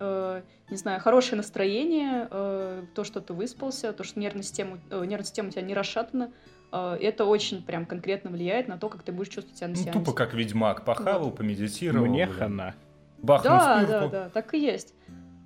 э, 0.00 0.42
не 0.70 0.76
знаю, 0.76 1.00
хорошее 1.00 1.36
настроение, 1.36 2.28
э, 2.30 2.84
то, 2.94 3.04
что 3.04 3.20
ты 3.20 3.32
выспался, 3.32 3.92
то, 3.92 4.04
что 4.04 4.18
нервная 4.20 4.42
система, 4.42 4.78
э, 4.90 5.00
нервная 5.04 5.24
система 5.24 5.48
у 5.48 5.52
тебя 5.52 5.62
не 5.62 5.74
расшатана, 5.74 6.30
э, 6.72 6.98
это 7.00 7.24
очень 7.24 7.62
прям 7.62 7.86
конкретно 7.86 8.30
влияет 8.30 8.68
на 8.68 8.76
то, 8.78 8.88
как 8.88 9.02
ты 9.02 9.12
будешь 9.12 9.28
чувствовать 9.28 9.58
себя 9.58 9.68
на 9.68 9.74
ну, 9.74 9.82
сеансе. 9.82 9.98
Тупо 9.98 10.12
как 10.12 10.34
ведьмак, 10.34 10.84
похавал, 10.84 11.26
вот. 11.26 11.36
помедитировал. 11.36 12.06
Мне 12.06 12.26
хана. 12.26 12.74
Бахнул 13.18 13.54
да, 13.54 13.84
да, 13.86 14.08
да, 14.08 14.28
так 14.28 14.52
и 14.54 14.58
есть. 14.58 14.94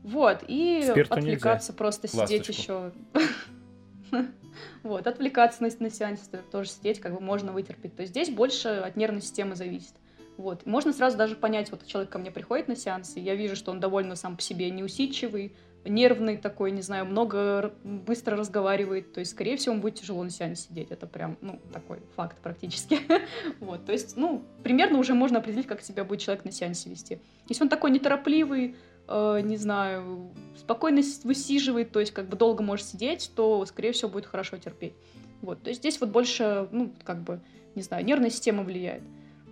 Вот, 0.02 0.44
и 0.48 0.82
Спирту 0.90 1.14
отвлекаться, 1.14 1.72
нельзя. 1.72 1.78
просто 1.78 2.08
сидеть 2.08 2.48
еще. 2.48 2.92
Вот, 4.82 5.06
отвлекаться 5.06 5.62
на, 5.62 5.70
на 5.78 5.90
сеансе, 5.90 6.22
тоже 6.50 6.70
сидеть, 6.70 7.00
как 7.00 7.14
бы 7.14 7.20
можно 7.20 7.52
вытерпеть. 7.52 7.94
То 7.96 8.02
есть 8.02 8.12
здесь 8.12 8.30
больше 8.30 8.68
от 8.68 8.96
нервной 8.96 9.22
системы 9.22 9.54
зависит. 9.54 9.94
Вот. 10.36 10.66
Можно 10.66 10.92
сразу 10.92 11.16
даже 11.16 11.36
понять, 11.36 11.70
вот 11.70 11.86
человек 11.86 12.10
ко 12.10 12.18
мне 12.18 12.30
приходит 12.30 12.66
на 12.66 12.76
сеанс, 12.76 13.16
и 13.16 13.20
я 13.20 13.34
вижу, 13.34 13.56
что 13.56 13.70
он 13.70 13.80
довольно 13.80 14.16
сам 14.16 14.36
по 14.36 14.42
себе 14.42 14.70
неусидчивый, 14.70 15.54
нервный 15.84 16.36
такой, 16.36 16.70
не 16.70 16.82
знаю, 16.82 17.06
много 17.06 17.72
быстро 17.84 18.36
разговаривает, 18.36 19.12
то 19.12 19.20
есть, 19.20 19.32
скорее 19.32 19.56
всего, 19.56 19.74
он 19.74 19.80
будет 19.80 19.96
тяжело 19.96 20.22
на 20.22 20.30
сеансе 20.30 20.68
сидеть. 20.68 20.90
Это 20.90 21.06
прям, 21.06 21.36
ну, 21.40 21.60
такой 21.72 22.00
факт 22.16 22.38
практически. 22.42 23.00
вот, 23.60 23.86
то 23.86 23.92
есть, 23.92 24.16
ну, 24.16 24.42
примерно 24.62 24.98
уже 24.98 25.14
можно 25.14 25.38
определить, 25.38 25.66
как 25.66 25.82
себя 25.82 26.04
будет 26.04 26.20
человек 26.20 26.44
на 26.44 26.52
сеансе 26.52 26.90
вести. 26.90 27.20
Если 27.48 27.62
он 27.62 27.68
такой 27.68 27.90
неторопливый, 27.90 28.76
э, 29.10 29.40
не 29.42 29.56
знаю, 29.56 30.30
спокойно 30.56 31.02
высиживает, 31.24 31.92
то 31.92 32.00
есть 32.00 32.12
как 32.12 32.28
бы 32.28 32.36
долго 32.36 32.62
может 32.62 32.86
сидеть, 32.86 33.30
то, 33.34 33.64
скорее 33.66 33.92
всего, 33.92 34.10
будет 34.10 34.26
хорошо 34.26 34.56
терпеть. 34.56 34.94
Вот, 35.42 35.62
то 35.62 35.70
есть 35.70 35.80
здесь 35.80 36.00
вот 36.00 36.10
больше, 36.10 36.68
ну, 36.70 36.92
как 37.04 37.22
бы, 37.22 37.40
не 37.74 37.82
знаю, 37.82 38.04
нервная 38.04 38.30
система 38.30 38.62
влияет. 38.62 39.02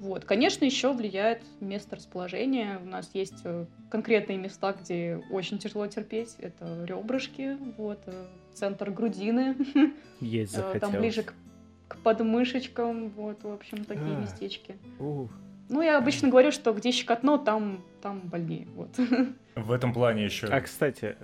Вот, 0.01 0.25
конечно, 0.25 0.65
еще 0.65 0.93
влияет 0.93 1.43
место 1.61 1.97
расположения. 1.97 2.79
У 2.85 2.87
нас 2.87 3.11
есть 3.15 3.41
э, 3.43 3.67
конкретные 3.91 4.39
места, 4.39 4.73
где 4.73 5.21
очень 5.31 5.59
тяжело 5.59 5.89
терпеть. 5.89 6.37
Это 6.39 6.85
ребрышки, 6.85 7.59
вот, 7.77 7.99
э, 8.07 8.27
центр 8.55 8.91
грудины. 8.91 9.57
Есть 10.21 10.53
захотелось. 10.53 10.81
Там 10.81 11.01
ближе 11.01 11.23
к, 11.25 11.35
к 11.89 11.97
подмышечкам, 11.99 13.09
вот, 13.11 13.43
в 13.43 13.51
общем, 13.51 13.85
такие 13.85 14.17
а, 14.17 14.21
местечки. 14.21 14.77
Ух. 15.01 15.31
Ну, 15.69 15.83
я 15.83 15.99
обычно 15.99 16.29
говорю, 16.29 16.53
что 16.53 16.73
где 16.73 16.93
щекотно, 16.93 17.39
там, 17.39 17.85
там 18.01 18.21
больнее. 18.21 18.69
Вот. 18.77 18.91
В 19.65 19.73
этом 19.73 19.93
плане 19.93 20.25
еще. 20.25 20.47
А, 20.47 20.61
кстати, 20.61 21.17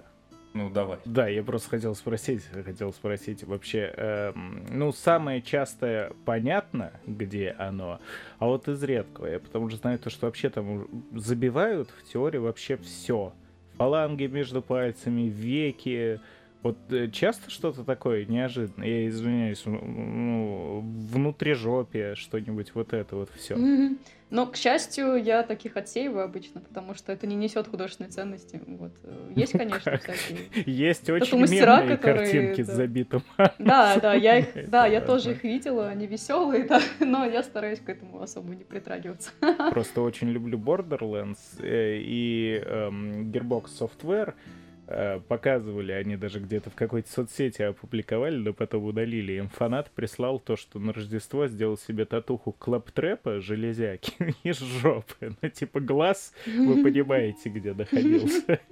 ну, 0.55 0.71
давай. 0.71 0.99
Да, 1.05 1.27
я 1.27 1.43
просто 1.43 1.71
хотел 1.71 1.97
спросить, 1.97 2.45
хотел 2.65 2.93
спросить 2.93 3.43
вообще, 3.43 3.93
э, 3.97 4.33
ну, 4.35 4.93
самое 4.93 5.43
частое 5.43 6.13
понятно, 6.25 6.93
где 7.07 7.57
оно, 7.59 8.01
а 8.39 8.47
вот 8.47 8.69
из 8.69 8.81
редкого, 8.85 9.27
я 9.27 9.41
потому 9.41 9.69
что 9.69 9.79
знаю 9.79 9.99
то, 9.99 10.11
что 10.11 10.27
вообще 10.27 10.51
там 10.51 10.87
забивают 11.13 11.91
в 11.91 12.05
теории 12.05 12.39
вообще 12.39 12.77
все. 12.77 13.33
Фаланги 13.79 14.27
между 14.27 14.63
пальцами, 14.63 15.23
веки, 15.23 16.21
Вот 16.65 16.79
э, 16.91 17.11
часто 17.11 17.51
что-то 17.51 17.85
такое 17.85 18.25
неожиданное, 18.25 18.89
я 18.89 19.09
извиняюсь, 19.09 19.63
ну, 19.67 20.81
внутрижопие, 20.81 22.15
что-нибудь 22.15 22.75
вот 22.75 22.95
это 22.95 23.17
вот 23.17 23.31
все. 23.37 23.55
Но, 24.31 24.47
к 24.47 24.57
счастью, 24.57 25.23
я 25.23 25.43
таких 25.43 25.77
отсеиваю 25.77 26.25
обычно, 26.25 26.63
потому 26.63 26.95
что 26.95 27.13
это 27.13 27.27
не 27.27 27.37
несет 27.37 27.69
художественной 27.69 28.11
ценности. 28.11 28.63
Вот. 28.67 28.93
э, 29.03 29.33
Есть, 29.37 29.53
конечно, 29.53 29.99
всякие. 29.99 30.65
Есть 30.65 31.11
очень 31.11 31.39
мемные 31.39 31.99
картинки 31.99 32.63
с 32.63 32.67
забитым. 32.67 33.23
Да, 33.59 33.99
да, 34.01 34.15
я 34.15 34.39
их, 34.39 34.47
да, 34.71 34.87
я 34.87 35.03
тоже 35.03 35.33
их 35.33 35.45
видела, 35.45 35.89
они 35.89 36.07
веселые, 36.07 36.65
да, 36.65 36.81
но 36.99 37.27
я 37.27 37.43
стараюсь 37.43 37.81
к 37.81 37.91
этому 37.91 38.23
особо 38.23 38.55
не 38.55 38.65
притрагиваться. 38.65 39.31
Просто 39.71 40.01
очень 40.01 40.31
люблю 40.31 40.59
Borderlands 40.59 41.39
э, 41.61 41.99
и 41.99 42.63
эм, 42.65 43.31
Gearbox 43.31 43.67
Software. 43.79 44.33
Э, 44.87 45.21
Показывали, 45.29 45.93
они 45.93 46.17
даже 46.17 46.41
где-то 46.41 46.71
в 46.71 46.75
какой-то 46.75 47.11
соцсети 47.11 47.63
опубликовали, 47.63 48.37
но 48.37 48.53
потом 48.53 48.85
удалили. 48.85 49.33
Им 49.35 49.49
фанат 49.49 49.91
прислал 49.91 50.39
то, 50.39 50.57
что 50.57 50.79
на 50.79 50.93
Рождество 50.93 51.47
сделал 51.47 51.77
себе 51.77 52.05
татуху 52.05 52.53
клаптрепа, 52.53 53.41
железяки 53.41 54.13
из 54.43 54.59
жопы. 54.59 55.35
Ну, 55.41 55.49
типа 55.49 55.81
глаз, 55.81 56.33
вы 56.47 56.83
понимаете, 56.85 57.49
где 57.49 57.73
находился. 57.73 58.61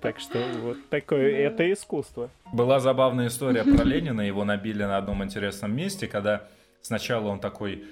Так 0.00 0.18
что 0.18 0.38
вот 0.62 0.78
такое, 0.88 1.30
это 1.36 1.70
искусство. 1.72 2.30
Была 2.52 2.80
забавная 2.80 3.28
история 3.28 3.64
про 3.64 3.84
Ленина, 3.84 4.22
его 4.22 4.44
набили 4.44 4.82
на 4.82 4.96
одном 4.96 5.22
интересном 5.22 5.74
месте, 5.74 6.06
когда 6.06 6.48
сначала 6.80 7.28
он 7.28 7.40
такой, 7.40 7.84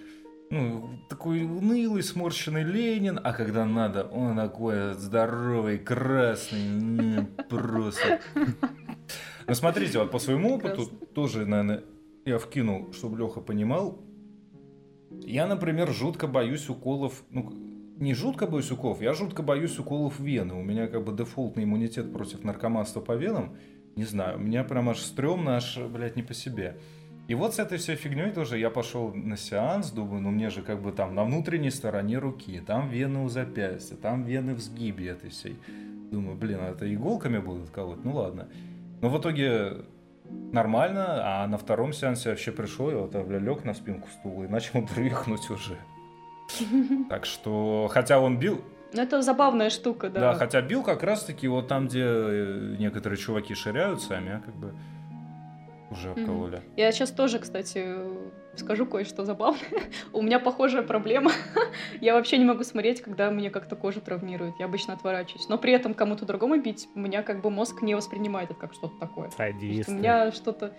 ну, 0.51 0.91
такой 1.09 1.45
унылый, 1.45 2.03
сморщенный 2.03 2.63
Ленин, 2.63 3.21
а 3.23 3.33
когда 3.33 3.65
надо, 3.65 4.05
он 4.05 4.37
такой 4.37 4.95
здоровый, 4.95 5.79
красный, 5.79 7.27
просто. 7.49 8.21
Ну, 9.47 9.55
смотрите, 9.55 9.99
вот 9.99 10.11
по 10.11 10.19
своему 10.19 10.55
опыту 10.55 10.87
тоже, 11.15 11.47
наверное, 11.47 11.85
я 12.25 12.39
вкинул, 12.39 12.93
чтобы 12.93 13.19
Леха 13.19 13.41
понимал. 13.41 13.99
Я, 15.23 15.47
например, 15.47 15.91
жутко 15.93 16.27
боюсь 16.27 16.69
уколов, 16.69 17.25
ну, 17.31 17.51
не 17.99 18.15
жутко 18.15 18.47
боюсь 18.47 18.71
уколов, 18.71 19.01
я 19.01 19.13
жутко 19.15 19.43
боюсь 19.43 19.79
уколов 19.79 20.21
вены. 20.21 20.55
У 20.55 20.63
меня 20.63 20.87
как 20.87 21.05
бы 21.05 21.17
дефолтный 21.17 21.65
иммунитет 21.65 22.13
против 22.13 22.45
наркоманства 22.45 23.01
по 23.01 23.13
венам. 23.13 23.57
Не 23.97 24.05
знаю, 24.05 24.37
у 24.39 24.41
меня 24.41 24.65
прям 24.65 24.89
аж 24.91 25.01
стрёмно, 25.01 25.57
аж, 25.57 25.79
блядь, 25.79 26.17
не 26.17 26.23
по 26.23 26.35
себе. 26.35 26.79
И 27.29 27.35
вот 27.35 27.55
с 27.55 27.59
этой 27.59 27.77
всей 27.77 27.97
фигней 27.97 28.31
тоже 28.31 28.59
я 28.59 28.71
пошел 28.71 29.13
на 29.15 29.37
сеанс, 29.37 29.91
думаю, 29.91 30.23
ну 30.23 30.31
мне 30.31 30.49
же 30.49 30.63
как 30.63 30.81
бы 30.81 30.93
там 30.93 31.15
на 31.15 31.25
внутренней 31.25 31.71
стороне 31.71 32.19
руки, 32.19 32.63
там 32.67 32.89
вены 32.89 33.23
у 33.23 33.29
запястья, 33.29 33.97
там 33.97 34.25
вены 34.25 34.55
в 34.55 34.61
сгибе 34.61 35.09
этой 35.09 35.29
всей. 35.29 35.59
Думаю, 36.11 36.39
блин, 36.39 36.59
а 36.63 36.71
это 36.71 36.93
иголками 36.93 37.37
будут 37.37 37.69
колоть? 37.69 38.03
Ну 38.03 38.15
ладно. 38.15 38.49
Но 39.03 39.11
в 39.11 39.21
итоге 39.21 39.85
нормально, 40.53 41.21
а 41.23 41.47
на 41.47 41.59
втором 41.59 41.93
сеансе 41.93 42.31
я 42.31 42.33
вообще 42.33 42.51
пришел, 42.51 42.91
я 42.91 42.97
вот 42.97 43.15
лег 43.15 43.63
на 43.63 43.75
спинку 43.75 44.09
стула 44.09 44.45
и 44.45 44.49
начал 44.49 44.81
дрыхнуть 44.95 45.51
уже. 45.51 45.77
Так 47.11 47.27
что, 47.27 47.89
хотя 47.93 48.21
он 48.21 48.39
бил, 48.39 48.65
Ну, 48.95 49.03
Это 49.03 49.21
забавная 49.21 49.69
штука, 49.69 50.09
да, 50.09 50.21
да. 50.21 50.35
хотя 50.35 50.63
бил 50.63 50.83
как 50.83 51.03
раз-таки 51.03 51.47
вот 51.47 51.69
там, 51.69 51.89
где 51.89 52.05
э, 52.05 52.77
некоторые 52.79 53.19
чуваки 53.19 53.55
ширяются, 53.55 54.17
а 54.17 54.21
меня 54.21 54.41
как 54.43 54.55
бы 54.55 54.73
уже 55.91 56.11
Мгм. 56.11 56.21
обкололи. 56.21 56.63
Я 56.77 56.93
сейчас 56.93 57.11
тоже, 57.11 57.39
кстати, 57.39 57.87
скажу 58.57 58.87
кое-что 58.87 59.25
забавное. 59.25 59.61
У 60.13 60.23
меня 60.23 60.39
похожая 60.39 60.83
проблема. 60.83 61.33
Я 62.01 62.15
вообще 62.15 62.39
не 62.39 62.45
могу 62.45 62.65
смотреть, 62.65 63.01
когда 63.01 63.31
мне 63.31 63.51
как-то 63.51 63.77
кожу 63.77 64.01
травмирует. 64.01 64.55
Я 64.59 64.67
обычно 64.67 64.95
отворачиваюсь. 64.95 65.49
Но 65.49 65.59
при 65.59 65.73
этом 65.73 65.95
кому-то 65.95 66.25
другому 66.27 66.61
бить, 66.61 66.89
у 66.95 66.99
меня 67.01 67.23
как 67.23 67.41
бы 67.41 67.51
мозг 67.51 67.83
не 67.83 67.95
воспринимает 67.95 68.51
это 68.51 68.61
как 68.61 68.73
что-то 68.75 68.99
такое. 68.99 69.31
Садист. 69.31 69.89
У 69.89 69.93
меня 69.93 70.33
что-то... 70.33 70.73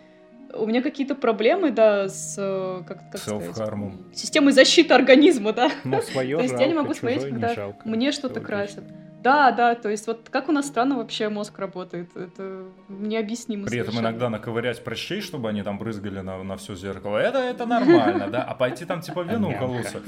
У 0.52 0.66
меня 0.66 0.82
какие-то 0.82 1.14
проблемы, 1.14 1.70
да, 1.70 2.08
с... 2.10 2.36
э, 2.40 2.84
Как, 2.88 3.12
как? 3.12 3.22
Селф-хармом. 3.22 4.12
Системой 4.16 4.52
защиты 4.52 4.96
организма, 4.96 5.54
да. 5.54 5.70
Ну, 5.84 6.02
свое 6.02 6.38
То 6.38 6.44
есть 6.44 6.60
я 6.60 6.66
не 6.66 6.74
могу 6.74 6.94
смотреть, 6.96 7.24
когда 7.30 7.76
мне 7.86 8.12
что-то 8.12 8.40
красят. 8.42 8.84
Да, 9.22 9.52
да, 9.52 9.76
то 9.76 9.90
есть 9.90 10.08
вот 10.08 10.30
как 10.30 10.50
у 10.50 10.52
нас 10.52 10.68
странно 10.68 10.98
вообще 10.98 11.30
мозг 11.30 11.60
работает, 11.60 12.16
это 12.16 12.64
необъяснимо 12.88 13.66
При 13.68 13.80
этом 13.80 13.92
совершенно. 13.92 14.12
иногда 14.12 14.30
наковырять 14.30 14.84
прыщей, 14.84 15.22
чтобы 15.22 15.50
они 15.50 15.62
там 15.62 15.78
брызгали 15.78 16.22
на, 16.22 16.42
на 16.44 16.56
все 16.56 16.76
зеркало, 16.76 17.18
это, 17.18 17.40
это 17.40 17.66
нормально, 17.66 18.30
да? 18.30 18.44
А 18.44 18.56
пойти 18.56 18.86
там 18.86 19.02
типа 19.02 19.22
вену 19.22 19.50
Мягко. 19.50 20.02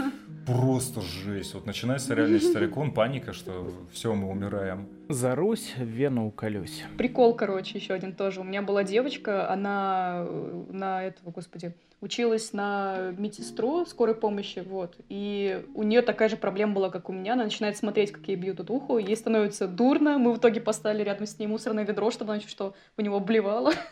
Просто 0.46 1.02
жесть. 1.02 1.54
Вот 1.54 1.66
начинается 1.66 2.14
реально 2.14 2.39
старикон, 2.42 2.94
паника, 2.94 3.34
что 3.34 3.72
все, 3.92 4.14
мы 4.14 4.30
умираем. 4.30 4.88
За 5.10 5.36
Русь 5.36 5.74
в 5.78 5.84
вену 5.84 6.28
уколюсь. 6.28 6.84
Прикол, 6.98 7.36
короче, 7.36 7.78
еще 7.78 7.94
один 7.94 8.14
тоже. 8.14 8.42
У 8.42 8.44
меня 8.44 8.62
была 8.62 8.84
девочка, 8.84 9.50
она 9.50 10.26
э, 10.28 10.64
на 10.70 11.04
этого, 11.04 11.32
господи, 11.32 11.76
училась 12.02 12.52
на 12.52 13.12
медсестру 13.18 13.86
скорой 13.86 14.16
помощи, 14.16 14.64
вот. 14.66 14.96
И 15.08 15.64
у 15.76 15.84
нее 15.84 16.02
такая 16.02 16.30
же 16.30 16.38
проблема 16.38 16.74
была, 16.74 16.89
как 16.89 17.10
у 17.10 17.14
меня. 17.14 17.34
Она 17.34 17.44
начинает 17.44 17.78
смотреть, 17.78 18.12
как 18.12 18.28
ей 18.28 18.36
бьют 18.36 18.58
тут 18.58 18.70
ухо, 18.72 18.98
ей 18.98 19.16
становится 19.16 19.68
дурно. 19.68 20.18
Мы 20.18 20.34
в 20.34 20.38
итоге 20.38 20.62
поставили 20.62 21.04
рядом 21.04 21.28
с 21.28 21.38
ней 21.38 21.48
мусорное 21.48 21.86
ведро, 21.86 22.10
чтобы 22.10 22.34
она 22.34 22.42
что 22.42 22.74
у 22.98 23.02
него 23.02 23.18
обливала. 23.18 23.74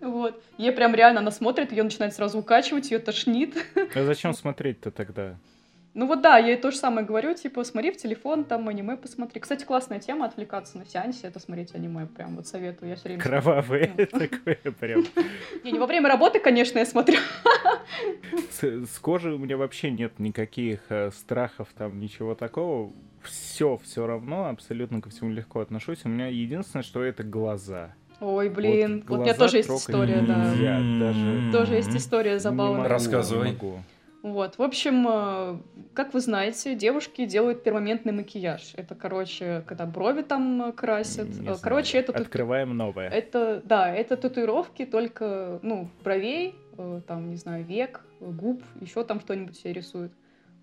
Вот. 0.00 0.42
Ей 0.58 0.72
прям 0.72 0.94
реально, 0.94 1.20
она 1.20 1.30
смотрит, 1.30 1.70
ее 1.70 1.82
начинает 1.82 2.14
сразу 2.14 2.38
укачивать, 2.38 2.90
ее 2.90 2.98
тошнит. 2.98 3.54
А 3.94 4.04
зачем 4.04 4.32
смотреть-то 4.32 4.90
тогда? 4.90 5.36
Ну 5.96 6.06
вот 6.06 6.20
да, 6.20 6.36
я 6.36 6.48
ей 6.48 6.56
то 6.58 6.70
же 6.70 6.76
самое 6.76 7.06
говорю, 7.06 7.32
типа, 7.32 7.64
смотри 7.64 7.90
в 7.90 7.96
телефон, 7.96 8.44
там 8.44 8.68
аниме 8.68 8.98
посмотри. 8.98 9.40
Кстати, 9.40 9.64
классная 9.64 9.98
тема, 9.98 10.26
отвлекаться 10.26 10.76
на 10.76 10.84
сеансе, 10.84 11.26
это 11.26 11.40
смотреть 11.40 11.74
аниме, 11.74 12.06
прям 12.06 12.36
вот 12.36 12.46
советую, 12.46 12.90
я 12.90 12.96
все 12.96 13.04
время... 13.04 13.22
Ну. 13.96 14.06
такое 14.06 14.58
прям. 14.78 15.04
Не, 15.64 15.72
не 15.72 15.78
во 15.78 15.86
время 15.86 16.10
работы, 16.10 16.38
конечно, 16.38 16.78
я 16.78 16.84
смотрю. 16.84 17.16
С, 18.50 18.98
кожей 18.98 19.32
у 19.32 19.38
меня 19.38 19.56
вообще 19.56 19.90
нет 19.90 20.18
никаких 20.18 20.80
э, 20.90 21.10
страхов, 21.12 21.68
там 21.74 21.98
ничего 21.98 22.34
такого. 22.34 22.92
Все, 23.22 23.78
все 23.82 24.06
равно, 24.06 24.50
абсолютно 24.50 25.00
ко 25.00 25.08
всему 25.08 25.30
легко 25.30 25.60
отношусь. 25.60 26.00
У 26.04 26.10
меня 26.10 26.26
единственное, 26.26 26.82
что 26.82 27.02
это 27.02 27.22
глаза. 27.24 27.94
Ой, 28.20 28.50
блин, 28.50 29.02
вот, 29.08 29.20
у 29.20 29.22
меня 29.22 29.32
тоже 29.32 29.58
есть 29.58 29.70
история, 29.70 30.20
да. 30.20 30.52
даже 31.00 31.52
Тоже 31.52 31.74
есть 31.76 31.96
история 31.96 32.34
не 32.34 32.38
забавная. 32.38 32.80
могу, 32.80 32.88
Рассказывай. 32.90 33.56
Вот, 34.26 34.58
в 34.58 34.62
общем, 34.62 35.06
э, 35.08 35.58
как 35.94 36.12
вы 36.12 36.18
знаете, 36.20 36.74
девушки 36.74 37.26
делают 37.26 37.62
перманентный 37.62 38.12
макияж. 38.12 38.74
Это, 38.76 38.96
короче, 38.96 39.62
когда 39.68 39.86
брови 39.86 40.22
там 40.22 40.72
красят. 40.72 41.26
Не 41.28 41.30
Э, 41.30 41.34
знаю. 41.34 41.58
Короче, 41.62 41.98
это 41.98 42.12
тут- 42.12 42.22
Открываем 42.22 42.76
новое. 42.76 43.08
Это, 43.08 43.62
да, 43.64 43.94
это 43.94 44.16
татуировки 44.16 44.84
только, 44.84 45.60
ну, 45.62 45.88
бровей, 46.02 46.56
э, 46.76 47.00
там, 47.06 47.30
не 47.30 47.36
знаю, 47.36 47.64
век, 47.64 48.00
губ, 48.18 48.62
еще 48.80 49.04
там 49.04 49.20
что-нибудь 49.20 49.56
себе 49.56 49.74
рисуют. 49.74 50.12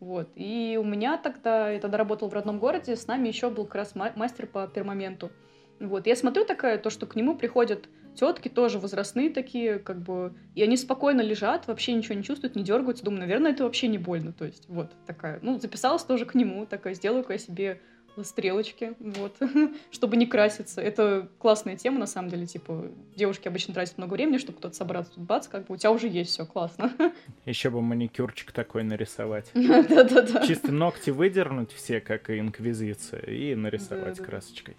Вот. 0.01 0.27
И 0.35 0.77
у 0.77 0.83
меня 0.83 1.17
тогда, 1.17 1.69
я 1.69 1.79
тогда 1.79 1.97
работала 1.97 2.27
в 2.29 2.33
родном 2.33 2.59
городе, 2.59 2.97
с 2.97 3.07
нами 3.07 3.29
еще 3.29 3.49
был 3.49 3.63
как 3.63 3.75
раз 3.75 3.95
ма- 3.95 4.11
мастер 4.17 4.45
по 4.45 4.67
пермоменту. 4.67 5.31
Вот. 5.79 6.05
Я 6.05 6.17
смотрю 6.17 6.43
такая, 6.43 6.77
то, 6.79 6.89
что 6.89 7.05
к 7.05 7.15
нему 7.15 7.37
приходят 7.37 7.87
тетки 8.15 8.49
тоже 8.49 8.79
возрастные 8.79 9.29
такие, 9.29 9.79
как 9.79 10.01
бы, 10.01 10.33
и 10.55 10.63
они 10.63 10.77
спокойно 10.77 11.21
лежат, 11.21 11.67
вообще 11.67 11.93
ничего 11.93 12.15
не 12.15 12.23
чувствуют, 12.23 12.55
не 12.55 12.63
дергаются. 12.63 13.03
Думаю, 13.03 13.21
наверное, 13.21 13.51
это 13.51 13.63
вообще 13.63 13.87
не 13.87 13.97
больно. 13.97 14.33
То 14.33 14.45
есть, 14.45 14.65
вот 14.67 14.91
такая. 15.05 15.39
Ну, 15.41 15.59
записалась 15.59 16.03
тоже 16.03 16.25
к 16.25 16.35
нему, 16.35 16.65
такая, 16.65 16.93
сделаю-ка 16.93 17.33
я 17.33 17.39
себе 17.39 17.79
стрелочки, 18.21 18.93
вот, 18.99 19.35
чтобы 19.91 20.17
не 20.17 20.27
краситься. 20.27 20.81
Это 20.81 21.27
классная 21.39 21.75
тема, 21.75 21.99
на 21.99 22.05
самом 22.05 22.29
деле, 22.29 22.45
типа, 22.45 22.91
девушки 23.15 23.47
обычно 23.47 23.73
тратят 23.73 23.97
много 23.97 24.13
времени, 24.13 24.37
чтобы 24.37 24.59
кто-то 24.59 24.75
собраться, 24.75 25.13
тут 25.15 25.23
бац, 25.23 25.47
как 25.47 25.65
бы 25.65 25.73
у 25.73 25.77
тебя 25.77 25.91
уже 25.91 26.07
есть 26.07 26.31
все, 26.31 26.45
классно. 26.45 26.93
Еще 27.45 27.69
бы 27.69 27.81
маникюрчик 27.81 28.51
такой 28.51 28.83
нарисовать. 28.83 29.49
Да-да-да. 29.53 30.45
Чисто 30.45 30.71
ногти 30.71 31.09
выдернуть 31.09 31.71
все, 31.71 31.99
как 31.99 32.29
и 32.29 32.39
инквизиция, 32.39 33.21
и 33.21 33.55
нарисовать 33.55 34.19
красочкой. 34.19 34.77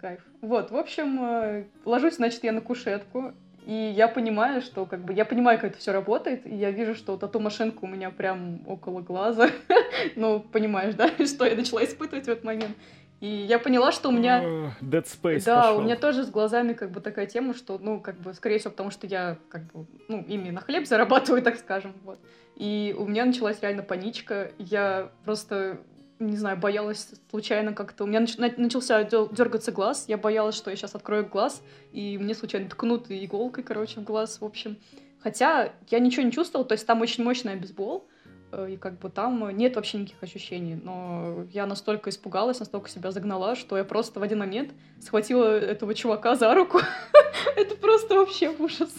Кайф. 0.00 0.20
Вот, 0.40 0.70
в 0.70 0.76
общем, 0.76 1.22
э, 1.22 1.64
ложусь, 1.84 2.16
значит, 2.16 2.42
я 2.44 2.52
на 2.52 2.60
кушетку, 2.60 3.32
и 3.66 3.92
я 3.94 4.08
понимаю, 4.08 4.62
что, 4.62 4.86
как 4.86 5.04
бы, 5.04 5.12
я 5.12 5.24
понимаю, 5.24 5.58
как 5.58 5.72
это 5.72 5.78
все 5.78 5.92
работает, 5.92 6.46
и 6.46 6.54
я 6.54 6.70
вижу, 6.70 6.94
что 6.94 7.16
тату-машинка 7.16 7.84
у 7.84 7.86
меня 7.86 8.10
прям 8.10 8.60
около 8.66 9.00
глаза. 9.00 9.48
Ну, 10.16 10.40
понимаешь, 10.40 10.94
да, 10.94 11.10
что 11.26 11.44
я 11.44 11.54
начала 11.54 11.84
испытывать 11.84 12.24
в 12.24 12.28
этот 12.28 12.42
момент. 12.42 12.74
И 13.20 13.26
я 13.26 13.58
поняла, 13.58 13.92
что 13.92 14.08
у 14.08 14.12
меня... 14.12 14.40
Ох, 14.40 14.72
Dead 14.80 15.04
Space 15.04 15.44
Да, 15.44 15.62
пошел. 15.62 15.78
у 15.78 15.82
меня 15.82 15.96
тоже 15.96 16.24
с 16.24 16.30
глазами 16.30 16.72
как 16.72 16.90
бы 16.90 17.00
такая 17.02 17.26
тема, 17.26 17.52
что, 17.52 17.78
ну, 17.78 18.00
как 18.00 18.16
бы, 18.18 18.32
скорее 18.32 18.58
всего, 18.58 18.70
потому 18.70 18.90
что 18.90 19.06
я, 19.06 19.36
как 19.50 19.64
бы, 19.72 19.86
ну, 20.08 20.24
ими 20.26 20.50
на 20.50 20.62
хлеб 20.62 20.86
зарабатываю, 20.86 21.42
так 21.48 21.56
скажем, 21.58 21.92
вот. 22.04 22.18
И 22.56 22.94
у 22.98 23.06
меня 23.06 23.26
началась 23.26 23.60
реально 23.60 23.82
паничка. 23.82 24.52
Я 24.58 25.10
просто, 25.24 25.80
не 26.20 26.36
знаю, 26.36 26.56
боялась 26.56 27.08
случайно 27.30 27.72
как-то... 27.72 28.04
У 28.04 28.06
меня 28.06 28.20
нач- 28.20 28.38
на- 28.38 28.62
начался 28.62 29.02
дергаться 29.02 29.72
глаз, 29.72 30.04
я 30.06 30.18
боялась, 30.18 30.54
что 30.54 30.70
я 30.70 30.76
сейчас 30.76 30.94
открою 30.94 31.26
глаз, 31.26 31.62
и 31.92 32.18
мне 32.18 32.34
случайно 32.34 32.68
ткнут 32.68 33.06
иголкой, 33.10 33.64
короче, 33.64 34.00
в 34.00 34.04
глаз, 34.04 34.40
в 34.40 34.44
общем. 34.44 34.76
Хотя 35.20 35.72
я 35.88 35.98
ничего 35.98 36.22
не 36.22 36.32
чувствовала, 36.32 36.68
то 36.68 36.74
есть 36.74 36.86
там 36.86 37.00
очень 37.00 37.24
мощный 37.24 37.56
бейсбол, 37.56 38.06
э, 38.06 38.19
и 38.68 38.76
как 38.76 38.98
бы 38.98 39.10
там 39.10 39.56
нет 39.56 39.76
вообще 39.76 39.98
никаких 39.98 40.22
ощущений. 40.22 40.78
Но 40.82 41.44
я 41.52 41.66
настолько 41.66 42.10
испугалась, 42.10 42.60
настолько 42.60 42.88
себя 42.88 43.10
загнала, 43.10 43.54
что 43.56 43.76
я 43.76 43.84
просто 43.84 44.20
в 44.20 44.22
один 44.22 44.38
момент 44.38 44.72
схватила 45.00 45.58
этого 45.58 45.94
чувака 45.94 46.34
за 46.36 46.54
руку. 46.54 46.80
Это 47.56 47.76
просто 47.76 48.14
вообще 48.14 48.50
ужас. 48.50 48.92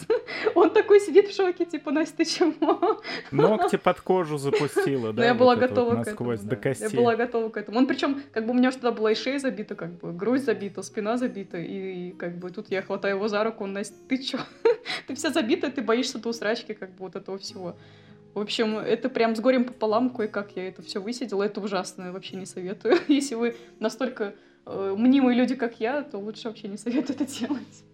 Он 0.54 0.70
такой 0.70 1.00
сидит 1.00 1.28
в 1.28 1.36
шоке, 1.36 1.64
типа, 1.64 1.90
Настя, 1.90 2.18
ты 2.18 2.24
чего? 2.24 3.02
Ногти 3.30 3.76
под 3.76 4.00
кожу 4.00 4.38
запустила, 4.38 5.08
Но 5.08 5.12
да? 5.12 5.24
я 5.24 5.34
была 5.34 5.56
готова 5.56 6.02
к 6.02 6.08
этому. 6.08 6.36
до 6.36 6.42
да. 6.42 6.56
Я 6.56 6.62
костей. 6.62 6.96
была 6.96 7.16
готова 7.16 7.48
к 7.50 7.56
этому. 7.56 7.78
Он 7.78 7.86
причем, 7.86 8.22
как 8.32 8.46
бы 8.46 8.52
у 8.52 8.54
меня 8.54 8.68
уже 8.68 8.78
тогда 8.78 8.92
была 8.92 9.12
и 9.12 9.14
шея 9.14 9.38
забита, 9.38 9.74
как 9.74 9.92
бы 9.98 10.12
грудь 10.12 10.44
забита, 10.44 10.82
спина 10.82 11.16
забита, 11.16 11.58
и, 11.58 12.08
и 12.08 12.12
как 12.12 12.36
бы 12.38 12.50
тут 12.50 12.70
я 12.70 12.82
хватаю 12.82 13.16
его 13.16 13.28
за 13.28 13.42
руку, 13.44 13.64
он, 13.64 13.72
Настя, 13.72 13.96
ты 14.08 14.18
чё? 14.18 14.38
ты 15.06 15.14
вся 15.14 15.30
забита, 15.30 15.70
ты 15.70 15.82
боишься 15.82 16.18
до 16.18 16.30
усрачки, 16.30 16.74
как 16.74 16.90
бы 16.90 16.96
вот 17.00 17.16
этого 17.16 17.38
всего. 17.38 17.76
В 18.34 18.38
общем, 18.38 18.78
это 18.78 19.08
прям 19.10 19.36
с 19.36 19.40
горем 19.40 19.64
пополам, 19.64 20.10
кое-как 20.10 20.56
я 20.56 20.68
это 20.68 20.82
все 20.82 21.00
высидела. 21.00 21.42
Это 21.42 21.60
ужасно, 21.60 22.12
вообще 22.12 22.36
не 22.36 22.46
советую. 22.46 22.96
Если 23.08 23.34
вы 23.34 23.56
настолько 23.78 24.34
э, 24.64 24.94
мнимые 24.96 25.36
люди, 25.36 25.54
как 25.54 25.80
я, 25.80 26.02
то 26.02 26.18
лучше 26.18 26.48
вообще 26.48 26.68
не 26.68 26.78
советую 26.78 27.16
это 27.20 27.26
делать. 27.26 27.84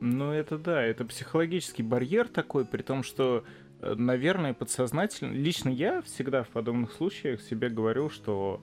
Ну, 0.00 0.32
это 0.32 0.56
да, 0.56 0.82
это 0.82 1.04
психологический 1.04 1.82
барьер 1.82 2.26
такой, 2.28 2.64
при 2.64 2.80
том, 2.80 3.02
что, 3.02 3.44
э, 3.82 3.94
наверное, 3.94 4.54
подсознательно... 4.54 5.32
Лично 5.32 5.68
я 5.68 6.00
всегда 6.00 6.42
в 6.42 6.48
подобных 6.48 6.92
случаях 6.92 7.42
себе 7.42 7.68
говорю, 7.68 8.08
что 8.08 8.62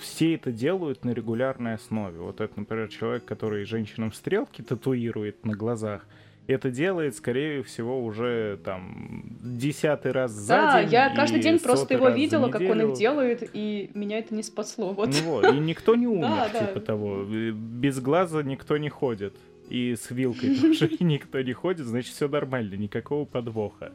все 0.00 0.34
это 0.34 0.50
делают 0.50 1.04
на 1.04 1.10
регулярной 1.10 1.74
основе. 1.74 2.18
Вот 2.18 2.40
это, 2.40 2.58
например, 2.58 2.88
человек, 2.88 3.24
который 3.24 3.64
женщинам 3.64 4.12
стрелки 4.12 4.62
татуирует 4.62 5.44
на 5.44 5.54
глазах, 5.54 6.04
это 6.52 6.70
делает, 6.70 7.16
скорее 7.16 7.62
всего, 7.62 8.02
уже 8.04 8.58
там 8.64 9.24
десятый 9.42 10.12
раз 10.12 10.30
за 10.32 10.54
да, 10.54 10.82
день. 10.82 10.92
я 10.92 11.14
каждый 11.14 11.40
день 11.40 11.58
просто 11.58 11.94
его 11.94 12.08
видела, 12.08 12.48
как 12.48 12.62
он 12.62 12.80
их 12.82 12.96
делает, 12.96 13.48
и 13.52 13.90
меня 13.94 14.18
это 14.18 14.34
не 14.34 14.42
спасло. 14.42 14.92
Вот. 14.92 15.08
Ну 15.08 15.30
вот, 15.30 15.52
и 15.52 15.58
никто 15.58 15.94
не 15.96 16.06
умер, 16.06 16.22
Да, 16.28 16.48
да. 16.52 16.66
типа 16.66 16.80
того. 16.80 17.24
Без 17.24 17.98
глаза 18.00 18.42
никто 18.42 18.76
не 18.76 18.88
ходит. 18.88 19.34
И 19.68 19.96
с 19.96 20.10
вилкой 20.12 20.56
тоже 20.56 20.90
никто 21.00 21.40
не 21.42 21.52
ходит, 21.52 21.86
значит, 21.86 22.14
все 22.14 22.28
нормально, 22.28 22.74
никакого 22.74 23.24
подвоха. 23.24 23.92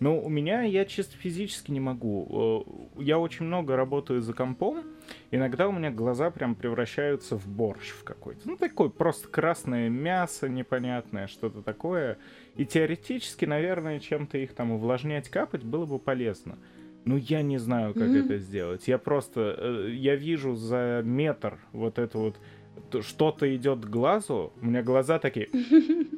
Но 0.00 0.20
у 0.20 0.28
меня 0.28 0.62
я 0.62 0.84
чисто 0.84 1.16
физически 1.16 1.70
не 1.72 1.80
могу. 1.80 2.64
Э, 2.96 3.02
Я 3.02 3.18
очень 3.18 3.46
много 3.46 3.74
работаю 3.76 4.20
за 4.20 4.32
компом. 4.32 4.84
Иногда 5.32 5.66
у 5.68 5.72
меня 5.72 5.90
глаза 5.90 6.30
прям 6.30 6.54
превращаются 6.54 7.36
в 7.36 7.48
борщ 7.48 7.88
в 7.90 8.04
какой-то. 8.04 8.42
Ну, 8.48 8.56
такой 8.56 8.90
просто 8.90 9.26
красное 9.28 9.88
мясо 9.88 10.48
непонятное, 10.48 11.26
что-то 11.26 11.62
такое. 11.62 12.18
И 12.56 12.64
теоретически, 12.64 13.44
наверное, 13.44 13.98
чем-то 13.98 14.38
их 14.38 14.54
там 14.54 14.70
увлажнять, 14.70 15.28
капать 15.28 15.64
было 15.64 15.84
бы 15.86 15.98
полезно. 15.98 16.58
Ну, 17.04 17.16
я 17.16 17.42
не 17.42 17.58
знаю, 17.58 17.94
как 17.94 18.08
Мгм. 18.08 18.16
это 18.26 18.38
сделать. 18.38 18.86
Я 18.86 18.98
просто... 18.98 19.56
э, 19.58 19.90
Я 19.92 20.14
вижу 20.14 20.54
за 20.54 21.02
метр 21.04 21.58
вот 21.72 21.98
это 21.98 22.18
вот... 22.18 22.36
Что-то 23.02 23.52
идет 23.56 23.80
к 23.84 23.88
глазу. 23.90 24.52
У 24.62 24.66
меня 24.66 24.82
глаза 24.82 25.18
такие... 25.18 25.48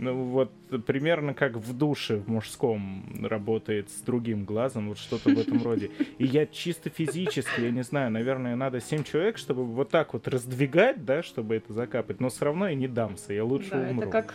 Ну, 0.00 0.24
вот 0.24 0.50
примерно 0.86 1.34
как 1.34 1.56
в 1.56 1.76
душе 1.76 2.16
в 2.16 2.28
мужском 2.28 3.04
работает 3.22 3.90
с 3.90 4.00
другим 4.00 4.44
глазом, 4.44 4.88
вот 4.88 4.98
что-то 4.98 5.28
в 5.28 5.38
этом 5.38 5.62
роде. 5.62 5.90
И 6.18 6.24
я 6.24 6.46
чисто 6.46 6.88
физически, 6.88 7.60
я 7.60 7.70
не 7.70 7.82
знаю, 7.82 8.10
наверное, 8.10 8.56
надо 8.56 8.80
7 8.80 9.04
человек, 9.04 9.36
чтобы 9.36 9.64
вот 9.64 9.90
так 9.90 10.14
вот 10.14 10.26
раздвигать, 10.26 11.04
да, 11.04 11.22
чтобы 11.22 11.56
это 11.56 11.72
закапать, 11.74 12.18
но 12.18 12.30
все 12.30 12.46
равно 12.46 12.68
я 12.68 12.74
не 12.74 12.88
дамся, 12.88 13.34
я 13.34 13.44
лучше 13.44 13.70
Да, 13.70 13.88
умру. 13.90 14.02
это 14.02 14.10
как 14.10 14.34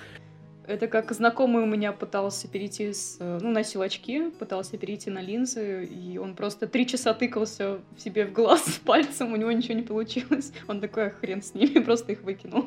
это 0.68 0.88
как 0.88 1.12
знакомый 1.12 1.62
у 1.62 1.68
меня 1.68 1.92
пытался 1.92 2.48
перейти 2.48 2.92
с... 2.92 3.18
Ну, 3.20 3.52
носил 3.52 3.82
очки, 3.84 4.32
пытался 4.32 4.78
перейти 4.78 5.12
на 5.12 5.22
линзы, 5.22 5.86
и 5.86 6.18
он 6.18 6.34
просто 6.36 6.68
три 6.68 6.88
часа 6.88 7.14
тыкался 7.14 7.80
в 7.96 8.00
себе 8.02 8.26
в 8.26 8.34
глаз 8.34 8.82
пальцем, 8.86 9.34
у 9.34 9.36
него 9.36 9.52
ничего 9.52 9.76
не 9.76 9.84
получилось. 9.84 10.54
Он 10.68 10.82
такой, 10.82 11.08
«А, 11.08 11.10
хрен 11.12 11.42
с 11.42 11.54
ними, 11.54 11.80
просто 11.84 12.14
их 12.14 12.24
выкинул. 12.24 12.66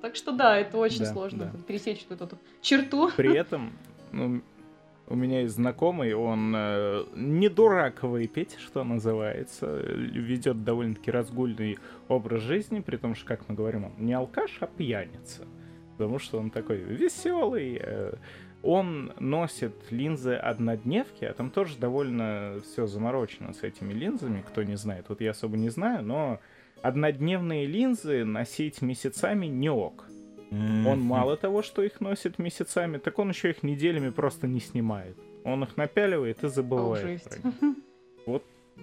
Так 0.00 0.16
что 0.16 0.32
да, 0.32 0.56
это 0.58 0.78
очень 0.78 1.00
Да, 1.00 1.12
сложно 1.12 1.50
да. 1.52 1.58
пересечь 1.66 2.06
вот 2.08 2.20
эту 2.20 2.38
черту. 2.60 3.10
При 3.16 3.34
этом 3.36 3.72
ну, 4.12 4.40
у 5.08 5.14
меня 5.16 5.40
есть 5.42 5.54
знакомый, 5.54 6.14
он 6.14 6.54
э, 6.56 7.04
не 7.16 7.48
дурак 7.48 8.02
выпить, 8.04 8.56
что 8.60 8.84
называется, 8.84 9.76
ведет 9.76 10.62
довольно-таки 10.64 11.10
разгульный 11.10 11.78
образ 12.08 12.42
жизни, 12.42 12.80
при 12.80 12.96
том, 12.96 13.14
что, 13.14 13.26
как 13.26 13.48
мы 13.48 13.54
говорим, 13.56 13.84
он 13.86 13.92
не 13.98 14.12
алкаш, 14.12 14.58
а 14.60 14.66
пьяница. 14.66 15.46
Потому 15.98 16.18
что 16.18 16.38
он 16.38 16.50
такой 16.50 16.76
веселый. 16.78 17.78
э, 17.82 18.14
он 18.62 19.12
носит 19.18 19.74
линзы 19.90 20.34
однодневки, 20.34 21.24
а 21.24 21.32
там 21.32 21.50
тоже 21.50 21.78
довольно 21.78 22.60
все 22.62 22.86
заморочено 22.86 23.52
с 23.54 23.62
этими 23.62 23.92
линзами, 23.92 24.44
кто 24.46 24.62
не 24.62 24.76
знает. 24.76 25.06
Вот 25.08 25.20
я 25.22 25.30
особо 25.30 25.56
не 25.56 25.70
знаю, 25.70 26.04
но 26.04 26.40
однодневные 26.82 27.66
линзы 27.66 28.24
носить 28.24 28.82
месяцами 28.82 29.46
не 29.46 29.70
ок. 29.70 30.06
Он 30.50 31.00
мало 31.00 31.36
того, 31.36 31.62
что 31.62 31.82
их 31.82 32.00
носит 32.00 32.38
месяцами, 32.38 32.98
так 32.98 33.18
он 33.18 33.28
еще 33.28 33.50
их 33.50 33.62
неделями 33.62 34.10
просто 34.10 34.48
не 34.48 34.60
снимает. 34.60 35.16
Он 35.44 35.62
их 35.62 35.76
напяливает 35.76 36.42
и 36.44 36.48
забывает. 36.48 37.06
жесть. 37.06 37.40
про 37.40 38.32
них. 38.32 38.42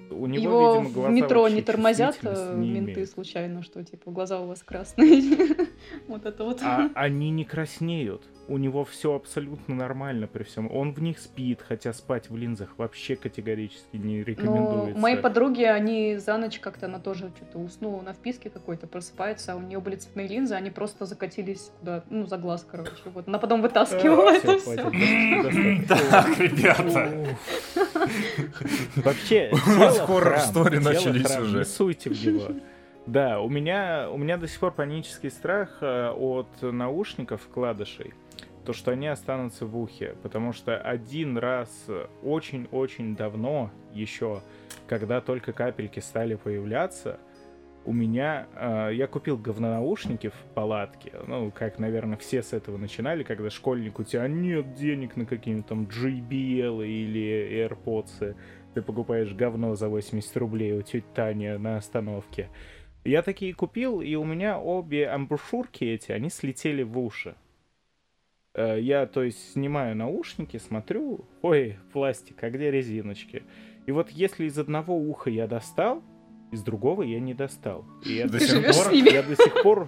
У 0.09 0.25
него, 0.27 0.43
Его 0.43 0.73
видимо, 0.75 0.89
в 0.89 0.93
глаза 0.93 1.09
метро 1.09 1.41
вообще 1.41 1.55
не 1.55 1.61
тормозят 1.63 2.15
чувствительности 2.15 2.53
э, 2.53 2.57
не 2.57 2.69
менты 2.71 2.91
имеют. 2.93 3.09
случайно, 3.09 3.63
что 3.63 3.83
типа 3.83 4.11
глаза 4.11 4.39
у 4.39 4.47
вас 4.47 4.63
красные. 4.63 5.57
Вот 6.07 6.25
это 6.25 6.43
вот. 6.43 6.61
А 6.61 6.89
они 6.95 7.29
не 7.31 7.45
краснеют. 7.45 8.23
У 8.47 8.57
него 8.57 8.85
все 8.85 9.13
абсолютно 9.13 9.75
нормально 9.75 10.27
при 10.27 10.43
всем. 10.43 10.71
Он 10.71 10.93
в 10.93 11.01
них 11.01 11.19
спит, 11.19 11.61
хотя 11.67 11.91
спать 11.91 12.29
в 12.29 12.37
линзах 12.37 12.69
вообще 12.77 13.15
категорически 13.15 13.97
не 13.97 14.19
Ну, 14.19 14.23
рекомендуется. 14.23 14.99
мои 14.99 15.17
подруги, 15.17 15.63
они 15.63 16.17
за 16.17 16.37
ночь 16.37 16.59
как-то, 16.59 16.85
она 16.85 16.99
тоже 16.99 17.31
что-то 17.35 17.59
уснула 17.59 18.01
на 18.01 18.13
вписке 18.13 18.49
какой-то, 18.49 18.87
просыпается, 18.87 19.53
а 19.53 19.55
у 19.55 19.59
нее 19.59 19.79
были 19.79 19.95
цветные 19.97 20.27
линзы, 20.27 20.55
они 20.55 20.69
просто 20.69 21.05
закатились 21.05 21.71
куда, 21.79 22.03
ну, 22.09 22.25
за 22.25 22.37
глаз, 22.37 22.65
короче. 22.69 22.91
Вот. 23.05 23.27
Она 23.27 23.37
потом 23.39 23.61
вытаскивала 23.61 24.31
А, 24.31 24.33
это 24.33 24.57
все. 24.59 25.87
Так, 26.09 26.39
ребята. 26.39 27.27
Вообще, 28.95 29.51
храм, 29.55 30.53
дело 30.53 30.91
начались 30.91 31.37
уже. 31.37 31.59
Не 31.59 31.65
суйте 31.65 32.09
в 32.09 32.25
него. 32.25 32.51
Да, 33.05 33.39
у 33.39 33.49
меня, 33.49 34.09
у 34.11 34.17
меня 34.17 34.37
до 34.37 34.47
сих 34.47 34.59
пор 34.59 34.73
панический 34.73 35.31
страх 35.31 35.77
э, 35.81 36.09
от 36.09 36.47
наушников 36.61 37.41
вкладышей. 37.41 38.13
То, 38.67 38.73
что 38.73 38.91
они 38.91 39.07
останутся 39.07 39.65
в 39.65 39.77
ухе. 39.77 40.17
Потому 40.21 40.51
что 40.51 40.77
один 40.77 41.37
раз 41.37 41.69
очень-очень 42.21 43.15
давно 43.15 43.71
еще, 43.93 44.41
когда 44.89 45.21
только 45.21 45.53
капельки 45.53 46.01
стали 46.01 46.35
появляться, 46.35 47.17
у 47.85 47.93
меня... 47.93 48.47
э, 48.55 48.89
я 48.93 49.07
купил 49.07 49.37
говнонаушники 49.37 50.27
в 50.27 50.53
палатке. 50.53 51.13
Ну, 51.27 51.49
как, 51.49 51.79
наверное, 51.79 52.17
все 52.17 52.43
с 52.43 52.51
этого 52.51 52.75
начинали, 52.75 53.23
когда 53.23 53.49
школьник, 53.49 53.99
у 53.99 54.03
тебя 54.03 54.27
нет 54.27 54.73
денег 54.73 55.15
на 55.15 55.25
какие-нибудь 55.25 55.67
там 55.67 55.83
JBL 55.83 56.85
или 56.85 57.69
AirPods. 57.69 58.35
Ты 58.73 58.81
покупаешь 58.81 59.31
говно 59.31 59.75
за 59.75 59.87
80 59.87 60.35
рублей 60.35 60.73
у 60.73 60.81
тети 60.81 61.05
Тани 61.15 61.51
на 61.57 61.77
остановке. 61.77 62.49
Я 63.05 63.21
такие 63.21 63.53
купил, 63.53 64.01
и 64.01 64.15
у 64.15 64.25
меня 64.25 64.59
обе 64.59 65.07
амбушюрки 65.07 65.85
эти, 65.85 66.11
они 66.11 66.29
слетели 66.29 66.83
в 66.83 66.99
уши. 66.99 67.35
Э, 68.57 68.79
Я, 68.81 69.05
то 69.05 69.23
есть, 69.23 69.53
снимаю 69.53 69.95
наушники, 69.95 70.57
смотрю, 70.57 71.25
ой, 71.41 71.77
пластик, 71.93 72.43
а 72.43 72.49
где 72.49 72.71
резиночки? 72.71 73.43
И 73.85 73.91
вот 73.91 74.09
если 74.09 74.45
из 74.45 74.57
одного 74.57 74.97
уха 74.97 75.29
я 75.29 75.47
достал, 75.47 76.03
из 76.51 76.63
другого 76.63 77.03
я 77.03 77.19
не 77.19 77.33
достал. 77.33 77.85
И 78.03 78.13
я 78.13 78.27
До 78.27 78.39
сих 78.39 78.61
пор? 78.73 78.93
я 78.93 79.21
до 79.21 79.35
сих 79.35 79.63
пор... 79.63 79.87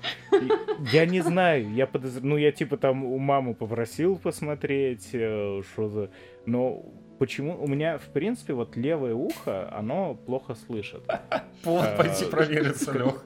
Я 0.92 1.06
не 1.06 1.22
знаю, 1.22 1.74
я 1.74 1.88
подозр... 1.88 2.22
Ну, 2.22 2.38
я 2.38 2.52
типа 2.52 2.78
там 2.78 3.04
у 3.04 3.18
мамы 3.18 3.56
попросил 3.56 4.18
посмотреть, 4.18 5.10
э, 5.14 5.62
что 5.72 5.90
за... 5.90 6.12
Но 6.46 6.86
почему... 7.18 7.62
У 7.62 7.68
меня, 7.68 7.98
в 7.98 8.08
принципе, 8.14 8.54
вот 8.54 8.76
левое 8.78 9.14
ухо, 9.14 9.74
оно 9.74 10.16
плохо 10.16 10.54
слышит. 10.54 11.02
Повод 11.64 11.98
пойти 11.98 12.26
провериться, 12.26 12.92
Лех. 12.92 13.26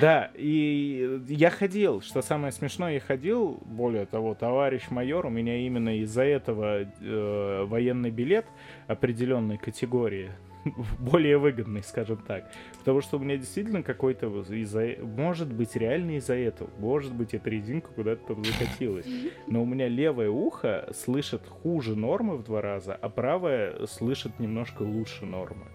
Да, 0.00 0.30
и 0.34 1.20
я 1.28 1.50
ходил, 1.50 2.00
что 2.00 2.22
самое 2.22 2.52
смешное, 2.52 2.94
я 2.94 3.00
ходил, 3.00 3.60
более 3.64 4.06
того, 4.06 4.34
товарищ 4.34 4.90
майор, 4.90 5.26
у 5.26 5.30
меня 5.30 5.56
именно 5.56 5.98
из-за 6.00 6.22
этого 6.22 6.82
э, 6.82 7.64
военный 7.64 8.10
билет 8.10 8.46
определенной 8.86 9.58
категории, 9.58 10.30
более 10.98 11.38
выгодный, 11.38 11.82
скажем 11.82 12.18
так. 12.18 12.50
Потому 12.78 13.00
что 13.00 13.16
у 13.16 13.20
меня 13.20 13.36
действительно 13.36 13.82
какой-то 13.82 14.26
из-за... 14.50 14.96
Может 15.02 15.52
быть, 15.52 15.76
реально 15.76 16.16
из-за 16.16 16.34
этого. 16.34 16.70
Может 16.78 17.14
быть, 17.14 17.34
эта 17.34 17.48
резинка 17.50 17.88
куда-то 17.88 18.34
там 18.34 18.44
закатилась. 18.44 19.06
Но 19.46 19.62
у 19.62 19.66
меня 19.66 19.88
левое 19.88 20.30
ухо 20.30 20.88
слышит 20.94 21.46
хуже 21.46 21.96
нормы 21.96 22.36
в 22.36 22.44
два 22.44 22.60
раза, 22.60 22.94
а 22.94 23.08
правое 23.08 23.86
слышит 23.86 24.38
немножко 24.38 24.82
лучше 24.82 25.24
нормы. 25.24 25.66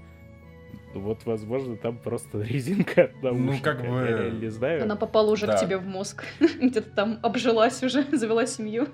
Вот, 0.99 1.25
возможно, 1.25 1.77
там 1.77 1.97
просто 1.97 2.41
резинка 2.41 3.03
от 3.05 3.23
наушника. 3.23 3.75
как 3.75 3.81
бы- 3.89 4.07
Я 4.25 4.29
не 4.31 4.47
знаю. 4.49 4.83
Она 4.83 4.95
попала 4.95 5.31
уже 5.31 5.47
Да. 5.47 5.57
к 5.57 5.59
тебе 5.61 5.77
в 5.77 5.85
мозг. 5.85 6.23
Где-то 6.39 6.89
там 6.91 7.19
обжилась 7.23 7.83
уже, 7.83 8.03
завела 8.17 8.45
семью. 8.45 8.87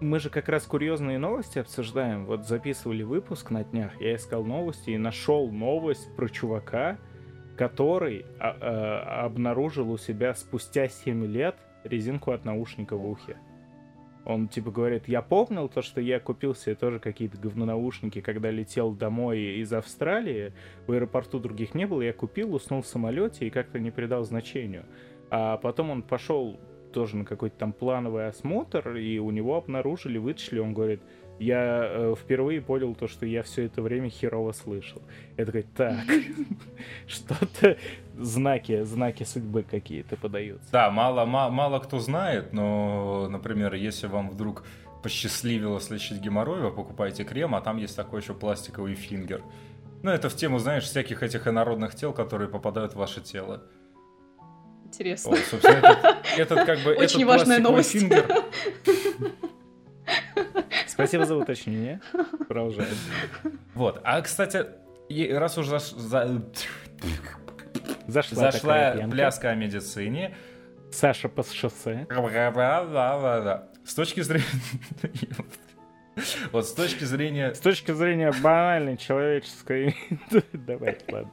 Мы 0.00 0.20
же 0.20 0.30
как 0.30 0.48
раз 0.48 0.64
курьезные 0.64 1.18
новости 1.18 1.58
обсуждаем. 1.58 2.24
Вот 2.24 2.46
записывали 2.46 3.02
выпуск 3.02 3.50
на 3.50 3.64
днях, 3.64 4.00
я 4.00 4.14
искал 4.14 4.44
новости 4.44 4.90
и 4.90 4.98
нашел 4.98 5.50
новость 5.50 6.14
про 6.14 6.28
чувака, 6.28 6.98
который 7.56 8.24
а, 8.38 8.56
а, 8.60 9.24
обнаружил 9.26 9.90
у 9.90 9.98
себя 9.98 10.34
спустя 10.34 10.88
7 10.88 11.26
лет 11.26 11.56
резинку 11.82 12.30
от 12.30 12.44
наушника 12.44 12.96
в 12.96 13.04
ухе. 13.08 13.38
Он 14.28 14.46
типа 14.46 14.70
говорит, 14.70 15.08
я 15.08 15.22
помнил 15.22 15.70
то, 15.70 15.80
что 15.80 16.02
я 16.02 16.20
купил 16.20 16.54
себе 16.54 16.74
тоже 16.74 17.00
какие-то 17.00 17.38
говнонаушники, 17.38 18.20
когда 18.20 18.50
летел 18.50 18.92
домой 18.92 19.40
из 19.40 19.72
Австралии, 19.72 20.52
в 20.86 20.92
аэропорту 20.92 21.40
других 21.40 21.74
не 21.74 21.86
было, 21.86 22.02
я 22.02 22.12
купил, 22.12 22.54
уснул 22.54 22.82
в 22.82 22.86
самолете 22.86 23.46
и 23.46 23.50
как-то 23.50 23.78
не 23.78 23.90
придал 23.90 24.24
значению. 24.24 24.84
А 25.30 25.56
потом 25.56 25.88
он 25.88 26.02
пошел 26.02 26.60
тоже 26.92 27.16
на 27.16 27.24
какой-то 27.24 27.56
там 27.56 27.72
плановый 27.72 28.28
осмотр, 28.28 28.96
и 28.96 29.18
у 29.18 29.30
него 29.30 29.56
обнаружили, 29.56 30.18
вытащили, 30.18 30.58
он 30.58 30.74
говорит, 30.74 31.00
я 31.38 31.82
э, 31.84 32.14
впервые 32.18 32.60
понял 32.60 32.94
то, 32.94 33.08
что 33.08 33.26
я 33.26 33.42
все 33.42 33.64
это 33.64 33.82
время 33.82 34.08
херово 34.10 34.52
слышал. 34.52 35.02
Я 35.36 35.46
такой, 35.46 35.64
так, 35.76 36.04
что-то 37.06 37.76
знаки, 38.16 38.82
знаки 38.84 39.24
судьбы 39.24 39.62
какие-то 39.62 40.16
подаются. 40.16 40.70
Да, 40.72 40.90
мало, 40.90 41.24
мало, 41.24 41.50
мало 41.50 41.78
кто 41.78 41.98
знает, 41.98 42.52
но, 42.52 43.28
например, 43.30 43.74
если 43.74 44.06
вам 44.06 44.30
вдруг 44.30 44.64
посчастливилось 45.02 45.90
лечить 45.90 46.20
геморрой, 46.20 46.60
вы 46.60 46.70
покупаете 46.70 47.24
крем, 47.24 47.54
а 47.54 47.60
там 47.60 47.76
есть 47.76 47.96
такой 47.96 48.20
еще 48.20 48.34
пластиковый 48.34 48.94
фингер. 48.94 49.42
Ну, 50.02 50.10
это 50.10 50.28
в 50.28 50.36
тему, 50.36 50.58
знаешь, 50.58 50.84
всяких 50.84 51.22
этих 51.22 51.46
инородных 51.46 51.94
тел, 51.94 52.12
которые 52.12 52.48
попадают 52.48 52.92
в 52.92 52.96
ваше 52.96 53.20
тело. 53.20 53.62
Интересно. 54.84 55.32
Вот, 55.32 55.40
собственно, 55.40 55.76
этот, 55.76 56.16
этот 56.36 56.64
как 56.64 56.78
бы 56.80 56.92
Очень 56.98 57.22
этот 57.22 57.26
важная 57.26 57.58
новость. 57.58 57.92
фингер, 57.92 58.26
Спасибо 60.86 61.24
за 61.26 61.36
уточнение. 61.36 62.00
Продолжаем. 62.48 62.94
Вот. 63.74 64.00
А, 64.04 64.20
кстати, 64.22 64.66
раз 65.32 65.58
уж 65.58 65.66
заш- 65.68 65.96
за- 65.98 66.42
Зашла, 68.06 68.50
зашла 68.50 68.92
пляска 69.10 69.50
о 69.50 69.54
медицине, 69.54 70.34
Саша 70.90 71.28
по 71.28 71.42
шоссе. 71.44 72.06
с 73.84 73.94
точки 73.94 74.20
зрения... 74.22 74.44
Вот 76.50 76.66
с 76.66 76.72
точки 76.72 77.04
зрения... 77.04 77.54
С 77.54 77.60
точки 77.60 77.92
зрения 77.92 78.32
банальной 78.42 78.96
человеческой... 78.96 79.94
Давай, 80.52 80.98
ладно. 81.08 81.30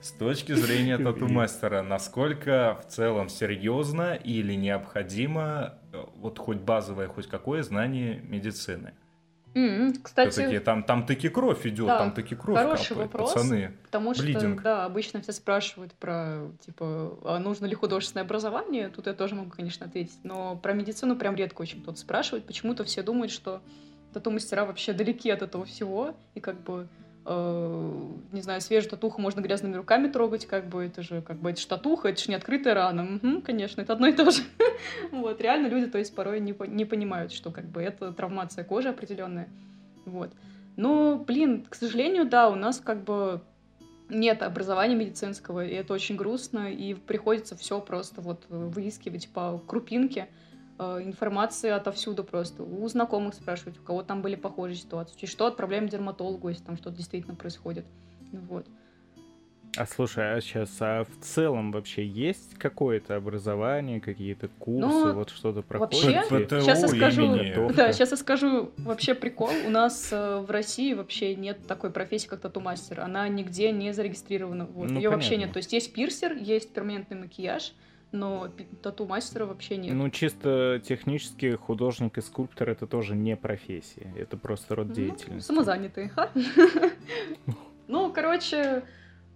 С 0.00 0.12
точки 0.12 0.52
зрения 0.52 0.96
тату-мастера, 0.96 1.82
насколько 1.82 2.80
в 2.82 2.90
целом 2.90 3.28
серьезно 3.28 4.14
или 4.14 4.54
необходимо 4.54 5.74
вот 6.16 6.38
хоть 6.38 6.58
базовое, 6.58 7.08
хоть 7.08 7.26
какое 7.26 7.62
знание 7.62 8.20
медицины? 8.22 8.94
М, 9.54 9.94
Кстати, 10.02 10.30
Все-таки 10.30 10.58
там, 10.58 10.82
там 10.82 11.06
таки 11.06 11.28
кровь 11.28 11.64
идет, 11.64 11.86
Да, 11.86 11.98
там 11.98 12.10
таки 12.12 12.34
кровь 12.34 12.58
хороший 12.58 12.88
капает, 12.88 13.12
вопрос. 13.12 13.32
пацаны. 13.34 13.72
Потому 13.84 14.12
что, 14.14 14.24
Блидинг. 14.24 14.62
да, 14.62 14.84
обычно 14.84 15.20
все 15.20 15.30
спрашивают 15.32 15.92
про, 15.94 16.48
типа, 16.66 17.16
а 17.24 17.38
нужно 17.38 17.66
ли 17.66 17.74
художественное 17.76 18.24
образование. 18.24 18.88
Тут 18.88 19.06
я 19.06 19.12
тоже 19.12 19.36
могу, 19.36 19.50
конечно, 19.50 19.86
ответить. 19.86 20.18
Но 20.24 20.56
про 20.56 20.72
медицину 20.72 21.14
прям 21.14 21.36
редко 21.36 21.62
очень 21.62 21.82
кто-то 21.82 21.98
спрашивает. 21.98 22.46
Почему-то 22.46 22.82
все 22.82 23.02
думают, 23.04 23.30
что 23.30 23.62
тату-мастера 24.12 24.64
вообще 24.64 24.92
далеки 24.92 25.30
от 25.30 25.42
этого 25.42 25.64
всего. 25.64 26.16
И 26.34 26.40
как 26.40 26.60
бы, 26.62 26.88
э, 26.90 27.03
не 27.26 28.42
знаю, 28.42 28.60
свежую 28.60 28.90
татуху 28.90 29.20
можно 29.20 29.40
грязными 29.40 29.76
руками 29.76 30.08
трогать. 30.08 30.46
Как 30.46 30.68
бы 30.68 30.84
это 30.84 31.02
же, 31.02 31.22
как 31.22 31.38
бы, 31.38 31.50
это 31.50 31.60
ж 31.60 31.64
татуха, 31.64 32.08
это 32.08 32.20
ж 32.20 32.28
не 32.28 32.34
открытая 32.34 32.74
рана. 32.74 33.02
Мгм, 33.02 33.40
конечно, 33.40 33.80
это 33.80 33.94
одно 33.94 34.08
и 34.08 34.12
то 34.12 34.30
же. 34.30 34.42
Вот, 35.10 35.40
реально 35.40 35.68
люди, 35.68 35.86
то 35.86 35.98
есть, 35.98 36.14
порой 36.14 36.40
не, 36.40 36.54
не 36.68 36.84
понимают, 36.84 37.32
что, 37.32 37.50
как 37.50 37.64
бы, 37.66 37.80
это 37.80 38.12
травмация 38.12 38.64
кожи 38.64 38.88
определенная. 38.88 39.48
Вот. 40.04 40.32
Но, 40.76 41.16
блин, 41.16 41.64
к 41.68 41.74
сожалению, 41.74 42.26
да, 42.26 42.50
у 42.50 42.56
нас 42.56 42.80
как 42.80 43.04
бы 43.04 43.40
нет 44.08 44.42
образования 44.42 44.94
медицинского, 44.94 45.64
и 45.64 45.72
это 45.72 45.94
очень 45.94 46.16
грустно, 46.16 46.70
и 46.70 46.94
приходится 46.94 47.56
все 47.56 47.80
просто 47.80 48.20
вот 48.20 48.44
э, 48.50 48.56
выискивать 48.56 49.28
по 49.28 49.58
крупинке 49.66 50.28
э, 50.78 51.02
информации 51.02 51.70
отовсюду 51.70 52.24
просто. 52.24 52.62
У 52.62 52.86
знакомых 52.88 53.34
спрашивать, 53.34 53.78
у 53.78 53.82
кого 53.82 54.02
там 54.02 54.22
были 54.22 54.34
похожие 54.34 54.76
ситуации, 54.76 55.26
что 55.26 55.46
отправляем 55.46 55.88
к 55.88 55.90
дерматологу, 55.90 56.48
если 56.48 56.64
там 56.64 56.76
что-то 56.76 56.96
действительно 56.96 57.34
происходит. 57.34 57.84
Ну 58.32 58.40
Вот. 58.48 58.66
А 59.76 59.86
слушай, 59.86 60.36
а 60.36 60.40
сейчас, 60.40 60.76
а 60.80 61.04
в 61.04 61.24
целом 61.24 61.72
вообще 61.72 62.06
есть 62.06 62.54
какое-то 62.58 63.16
образование, 63.16 64.00
какие-то 64.00 64.48
курсы, 64.60 64.86
Ну, 64.86 65.12
вот 65.14 65.30
что-то 65.30 65.64
вообще, 65.68 66.22
проходит? 66.22 66.48
ПТУ 66.48 66.60
Сейчас 66.60 66.82
я 66.82 66.88
скажу, 66.88 67.72
да, 67.74 67.92
сейчас 67.92 68.10
я 68.12 68.16
скажу 68.16 68.70
вообще 68.78 69.14
прикол. 69.14 69.50
У 69.66 69.70
нас 69.70 70.10
э, 70.12 70.44
в 70.46 70.50
России 70.50 70.94
вообще 70.94 71.34
нет 71.34 71.66
такой 71.66 71.90
профессии, 71.90 72.28
как 72.28 72.40
тату-мастер. 72.40 73.00
Она 73.00 73.26
нигде 73.28 73.72
не 73.72 73.92
зарегистрирована. 73.92 74.66
Вот. 74.66 74.90
Ну, 74.90 74.96
Ее 75.00 75.10
вообще 75.10 75.36
нет. 75.36 75.52
То 75.52 75.56
есть 75.56 75.72
есть 75.72 75.92
пирсер, 75.92 76.34
есть 76.34 76.72
перманентный 76.72 77.16
макияж, 77.16 77.72
но 78.14 78.48
тату-мастера 78.82 79.44
вообще 79.44 79.76
нет. 79.76 79.94
Ну, 79.94 80.08
чисто 80.08 80.80
технически 80.82 81.56
художник 81.56 82.16
и 82.16 82.20
скульптор 82.20 82.70
это 82.70 82.86
тоже 82.86 83.14
не 83.16 83.36
профессия, 83.36 84.12
это 84.16 84.36
просто 84.36 84.74
род 84.76 84.88
Ну, 84.88 84.94
деятельности. 84.94 85.46
самозанятые, 85.46 86.08
ха? 86.08 86.30
Ну, 87.86 88.10
короче, 88.12 88.82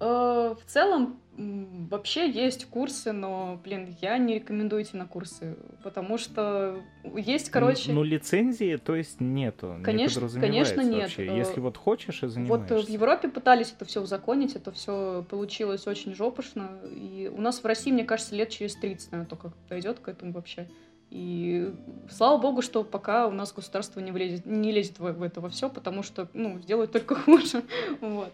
э, 0.01 0.55
в 0.55 0.61
целом 0.67 1.21
вообще 1.39 2.29
есть 2.29 2.65
курсы, 2.67 3.13
но, 3.13 3.61
блин, 3.63 3.95
я 4.01 4.19
не 4.19 4.35
рекомендую 4.35 4.83
идти 4.83 4.97
на 4.97 5.07
курсы, 5.07 5.57
потому 5.85 6.19
что 6.19 6.83
есть, 7.17 7.51
короче... 7.51 7.93
Ну, 7.93 8.03
лицензии, 8.03 8.77
то 8.77 8.97
есть, 8.97 9.21
нету. 9.21 9.75
не 9.79 9.85
Конечно- 9.85 10.15
подразумевается 10.23 10.75
конечно, 10.75 10.91
нет. 10.95 11.03
вообще. 11.03 11.27
Э, 11.27 11.37
Если 11.37 11.61
вот 11.61 11.77
хочешь 11.77 12.23
и 12.23 12.27
Вот 12.27 12.33
занимаешься. 12.33 12.75
э, 12.75 12.83
в 12.83 12.89
Европе 12.89 13.29
пытались 13.29 13.73
это 13.73 13.85
все 13.85 14.03
узаконить, 14.03 14.57
это 14.57 14.73
все 14.73 15.25
получилось 15.31 15.87
очень 15.87 16.13
жопошно. 16.15 16.71
И 16.93 17.31
у 17.33 17.41
нас 17.41 17.63
в 17.63 17.65
России, 17.65 17.93
мне 17.93 18.05
кажется, 18.05 18.35
лет 18.35 18.51
через 18.51 18.75
30, 18.75 19.13
наверное, 19.13 19.29
только 19.31 19.53
дойдет 19.69 20.01
к 20.01 20.09
этому 20.09 20.33
вообще. 20.33 20.69
И 21.11 21.73
слава 22.11 22.39
богу, 22.39 22.63
что 22.63 22.83
пока 22.85 23.29
у 23.29 23.31
нас 23.31 23.53
государство 23.53 24.01
не, 24.01 24.11
влезет, 24.11 24.45
не 24.45 24.73
лезет 24.73 24.99
в, 24.99 25.11
в 25.13 25.23
это 25.23 25.41
во 25.41 25.49
все, 25.49 25.71
потому 25.71 26.03
что, 26.03 26.29
ну, 26.35 26.59
сделает 26.59 26.91
только 26.93 27.15
хуже. 27.15 27.63
Вот. 28.01 28.33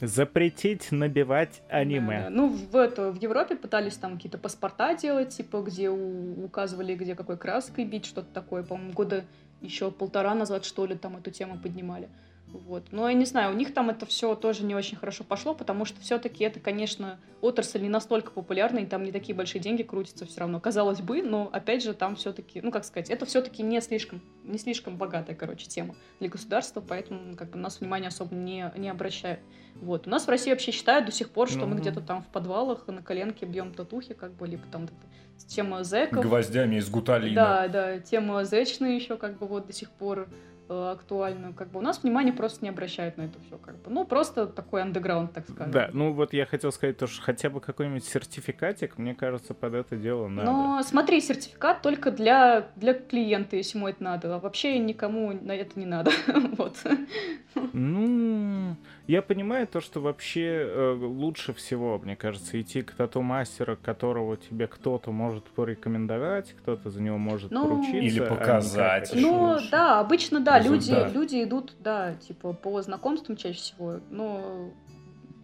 Запретить 0.00 0.92
набивать 0.92 1.62
аниме. 1.70 2.24
Да, 2.24 2.30
Ну, 2.30 2.48
в, 2.48 2.76
это, 2.76 3.10
в 3.10 3.16
Европе 3.22 3.56
пытались 3.56 3.96
там 3.96 4.16
какие-то 4.16 4.36
паспорта 4.38 4.94
делать, 4.94 5.30
типа, 5.30 5.62
где 5.62 5.88
у- 5.88 6.44
указывали, 6.44 6.94
где 6.94 7.14
какой 7.14 7.38
краской 7.38 7.84
бить, 7.86 8.04
что-то 8.04 8.28
такое. 8.32 8.62
По-моему, 8.62 8.92
года 8.92 9.24
еще 9.62 9.90
полтора 9.90 10.34
назад, 10.34 10.66
что 10.66 10.84
ли, 10.84 10.94
там 10.96 11.16
эту 11.16 11.30
тему 11.30 11.58
поднимали. 11.58 12.08
Вот. 12.58 12.88
Но 12.92 13.08
я 13.08 13.14
не 13.14 13.24
знаю, 13.24 13.52
у 13.52 13.56
них 13.56 13.74
там 13.74 13.90
это 13.90 14.06
все 14.06 14.34
тоже 14.34 14.64
не 14.64 14.74
очень 14.74 14.96
хорошо 14.96 15.24
пошло, 15.24 15.54
потому 15.54 15.84
что 15.84 16.00
все-таки 16.00 16.44
это, 16.44 16.60
конечно, 16.60 17.18
отрасль 17.40 17.82
не 17.82 17.88
настолько 17.88 18.30
популярная, 18.30 18.82
и 18.82 18.86
там 18.86 19.04
не 19.04 19.12
такие 19.12 19.34
большие 19.34 19.60
деньги 19.60 19.82
крутятся 19.82 20.26
все 20.26 20.40
равно. 20.40 20.60
Казалось 20.60 21.00
бы, 21.00 21.22
но 21.22 21.48
опять 21.52 21.82
же 21.82 21.94
там 21.94 22.16
все-таки, 22.16 22.60
ну 22.60 22.70
как 22.70 22.84
сказать, 22.84 23.10
это 23.10 23.26
все-таки 23.26 23.62
не 23.62 23.80
слишком, 23.80 24.20
не 24.44 24.58
слишком 24.58 24.96
богатая, 24.96 25.34
короче, 25.34 25.66
тема 25.66 25.94
для 26.20 26.28
государства, 26.28 26.80
поэтому 26.86 27.20
ну, 27.22 27.36
как 27.36 27.50
бы 27.50 27.58
нас 27.58 27.80
внимание 27.80 28.08
особо 28.08 28.34
не, 28.34 28.72
не 28.76 28.88
обращает. 28.88 29.40
Вот. 29.74 30.06
У 30.06 30.10
нас 30.10 30.26
в 30.26 30.30
России 30.30 30.50
вообще 30.50 30.72
считают 30.72 31.06
до 31.06 31.12
сих 31.12 31.30
пор, 31.30 31.48
что 31.48 31.66
мы 31.66 31.74
Ну. 31.74 31.80
где-то 31.80 32.00
там 32.00 32.22
в 32.22 32.26
подвалах 32.28 32.86
на 32.86 33.02
коленке 33.02 33.44
бьем 33.44 33.74
татухи, 33.74 34.14
как 34.14 34.32
бы, 34.32 34.46
либо 34.46 34.62
там 34.72 34.88
тема 35.48 35.84
зэков. 35.84 36.24
Гвоздями 36.24 36.76
из 36.76 36.88
гуталина. 36.88 37.34
Да, 37.34 37.68
да, 37.68 37.98
тема 38.00 38.42
зэчная 38.44 38.92
еще 38.94 39.16
как 39.16 39.38
бы 39.38 39.46
вот 39.46 39.66
до 39.66 39.72
сих 39.74 39.90
пор 39.90 40.28
э, 40.68 40.92
актуальна. 40.92 41.52
Как 41.52 41.70
бы 41.70 41.78
у 41.78 41.82
нас 41.82 42.02
внимание 42.02 42.32
просто 42.32 42.64
не 42.64 42.68
обращают 42.68 43.16
на 43.16 43.22
это 43.22 43.38
все, 43.46 43.58
как 43.58 43.76
бы. 43.76 43.90
Ну, 43.90 44.04
просто 44.04 44.46
такой 44.46 44.82
андеграунд, 44.82 45.32
так 45.32 45.48
скажем. 45.48 45.72
Да, 45.72 45.90
ну 45.92 46.12
вот 46.12 46.32
я 46.32 46.46
хотел 46.46 46.72
сказать, 46.72 46.96
то, 46.96 47.06
что 47.06 47.22
хотя 47.22 47.50
бы 47.50 47.60
какой-нибудь 47.60 48.04
сертификатик, 48.04 48.98
мне 48.98 49.14
кажется, 49.14 49.54
под 49.54 49.74
это 49.74 49.96
дело 49.96 50.28
надо. 50.28 50.50
Но 50.50 50.82
смотри, 50.82 51.20
сертификат 51.20 51.82
только 51.82 52.10
для, 52.10 52.68
для 52.76 52.94
клиента, 52.94 53.56
если 53.56 53.78
ему 53.78 53.88
это 53.88 54.02
надо. 54.02 54.34
А 54.34 54.38
вообще 54.38 54.78
никому 54.78 55.32
на 55.32 55.52
это 55.52 55.78
не 55.78 55.86
надо. 55.86 56.10
Вот. 56.56 56.76
Ну, 57.72 58.76
я 59.06 59.22
понимаю 59.22 59.66
то, 59.66 59.80
что 59.80 60.00
вообще 60.00 60.66
э, 60.66 60.92
лучше 61.00 61.52
всего, 61.52 61.98
мне 61.98 62.16
кажется, 62.16 62.60
идти 62.60 62.82
к 62.82 62.92
тату-мастеру, 62.92 63.76
которого 63.80 64.36
тебе 64.36 64.66
кто-то 64.66 65.12
может 65.12 65.44
порекомендовать, 65.44 66.52
кто-то 66.52 66.90
за 66.90 67.00
него 67.00 67.18
может 67.18 67.50
Ну, 67.50 67.62
поручиться. 67.68 67.96
Или 67.98 68.20
а 68.20 68.26
показать. 68.28 69.10
это 69.10 69.18
Ну, 69.18 69.52
лучше. 69.52 69.70
да, 69.70 70.00
обычно, 70.00 70.40
да, 70.40 70.58
люди, 70.58 70.94
люди 71.12 71.42
идут, 71.44 71.74
да, 71.80 72.14
типа, 72.14 72.52
по 72.52 72.82
знакомствам 72.82 73.36
чаще 73.36 73.58
всего, 73.58 74.00
но 74.10 74.72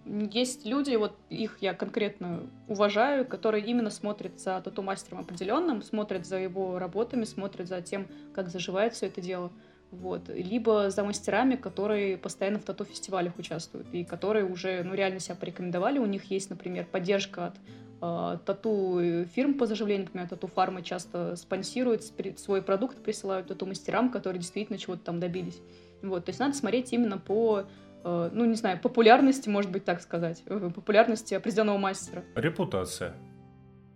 есть 0.04 0.66
люди, 0.66 0.96
вот 0.96 1.16
их 1.30 1.58
я 1.60 1.74
конкретно 1.74 2.40
уважаю, 2.68 3.24
которые 3.24 3.64
именно 3.64 3.90
смотрят 3.90 4.40
за 4.40 4.60
тату-мастером 4.60 5.20
определенным, 5.20 5.82
смотрят 5.82 6.26
за 6.26 6.38
его 6.38 6.78
работами, 6.78 7.24
смотрят 7.24 7.68
за 7.68 7.80
тем, 7.82 8.08
как 8.34 8.48
заживает 8.48 8.94
все 8.94 9.06
это 9.06 9.20
дело. 9.20 9.52
Вот. 9.93 10.28
Либо 10.28 10.88
за 10.90 11.05
мастерами, 11.05 11.55
которые 11.55 12.16
постоянно 12.16 12.59
в 12.59 12.64
тату-фестивалях 12.64 13.38
участвуют, 13.38 13.86
и 13.93 14.05
которые 14.05 14.47
уже, 14.47 14.82
ну, 14.82 14.95
реально 14.95 15.20
себя 15.20 15.36
порекомендовали. 15.36 15.99
У 15.99 16.07
них 16.07 16.24
есть, 16.30 16.49
например, 16.49 16.86
поддержка 16.90 17.49
от 17.49 17.57
э, 18.01 18.38
тату 18.47 19.26
фирм 19.34 19.55
по 19.55 19.66
заживлению, 19.66 20.07
например, 20.07 20.28
тату 20.28 20.47
фармы 20.47 20.82
часто 20.82 21.36
спонсируют 21.36 22.05
свой 22.36 22.62
продукт, 22.62 23.03
присылают 23.03 23.49
тату 23.49 23.66
мастерам, 23.66 24.11
которые 24.11 24.40
действительно 24.40 24.78
чего-то 24.78 25.05
там 25.05 25.20
добились. 25.20 25.61
Вот, 26.03 26.24
то 26.24 26.30
есть 26.30 26.40
надо 26.40 26.55
смотреть 26.55 26.93
именно 26.95 27.18
по 27.18 27.64
э, 28.03 28.30
ну, 28.32 28.47
не 28.47 28.57
знаю, 28.57 28.80
популярности, 28.80 29.51
может 29.51 29.70
быть, 29.70 29.84
так 29.84 30.01
сказать, 30.01 30.43
э, 30.47 30.70
популярности 30.74 31.34
определенного 31.34 31.76
мастера. 31.76 32.24
Репутация. 32.34 33.14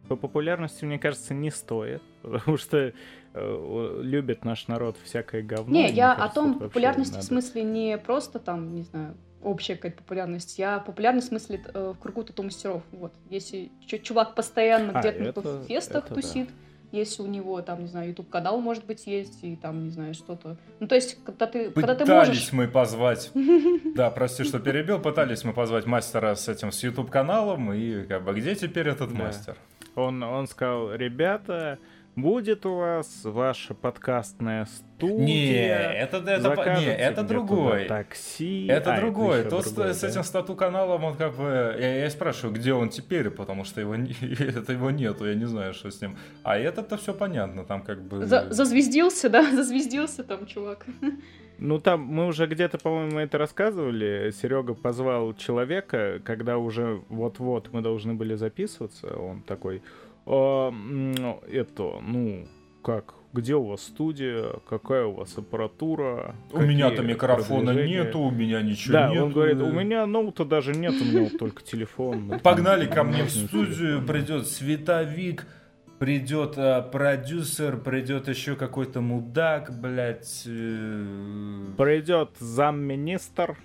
По 0.09 0.16
популярности, 0.16 0.84
мне 0.84 0.98
кажется, 0.98 1.34
не 1.34 1.50
стоит, 1.50 2.02
потому 2.22 2.57
что 2.57 2.92
э, 3.34 4.00
любит 4.02 4.44
наш 4.44 4.68
народ 4.68 4.96
всякое 5.04 5.42
говно. 5.42 5.72
Не, 5.72 5.90
я 5.90 6.14
кажется, 6.14 6.24
о 6.24 6.34
том 6.34 6.59
популярности 6.59 7.18
в 7.18 7.22
смысле 7.22 7.62
не 7.64 7.98
просто 7.98 8.38
там, 8.38 8.74
не 8.74 8.82
знаю, 8.82 9.16
общая 9.42 9.76
какая-то 9.76 9.98
популярность. 9.98 10.59
Я 10.59 10.80
популярность 10.80 11.28
в 11.28 11.30
смысле 11.30 11.62
э, 11.72 11.94
в 11.96 11.98
кругу 11.98 12.24
тату-мастеров. 12.24 12.82
Вот. 12.92 13.12
Если 13.30 13.70
чувак 14.02 14.34
постоянно 14.34 14.92
а, 14.92 15.00
где-то 15.00 15.22
это, 15.24 15.40
в 15.40 15.64
фестах 15.64 16.07
это 16.07 16.14
тусит, 16.14 16.48
да. 16.48 16.98
если 16.98 17.22
у 17.22 17.26
него 17.26 17.61
там, 17.62 17.82
не 17.82 17.88
знаю, 17.88 18.09
YouTube 18.09 18.28
канал 18.28 18.61
может 18.61 18.84
быть 18.84 19.07
есть, 19.07 19.42
и 19.42 19.57
там, 19.57 19.84
не 19.84 19.90
знаю, 19.90 20.14
что-то. 20.14 20.57
Ну, 20.80 20.88
то 20.88 20.94
есть, 20.94 21.22
когда 21.24 21.46
ты, 21.46 21.70
когда 21.70 21.94
ты 21.94 22.04
можешь... 22.04 22.28
Пытались 22.28 22.52
мы 22.52 22.68
позвать, 22.68 23.30
да, 23.94 24.11
прости, 24.11 24.44
что 24.44 24.59
перебил, 24.59 25.00
пытались 25.00 25.44
мы 25.44 25.52
позвать 25.52 25.86
мастера 25.86 26.34
с 26.34 26.48
этим, 26.48 26.72
с 26.72 26.82
YouTube 26.82 27.11
каналом, 27.11 27.72
и 27.72 28.02
как 28.04 28.24
бы, 28.24 28.34
где 28.34 28.54
теперь 28.54 28.88
этот 28.88 29.12
мастер? 29.12 29.57
Он, 29.97 30.22
он 30.22 30.47
сказал, 30.47 30.94
ребята, 30.94 31.78
Будет 32.16 32.64
у 32.64 32.76
вас 32.76 33.24
ваша 33.24 33.74
подкастная 33.74 34.64
студия? 34.64 35.18
Не, 35.18 35.68
это, 35.68 36.16
это, 36.16 36.80
не, 36.80 36.86
это 36.86 37.22
другой. 37.22 37.84
Такси. 37.84 38.66
Это 38.68 38.94
а, 38.94 39.01
другой. 39.01 39.40
Это 39.40 39.51
Тот 39.51 39.64
другой, 39.66 39.92
с 39.92 40.01
да? 40.01 40.09
этим 40.09 40.24
стату-каналом, 40.24 41.05
он 41.05 41.14
как 41.14 41.36
бы... 41.36 41.76
Я, 41.78 42.05
я 42.05 42.11
спрашиваю, 42.11 42.55
где 42.55 42.72
он 42.72 42.88
теперь, 42.88 43.28
потому 43.28 43.64
что 43.64 43.82
его, 43.82 43.94
это 44.40 44.72
его 44.72 44.90
нету, 44.90 45.26
я 45.26 45.34
не 45.34 45.44
знаю, 45.44 45.74
что 45.74 45.90
с 45.90 46.01
ним. 46.01 46.16
А 46.42 46.57
этот-то 46.57 46.97
все 46.97 47.12
понятно, 47.12 47.66
там 47.66 47.82
как 47.82 48.01
бы... 48.01 48.24
За, 48.24 48.51
зазвездился, 48.51 49.28
да? 49.28 49.42
Зазвездился 49.53 50.24
там 50.24 50.47
чувак. 50.47 50.86
Ну, 51.59 51.78
там 51.78 52.02
мы 52.02 52.26
уже 52.26 52.46
где-то, 52.46 52.78
по-моему, 52.78 53.18
это 53.18 53.38
рассказывали. 53.38 54.30
Серега 54.30 54.74
позвал 54.74 55.34
человека, 55.34 56.20
когда 56.24 56.59
уже 56.59 57.02
вот-вот 57.09 57.72
мы 57.72 57.80
должны 57.80 58.14
были 58.14 58.34
записываться. 58.34 59.16
Он 59.16 59.42
такой, 59.42 59.82
а, 60.26 60.72
это, 61.50 62.00
ну, 62.02 62.46
как, 62.82 63.14
где 63.32 63.54
у 63.54 63.64
вас 63.64 63.82
студия, 63.82 64.54
какая 64.68 65.07
у 65.07 65.12
вас 65.12 65.36
аппаратура. 65.36 66.34
У 66.52 66.61
меня-то 66.61 67.02
микрофона 67.02 67.70
нету, 67.70 68.20
у 68.20 68.30
меня 68.30 68.62
ничего 68.62 68.92
да, 68.92 69.11
нету. 69.11 69.24
он 69.24 69.32
говорит, 69.32 69.61
у 69.61 69.70
меня 69.70 70.07
ноута 70.07 70.44
даже 70.44 70.72
нет, 70.72 70.94
у 71.00 71.04
меня 71.04 71.22
вот 71.24 71.38
только 71.38 71.62
телефон. 71.62 72.40
Погнали 72.42 72.86
ко 72.86 73.04
мне 73.04 73.24
в 73.24 73.30
студию, 73.30 74.04
придет 74.07 74.46
световик, 74.46 75.46
придет 75.99 76.55
а, 76.57 76.82
продюсер, 76.82 77.78
придет 77.78 78.28
еще 78.28 78.57
какой-то 78.57 79.01
мудак, 79.01 79.78
блядь. 79.78 80.42
Э... 80.47 81.64
Придет 81.76 82.30
замминистр 82.38 83.57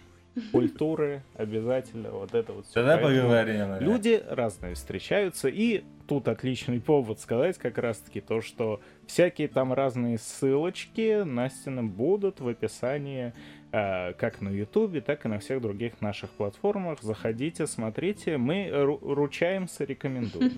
культуры 0.52 1.24
обязательно 1.36 2.12
вот 2.12 2.34
это 2.34 2.54
вот 2.54 2.66
все. 2.66 2.76
Тогда 2.76 2.98
поговорим. 2.98 3.80
Люди 3.80 4.24
разные 4.30 4.76
встречаются, 4.76 5.50
и 5.50 5.84
тут 6.08 6.28
отличный 6.28 6.80
повод 6.80 7.20
сказать 7.20 7.58
как 7.58 7.78
раз-таки 7.78 8.22
то, 8.22 8.42
что 8.42 8.82
всякие 9.08 9.48
там 9.48 9.74
разные 9.74 10.18
ссылочки 10.18 11.24
Настина 11.24 11.84
будут 11.84 12.40
в 12.40 12.48
описании 12.48 13.28
э, 13.28 13.34
как 13.72 14.42
на 14.42 14.50
Ютубе, 14.50 15.02
так 15.02 15.26
и 15.26 15.30
на 15.30 15.40
всех 15.40 15.62
других 15.62 16.02
наших 16.02 16.30
платформах. 16.32 17.02
Заходите, 17.02 17.68
смотрите, 17.68 18.38
мы 18.38 18.70
ручаемся, 19.02 19.86
рекомендуем. 19.86 20.52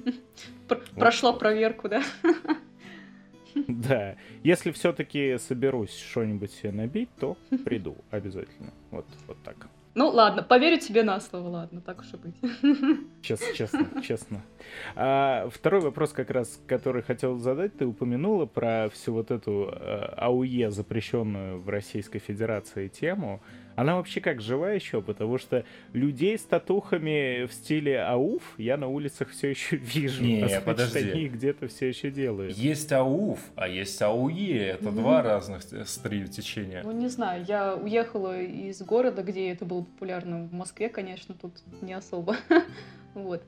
Прошла 0.95 1.33
проверку, 1.33 1.89
да? 1.89 2.03
Да. 3.67 4.15
Если 4.43 4.71
все-таки 4.71 5.37
соберусь 5.37 5.95
что-нибудь 5.95 6.51
себе 6.51 6.71
набить, 6.71 7.09
то 7.19 7.37
приду 7.63 7.95
обязательно. 8.09 8.73
Вот, 8.89 9.05
вот 9.27 9.37
так. 9.43 9.67
Ну 9.95 10.09
ладно, 10.09 10.41
поверю 10.41 10.79
тебе 10.79 11.03
на 11.03 11.19
слово, 11.19 11.49
ладно, 11.49 11.81
так 11.81 11.99
уж 11.99 12.13
и 12.13 12.17
быть. 12.17 12.35
Честно, 13.21 13.53
честно, 13.53 14.01
честно. 14.01 14.41
А, 14.95 15.47
второй 15.49 15.81
вопрос, 15.81 16.13
как 16.13 16.31
раз, 16.31 16.59
который 16.67 17.03
хотел 17.03 17.37
задать, 17.37 17.77
ты 17.77 17.85
упомянула 17.85 18.45
про 18.45 18.89
всю 18.89 19.13
вот 19.13 19.29
эту 19.29 19.69
а, 19.71 20.15
АУЕ, 20.17 20.71
запрещенную 20.71 21.61
в 21.61 21.69
Российской 21.69 22.19
Федерации 22.19 22.87
тему. 22.87 23.41
Она 23.75 23.95
вообще 23.95 24.21
как 24.21 24.41
жива 24.41 24.71
еще, 24.71 25.01
потому 25.01 25.37
что 25.37 25.65
людей 25.93 26.37
с 26.37 26.43
татухами 26.43 27.45
в 27.45 27.53
стиле 27.53 28.01
ауф 28.01 28.41
я 28.57 28.77
на 28.77 28.87
улицах 28.87 29.29
все 29.29 29.49
еще 29.49 29.75
вижу. 29.77 30.23
Не, 30.23 30.43
а 30.43 30.61
подожди. 30.61 30.99
они 30.99 31.27
где-то 31.27 31.67
все 31.67 31.89
еще 31.89 32.11
делают. 32.11 32.55
Есть 32.57 32.91
ауф, 32.91 33.39
а 33.55 33.67
есть 33.67 34.01
ауе. 34.01 34.67
Это 34.67 34.85
mm-hmm. 34.85 34.95
два 34.95 35.21
разных 35.21 35.63
стриля 35.87 36.27
течения. 36.27 36.81
Ну, 36.83 36.91
не 36.91 37.07
знаю, 37.07 37.45
я 37.47 37.75
уехала 37.75 38.39
из 38.39 38.81
города, 38.81 39.23
где 39.23 39.51
это 39.51 39.65
было 39.65 39.81
популярно. 39.81 40.45
В 40.45 40.53
Москве, 40.53 40.89
конечно, 40.89 41.35
тут 41.39 41.53
не 41.81 41.93
особо. 41.93 42.35
вот. 43.13 43.43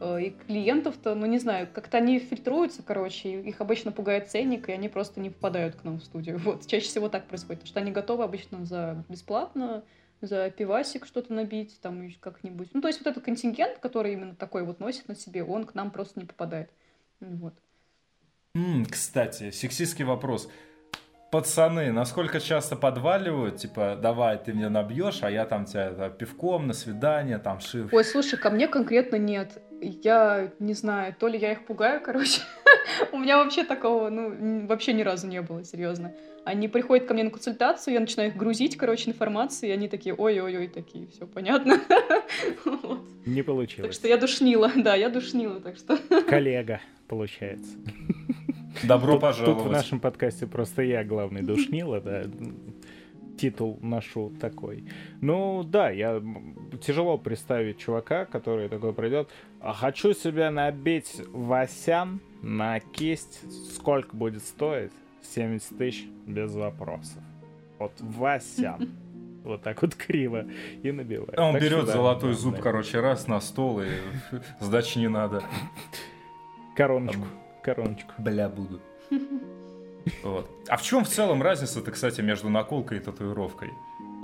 Э, 0.00 0.20
и 0.20 0.30
клиентов-то, 0.30 1.14
ну 1.14 1.26
не 1.26 1.38
знаю, 1.38 1.68
как-то 1.72 1.98
они 1.98 2.18
фильтруются, 2.18 2.82
короче, 2.82 3.40
их 3.40 3.60
обычно 3.60 3.92
пугает 3.92 4.28
ценник, 4.28 4.68
и 4.68 4.72
они 4.72 4.88
просто 4.88 5.20
не 5.20 5.30
попадают 5.30 5.76
к 5.76 5.84
нам 5.84 5.98
в 5.98 6.04
студию. 6.04 6.38
Вот, 6.44 6.66
чаще 6.66 6.86
всего 6.86 7.08
так 7.08 7.26
происходит, 7.26 7.60
потому 7.60 7.68
что 7.68 7.80
они 7.80 7.92
готовы 7.92 8.24
обычно 8.24 8.64
за 8.64 9.04
бесплатно, 9.08 9.84
за 10.20 10.50
пивасик 10.50 11.06
что-то 11.06 11.32
набить, 11.32 11.78
там 11.80 12.08
как-нибудь. 12.20 12.70
Ну, 12.72 12.80
то 12.80 12.88
есть 12.88 13.00
вот 13.00 13.08
этот 13.08 13.24
контингент, 13.24 13.78
который 13.78 14.12
именно 14.12 14.34
такой 14.34 14.64
вот 14.64 14.80
носит 14.80 15.08
на 15.08 15.14
себе, 15.14 15.44
он 15.44 15.64
к 15.64 15.74
нам 15.74 15.90
просто 15.90 16.20
не 16.20 16.26
попадает. 16.26 16.70
Вот. 17.20 17.54
Mm, 18.56 18.86
кстати, 18.88 19.50
сексистский 19.50 20.04
вопрос 20.04 20.48
пацаны, 21.34 21.90
насколько 21.90 22.38
часто 22.38 22.76
подваливают, 22.76 23.56
типа, 23.56 23.98
давай, 24.00 24.38
ты 24.38 24.52
мне 24.54 24.68
набьешь, 24.68 25.18
а 25.22 25.30
я 25.32 25.46
там 25.46 25.64
тебя 25.64 25.86
это, 25.86 26.08
пивком 26.08 26.68
на 26.68 26.72
свидание, 26.74 27.38
там, 27.38 27.58
шив. 27.58 27.92
Ой, 27.92 28.04
слушай, 28.04 28.38
ко 28.38 28.50
мне 28.50 28.68
конкретно 28.68 29.16
нет. 29.16 29.60
Я 29.80 30.52
не 30.58 30.74
знаю, 30.74 31.14
то 31.18 31.28
ли 31.28 31.38
я 31.38 31.52
их 31.52 31.66
пугаю, 31.66 32.00
короче. 32.00 32.40
У 33.12 33.18
меня 33.18 33.38
вообще 33.38 33.64
такого, 33.64 34.08
ну, 34.08 34.66
вообще 34.66 34.92
ни 34.92 35.02
разу 35.02 35.26
не 35.26 35.42
было, 35.42 35.64
серьезно. 35.64 36.12
Они 36.44 36.68
приходят 36.68 37.06
ко 37.06 37.14
мне 37.14 37.24
на 37.24 37.30
консультацию, 37.30 37.94
я 37.94 38.00
начинаю 38.00 38.30
их 38.30 38.36
грузить, 38.36 38.76
короче, 38.76 39.10
информацией, 39.10 39.72
и 39.72 39.74
они 39.74 39.88
такие, 39.88 40.14
ой-ой-ой, 40.14 40.68
такие, 40.68 41.06
все 41.08 41.26
понятно. 41.26 41.80
Не 43.26 43.42
получилось. 43.42 43.90
Так 43.90 43.94
что 43.94 44.08
я 44.08 44.18
душнила, 44.18 44.70
да, 44.76 44.94
я 44.94 45.08
душнила, 45.08 45.60
так 45.60 45.76
что... 45.76 45.96
Коллега, 46.28 46.80
получается. 47.08 47.78
Добро 48.82 49.12
тут, 49.12 49.22
пожаловать. 49.22 49.58
Тут 49.58 49.68
в 49.68 49.72
нашем 49.72 50.00
подкасте 50.00 50.46
просто 50.46 50.82
я 50.82 51.04
главный 51.04 51.42
душнила, 51.42 52.00
да. 52.00 52.24
Титул 53.38 53.78
ношу 53.82 54.32
такой. 54.40 54.84
Ну 55.20 55.64
да, 55.64 55.90
я 55.90 56.22
тяжело 56.86 57.18
представить 57.18 57.78
чувака, 57.78 58.24
который 58.24 58.68
такой 58.68 58.92
пройдет. 58.92 59.28
А 59.60 59.72
хочу 59.72 60.12
себя 60.12 60.50
набить 60.50 61.22
Васян 61.28 62.20
на 62.42 62.80
кисть. 62.80 63.40
Сколько 63.74 64.16
будет 64.16 64.42
стоить? 64.42 64.92
70 65.34 65.78
тысяч 65.78 66.06
без 66.26 66.52
вопросов. 66.54 67.22
Вот 67.78 67.92
Васян. 68.00 68.88
Вот 69.44 69.60
так 69.60 69.82
вот 69.82 69.94
криво 69.94 70.46
и 70.82 70.90
набивает. 70.90 71.38
Он 71.38 71.52
так 71.52 71.60
берет 71.60 71.82
что, 71.82 71.92
золотой 71.92 72.30
да, 72.30 72.38
зуб, 72.38 72.54
да. 72.56 72.62
короче, 72.62 73.00
раз 73.00 73.28
на 73.28 73.42
стол 73.42 73.82
и 73.82 73.88
сдачи 74.60 74.96
не 74.96 75.08
надо. 75.08 75.42
Короночку 76.74 77.26
короночку. 77.64 78.12
Бля, 78.18 78.48
буду. 78.48 78.80
Вот. 80.22 80.50
А 80.68 80.76
в 80.76 80.82
чем 80.82 81.02
в 81.02 81.08
целом 81.08 81.42
разница-то, 81.42 81.90
кстати, 81.90 82.20
между 82.20 82.50
наколкой 82.50 82.98
и 82.98 83.00
татуировкой? 83.00 83.70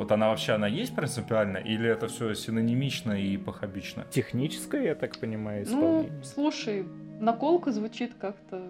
Вот 0.00 0.12
она 0.12 0.30
вообще, 0.30 0.52
она 0.52 0.66
есть 0.66 0.96
принципиально, 0.96 1.58
или 1.58 1.86
это 1.86 2.08
все 2.08 2.32
синонимично 2.32 3.12
и 3.12 3.36
похабично? 3.36 4.06
Техническое, 4.10 4.84
я 4.84 4.94
так 4.94 5.18
понимаю, 5.18 5.66
ну, 5.68 5.74
исполнение. 5.74 6.12
Ну, 6.12 6.24
слушай, 6.24 6.86
наколка 7.20 7.70
звучит 7.70 8.14
как-то 8.18 8.62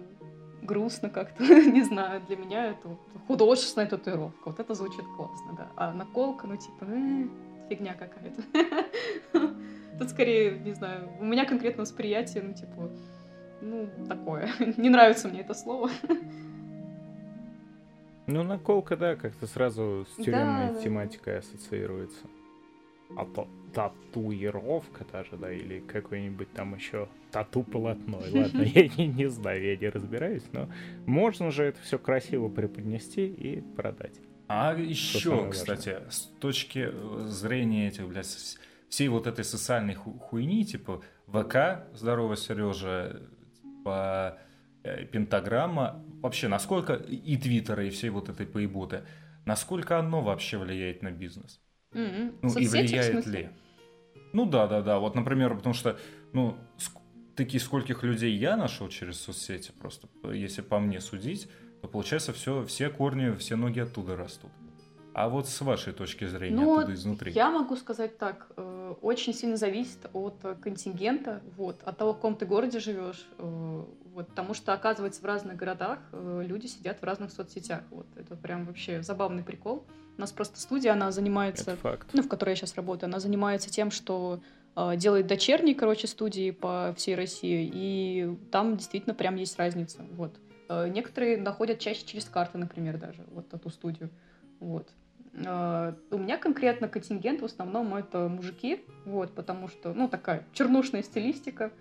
грустно 0.61 1.09
как-то, 1.09 1.41
не 1.71 1.83
знаю, 1.83 2.21
для 2.27 2.35
меня 2.35 2.65
это 2.71 2.97
художественная 3.27 3.87
татуировка, 3.87 4.49
вот 4.49 4.59
это 4.59 4.73
звучит 4.73 5.05
классно, 5.15 5.53
да. 5.57 5.67
А 5.77 5.93
наколка, 5.93 6.47
ну, 6.47 6.57
типа, 6.57 6.83
э, 6.85 7.27
фигня 7.69 7.93
какая-то. 7.93 8.43
Тут 9.99 10.09
скорее, 10.09 10.59
не 10.59 10.73
знаю, 10.73 11.07
у 11.17 11.23
меня 11.23 11.45
конкретно 11.45 11.83
восприятие, 11.83 12.43
ну, 12.43 12.53
типа, 12.53 12.91
ну, 13.61 13.89
такое. 14.09 14.49
Не 14.75 14.89
нравится 14.89 15.29
мне 15.29 15.39
это 15.39 15.53
слово. 15.53 15.89
Ну, 18.27 18.43
наколка, 18.43 18.95
да, 18.95 19.15
как-то 19.15 19.47
сразу 19.47 20.05
с 20.11 20.15
тюремной 20.23 20.73
да, 20.73 20.81
тематикой 20.81 21.33
да. 21.33 21.39
ассоциируется. 21.39 22.27
А 23.17 23.25
то 23.25 23.47
татуировка 23.73 25.05
даже, 25.11 25.37
да, 25.37 25.51
или 25.51 25.79
какой-нибудь 25.79 26.51
там 26.53 26.75
еще 26.75 27.09
тату-полотно. 27.31 28.17
Ладно, 28.31 28.61
я 28.61 28.87
не, 28.87 29.07
не 29.07 29.29
знаю, 29.29 29.63
я 29.63 29.77
не 29.77 29.89
разбираюсь, 29.89 30.43
но 30.51 30.69
можно 31.05 31.51
же 31.51 31.63
это 31.65 31.81
все 31.81 31.97
красиво 31.97 32.49
преподнести 32.49 33.27
и 33.27 33.61
продать. 33.61 34.19
А 34.47 34.75
еще, 34.75 35.49
кстати, 35.49 35.99
с 36.09 36.23
точки 36.39 36.91
зрения 37.25 37.87
этих, 37.87 38.07
блядь, 38.07 38.57
всей 38.89 39.07
вот 39.07 39.25
этой 39.25 39.45
социальной 39.45 39.93
хуйни, 39.93 40.65
типа, 40.65 41.01
ВК, 41.27 41.87
здорово, 41.93 42.35
Сережа, 42.35 43.21
по 43.85 44.37
э, 44.83 45.05
пентаграмма, 45.05 46.03
вообще, 46.21 46.47
насколько 46.47 46.93
и 46.93 47.37
Твиттера, 47.37 47.85
и 47.85 47.89
всей 47.89 48.09
вот 48.09 48.29
этой 48.29 48.45
поеботы, 48.45 49.03
насколько 49.45 49.99
оно 49.99 50.21
вообще 50.21 50.57
влияет 50.57 51.01
на 51.01 51.11
бизнес? 51.11 51.59
Мгм. 51.91 52.35
Ну 52.41 52.49
и 52.49 52.51
Соцсети, 52.51 52.67
в 52.67 52.71
влияет 52.71 53.25
ли? 53.27 53.49
Ну 54.33 54.45
да, 54.45 54.67
да, 54.67 54.81
да. 54.81 54.99
Вот, 54.99 55.15
например, 55.15 55.55
потому 55.55 55.73
что, 55.73 55.97
ну, 56.33 56.55
таки 57.35 57.59
скольких 57.59 58.03
людей 58.03 58.35
я 58.35 58.55
нашел 58.55 58.87
через 58.87 59.19
соцсети, 59.19 59.71
просто 59.79 60.07
если 60.31 60.61
по 60.61 60.79
мне 60.79 61.01
судить, 61.01 61.49
то 61.81 61.87
получается 61.87 62.31
все, 62.31 62.63
все 62.65 62.89
корни, 62.89 63.35
все 63.35 63.55
ноги 63.55 63.79
оттуда 63.79 64.15
растут. 64.15 64.51
А 65.13 65.27
вот 65.27 65.49
с 65.49 65.59
вашей 65.61 65.91
точки 65.91 66.25
зрения, 66.25 66.55
Ну, 66.55 66.77
оттуда 66.77 66.93
изнутри. 66.93 67.33
Я 67.33 67.51
могу 67.51 67.75
сказать 67.75 68.17
так, 68.17 68.47
э, 68.55 68.95
очень 69.01 69.33
сильно 69.33 69.57
зависит 69.57 70.09
от 70.13 70.35
э, 70.43 70.55
контингента, 70.55 71.41
вот, 71.57 71.83
от 71.83 71.97
того, 71.97 72.13
в 72.13 72.15
каком 72.15 72.37
ты 72.37 72.45
городе 72.45 72.79
живешь, 72.79 73.27
э, 73.37 73.85
вот, 74.13 74.27
потому 74.27 74.53
что, 74.53 74.73
оказывается, 74.73 75.21
в 75.21 75.25
разных 75.25 75.55
городах 75.55 75.99
э, 76.11 76.43
люди 76.45 76.67
сидят 76.67 76.99
в 76.99 77.03
разных 77.03 77.31
соцсетях, 77.31 77.81
вот, 77.91 78.05
это 78.15 78.35
прям 78.35 78.65
вообще 78.65 79.01
забавный 79.03 79.43
прикол. 79.43 79.85
У 80.17 80.21
нас 80.21 80.31
просто 80.31 80.59
студия, 80.59 80.91
она 80.91 81.11
занимается, 81.11 81.77
ну, 82.13 82.21
в 82.21 82.27
которой 82.27 82.51
я 82.51 82.55
сейчас 82.55 82.75
работаю, 82.75 83.07
она 83.07 83.19
занимается 83.19 83.69
тем, 83.69 83.89
что 83.89 84.41
э, 84.75 84.97
делает 84.97 85.27
дочерние, 85.27 85.75
короче, 85.75 86.07
студии 86.07 86.51
по 86.51 86.93
всей 86.97 87.15
России, 87.15 87.69
и 87.73 88.37
там 88.51 88.75
действительно 88.75 89.15
прям 89.15 89.35
есть 89.35 89.57
разница, 89.57 90.03
вот. 90.11 90.35
Э, 90.67 90.89
Некоторые 90.89 91.37
находят 91.37 91.79
чаще 91.79 92.05
через 92.05 92.25
карты, 92.25 92.57
например, 92.57 92.97
даже, 92.97 93.23
вот 93.31 93.53
эту 93.53 93.69
студию, 93.69 94.09
вот. 94.59 94.89
У 95.33 95.37
меня 96.17 96.37
конкретно 96.37 96.89
контингент 96.89 97.39
в 97.41 97.45
основном 97.45 97.95
это 97.95 98.27
мужики, 98.27 98.83
вот, 99.05 99.33
потому 99.33 99.69
что, 99.69 99.93
ну, 99.93 100.09
такая 100.09 100.45
чернушная 100.51 101.03
стилистика, 101.03 101.71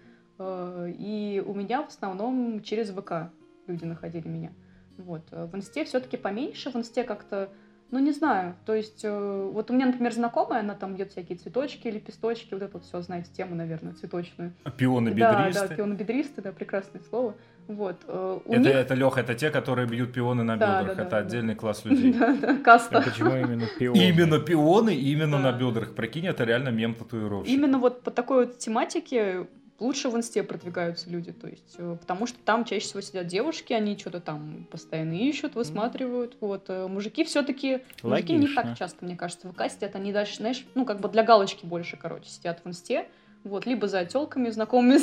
и 0.98 1.42
у 1.44 1.54
меня 1.54 1.82
в 1.82 1.88
основном 1.88 2.62
через 2.62 2.90
ВК 2.90 3.30
люди 3.66 3.84
находили 3.84 4.26
меня, 4.28 4.50
вот. 4.98 5.22
Э, 5.32 5.46
В 5.46 5.56
инсте 5.56 5.84
все-таки 5.84 6.16
поменьше, 6.16 6.70
в 6.70 6.76
инсте 6.76 7.04
как-то, 7.04 7.50
ну, 7.90 7.98
не 7.98 8.12
знаю, 8.12 8.54
то 8.66 8.74
есть, 8.74 9.00
э, 9.04 9.50
вот 9.52 9.70
у 9.70 9.74
меня, 9.74 9.86
например, 9.86 10.12
знакомая, 10.12 10.60
она 10.60 10.74
там 10.74 10.94
бьет 10.96 11.10
всякие 11.10 11.36
цветочки, 11.38 11.88
лепесточки, 11.88 12.54
вот 12.54 12.62
это 12.62 12.72
вот 12.74 12.84
все, 12.84 13.00
знаете, 13.02 13.30
тему, 13.36 13.54
наверное, 13.54 13.92
цветочную. 13.94 14.52
Пионы 14.76 15.12
Да, 15.14 15.42
бедристы. 15.46 15.68
да, 15.68 15.74
пионобедристы, 15.74 16.42
да, 16.42 16.52
прекрасное 16.52 17.02
слово. 17.08 17.34
Вот. 17.68 17.96
э, 18.08 18.38
У 18.44 18.52
это, 18.52 18.60
них... 18.62 18.74
это, 18.74 18.94
Лех, 18.94 19.16
это 19.18 19.34
те, 19.34 19.50
которые 19.50 19.86
бьют 19.86 20.12
пионы 20.12 20.42
на 20.42 20.56
Да, 20.56 20.80
бедрах. 20.80 20.96
да, 20.96 21.02
это 21.02 21.10
да, 21.10 21.16
отдельный 21.18 21.54
класс 21.54 21.84
людей. 21.84 22.12
Да, 22.12 22.34
да, 22.36 22.50
А 22.54 22.56
каста. 22.56 23.00
почему 23.02 23.30
именно 23.36 23.66
пион? 23.78 23.94
Именно 23.96 24.38
пионы, 24.40 24.94
именно 24.94 25.40
Да. 25.40 25.52
на 25.52 25.58
бедрах. 25.58 25.94
Прикинь, 25.94 26.26
это 26.26 26.42
реально 26.44 26.70
мем 26.70 26.94
татуировщик. 26.94 27.52
Именно 27.54 27.78
вот 27.78 28.02
по 28.02 28.10
такой 28.10 28.46
вот 28.46 28.58
тематике 28.58 29.46
лучше 29.80 30.08
в 30.08 30.16
инсте 30.16 30.42
продвигаются 30.42 31.10
люди, 31.10 31.32
то 31.32 31.48
есть, 31.48 31.74
э, 31.78 31.96
потому 32.00 32.26
что 32.26 32.38
там 32.44 32.64
чаще 32.64 32.84
всего 32.84 33.00
сидят 33.00 33.26
девушки, 33.26 33.72
они 33.72 33.96
что-то 33.98 34.20
там 34.20 34.66
постоянно 34.70 35.14
ищут, 35.14 35.54
высматривают, 35.54 36.36
вот. 36.40 36.66
э, 36.68 36.86
Мужики 36.86 37.24
все-таки, 37.24 37.80
мужики 38.02 38.34
не 38.34 38.48
так 38.48 38.78
часто, 38.78 39.04
мне 39.04 39.16
кажется, 39.16 39.48
в 39.48 39.52
ВК 39.52 39.70
сидят, 39.70 39.96
они 39.96 40.12
дальше, 40.12 40.36
знаешь, 40.36 40.64
ну, 40.74 40.84
как 40.84 41.00
бы 41.00 41.08
для 41.08 41.22
галочки 41.22 41.66
больше, 41.66 41.96
короче, 41.96 42.28
сидят 42.28 42.60
в 42.64 42.68
инсте, 42.68 43.08
вот, 43.42 43.64
либо 43.64 43.88
за 43.88 44.04
телками 44.04 44.50
знакомыми 44.50 44.98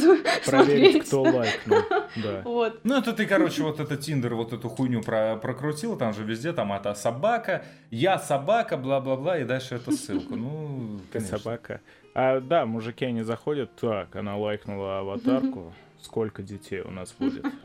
Проверить, 0.45 1.07
кто 1.07 1.23
лайкнул. 1.23 1.79
Да. 2.15 2.41
Вот. 2.45 2.79
Ну, 2.83 2.97
это 2.97 3.13
ты, 3.13 3.25
короче, 3.25 3.61
вот 3.63 3.79
это 3.79 3.95
Тиндер, 3.97 4.33
вот 4.33 4.53
эту 4.53 4.69
хуйню 4.69 5.01
про 5.03 5.35
прокрутил, 5.35 5.97
там 5.97 6.13
же 6.13 6.23
везде, 6.23 6.53
там, 6.53 6.71
это 6.73 6.93
собака, 6.95 7.65
я 7.91 8.17
собака, 8.17 8.77
бла-бла-бла, 8.77 9.37
и 9.39 9.43
дальше 9.43 9.75
эту 9.75 9.91
ссылку. 9.91 10.35
Ну, 10.35 10.99
Ты 11.11 11.19
конечно. 11.19 11.37
собака. 11.37 11.81
А, 12.19 12.39
да, 12.39 12.65
мужики, 12.65 13.05
они 13.05 13.21
заходят, 13.21 13.75
так, 13.75 14.15
она 14.15 14.35
лайкнула 14.37 15.01
аватарку, 15.01 15.71
сколько 16.01 16.41
детей 16.41 16.81
у 16.81 16.89
нас 16.89 17.13
будет. 17.13 17.45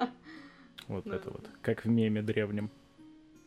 Вот 0.89 1.07
это 1.07 1.31
вот, 1.31 1.49
как 1.63 1.85
в 1.85 1.89
меме 1.89 2.21
древнем. 2.21 2.69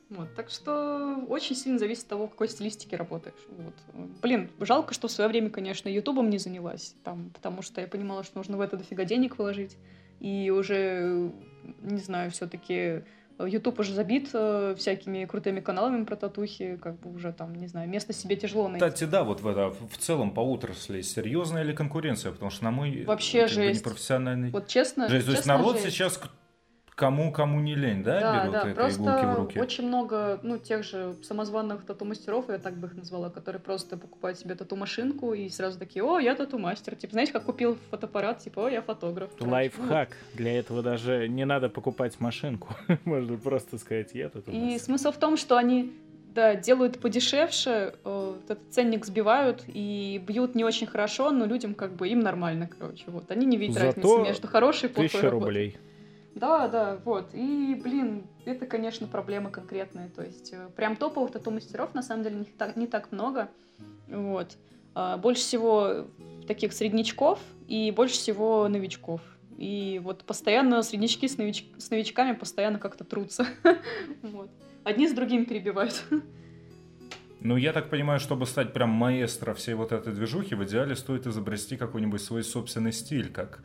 Вот, 0.09 0.33
так 0.35 0.49
что 0.49 1.23
очень 1.27 1.55
сильно 1.55 1.77
зависит 1.77 2.03
от 2.03 2.09
того, 2.09 2.27
в 2.27 2.31
какой 2.31 2.47
стилистике 2.47 2.95
работаешь. 2.95 3.35
Вот. 3.49 3.73
Блин, 4.23 4.49
жалко, 4.61 4.95
что 4.95 5.07
в 5.07 5.11
свое 5.11 5.29
время, 5.29 5.51
конечно, 5.51 5.89
Ютубом 5.89 6.29
не 6.31 6.39
занялась, 6.39 6.95
там, 7.03 7.29
потому 7.31 7.61
что 7.61 7.81
я 7.81 7.87
понимала, 7.87 8.23
что 8.23 8.37
нужно 8.37 8.57
в 8.57 8.61
это 8.61 8.77
дофига 8.77 9.03
денег 9.03 9.37
вложить. 9.37 9.77
И 10.21 10.49
уже, 10.49 11.29
не 11.81 11.99
знаю, 11.99 12.31
все-таки 12.31 13.03
Ютуб 13.39 13.79
уже 13.79 13.93
забит 13.93 14.29
э, 14.33 14.75
всякими 14.77 15.25
крутыми 15.25 15.59
каналами 15.59 16.05
про 16.05 16.15
татухи, 16.15 16.77
как 16.81 16.99
бы 16.99 17.13
уже 17.13 17.33
там, 17.33 17.53
не 17.55 17.67
знаю, 17.67 17.89
место 17.89 18.13
себе 18.13 18.35
тяжело 18.35 18.67
найти. 18.69 18.85
Кстати, 18.85 19.09
да, 19.09 19.23
вот 19.23 19.41
в, 19.41 19.47
это, 19.47 19.71
в 19.71 19.97
целом 19.97 20.31
по 20.31 20.39
отрасли 20.39 21.01
серьезная 21.01 21.63
ли 21.63 21.73
конкуренция? 21.73 22.31
Потому 22.31 22.51
что 22.51 22.63
на 22.63 22.71
мой 22.71 23.03
Вообще 23.03 23.41
как 23.41 23.49
бы, 23.49 23.55
жесть. 23.55 23.79
непрофессиональный... 23.81 24.51
Вот 24.51 24.67
честно, 24.67 25.09
жесть. 25.09 25.25
То 25.25 25.31
есть 25.31 25.43
честно, 25.43 25.57
народ 25.57 25.81
жесть. 25.81 25.95
сейчас 25.95 26.19
кому 26.95 27.31
кому 27.31 27.59
не 27.59 27.75
лень, 27.75 28.03
да, 28.03 28.19
Да, 28.19 28.39
берут 28.39 28.53
да, 28.53 28.59
это 28.69 28.75
просто 28.75 29.01
иголки 29.03 29.25
в 29.25 29.35
руки? 29.35 29.59
очень 29.59 29.87
много, 29.87 30.39
ну, 30.43 30.57
тех 30.57 30.83
же 30.83 31.15
самозванных 31.23 31.85
тату-мастеров, 31.85 32.49
я 32.49 32.57
так 32.57 32.77
бы 32.77 32.87
их 32.87 32.95
назвала, 32.95 33.29
которые 33.29 33.61
просто 33.61 33.97
покупают 33.97 34.39
себе 34.39 34.55
тату-машинку 34.55 35.33
и 35.33 35.49
сразу 35.49 35.77
такие, 35.77 36.03
о, 36.03 36.19
я 36.19 36.35
тату-мастер. 36.35 36.95
Типа, 36.95 37.11
знаете, 37.13 37.33
как 37.33 37.43
купил 37.43 37.77
фотоаппарат, 37.91 38.39
типа, 38.39 38.65
о, 38.65 38.69
я 38.69 38.81
фотограф. 38.81 39.29
Короче, 39.31 39.45
ну, 39.45 39.51
Лайфхак. 39.51 40.09
Для 40.33 40.57
этого 40.57 40.81
даже 40.81 41.27
не 41.27 41.45
надо 41.45 41.69
покупать 41.69 42.19
машинку. 42.19 42.73
Можно 43.05 43.37
просто 43.37 43.77
сказать, 43.77 44.11
я 44.13 44.31
у 44.33 44.51
И 44.51 44.73
нас». 44.73 44.83
смысл 44.83 45.11
в 45.11 45.17
том, 45.17 45.37
что 45.37 45.57
они 45.57 45.93
да, 46.33 46.55
делают 46.55 46.99
подешевше, 46.99 47.95
э, 48.03 48.35
этот 48.43 48.59
ценник 48.69 49.05
сбивают 49.05 49.63
и 49.67 50.21
бьют 50.27 50.53
не 50.53 50.63
очень 50.65 50.85
хорошо, 50.85 51.31
но 51.31 51.45
людям 51.45 51.73
как 51.73 51.93
бы 51.93 52.09
им 52.09 52.19
нормально, 52.19 52.67
короче. 52.67 53.05
Вот. 53.07 53.31
Они 53.31 53.45
не 53.45 53.57
видят 53.57 53.75
Зато 53.75 53.87
разницы 53.87 54.21
между 54.23 54.47
хорошей 54.47 54.89
и 54.89 54.91
плохой 54.93 55.09
Тысяча 55.09 55.29
работой. 55.29 55.45
рублей. 55.45 55.77
Да, 56.35 56.67
да, 56.67 56.99
вот. 57.05 57.29
И, 57.33 57.79
блин, 57.81 58.27
это, 58.43 58.65
конечно, 58.67 59.07
проблема 59.07 59.49
конкретная. 59.49 60.09
То 60.09 60.21
есть, 60.21 60.51
э, 60.51 60.67
прям 60.75 60.97
топовых 60.97 61.31
тату-мастеров, 61.31 61.93
на 61.93 62.03
самом 62.03 62.23
деле, 62.23 62.35
не 62.35 62.45
так, 62.45 62.75
не 62.75 62.87
так 62.87 63.13
много. 63.13 63.49
Вот. 64.09 64.57
А, 64.93 65.17
Больше 65.17 65.41
всего 65.41 66.07
таких 66.45 66.73
среднячков 66.73 67.39
и 67.67 67.91
больше 67.91 68.15
всего 68.15 68.67
новичков. 68.67 69.21
И 69.57 70.01
вот 70.03 70.25
постоянно 70.25 70.83
среднячки 70.83 71.27
с, 71.27 71.37
нович- 71.37 71.73
с 71.79 71.89
новичками 71.89 72.33
постоянно 72.33 72.79
как-то 72.79 73.05
трутся. 73.05 73.47
Вот. 74.21 74.49
Одни 74.83 75.07
с 75.07 75.13
другими 75.13 75.45
перебивают. 75.45 76.03
Ну, 77.39 77.57
я 77.57 77.73
так 77.73 77.89
понимаю, 77.89 78.19
чтобы 78.19 78.45
стать 78.45 78.73
прям 78.73 78.89
маэстро 78.89 79.53
всей 79.53 79.75
вот 79.75 79.91
этой 79.91 80.13
движухи, 80.13 80.55
в 80.55 80.63
идеале 80.65 80.95
стоит 80.95 81.27
изобрести 81.27 81.77
какой-нибудь 81.77 82.21
свой 82.21 82.43
собственный 82.43 82.91
стиль, 82.91 83.31
как... 83.31 83.63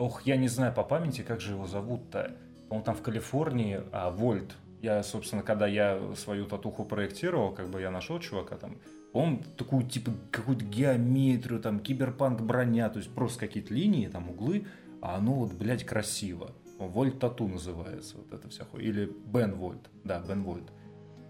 Ох, 0.00 0.22
я 0.22 0.38
не 0.38 0.48
знаю 0.48 0.72
по 0.72 0.82
памяти, 0.82 1.20
как 1.20 1.42
же 1.42 1.52
его 1.52 1.66
зовут-то. 1.66 2.34
Он 2.70 2.82
там 2.82 2.94
в 2.94 3.02
Калифорнии, 3.02 3.82
а, 3.92 4.10
Вольт. 4.10 4.56
Я, 4.80 5.02
собственно, 5.02 5.42
когда 5.42 5.66
я 5.66 6.00
свою 6.16 6.46
татуху 6.46 6.86
проектировал, 6.86 7.52
как 7.52 7.68
бы 7.68 7.82
я 7.82 7.90
нашел 7.90 8.18
чувака 8.18 8.56
там, 8.56 8.78
он 9.12 9.42
такую, 9.58 9.86
типа, 9.86 10.12
какую-то 10.30 10.64
геометрию, 10.64 11.60
там, 11.60 11.80
киберпанк 11.80 12.40
броня, 12.40 12.88
то 12.88 12.98
есть 12.98 13.14
просто 13.14 13.40
какие-то 13.40 13.74
линии, 13.74 14.08
там, 14.08 14.30
углы, 14.30 14.66
а 15.02 15.16
оно 15.16 15.34
вот, 15.34 15.52
блядь, 15.52 15.84
красиво. 15.84 16.52
Вольт 16.78 17.18
Тату 17.18 17.46
называется 17.46 18.16
вот 18.16 18.32
это 18.32 18.48
вся 18.48 18.64
хуйня. 18.64 18.88
Или 18.88 19.04
Бен 19.26 19.54
Вольт. 19.54 19.90
Да, 20.04 20.20
Бен 20.20 20.44
Вольт. 20.44 20.72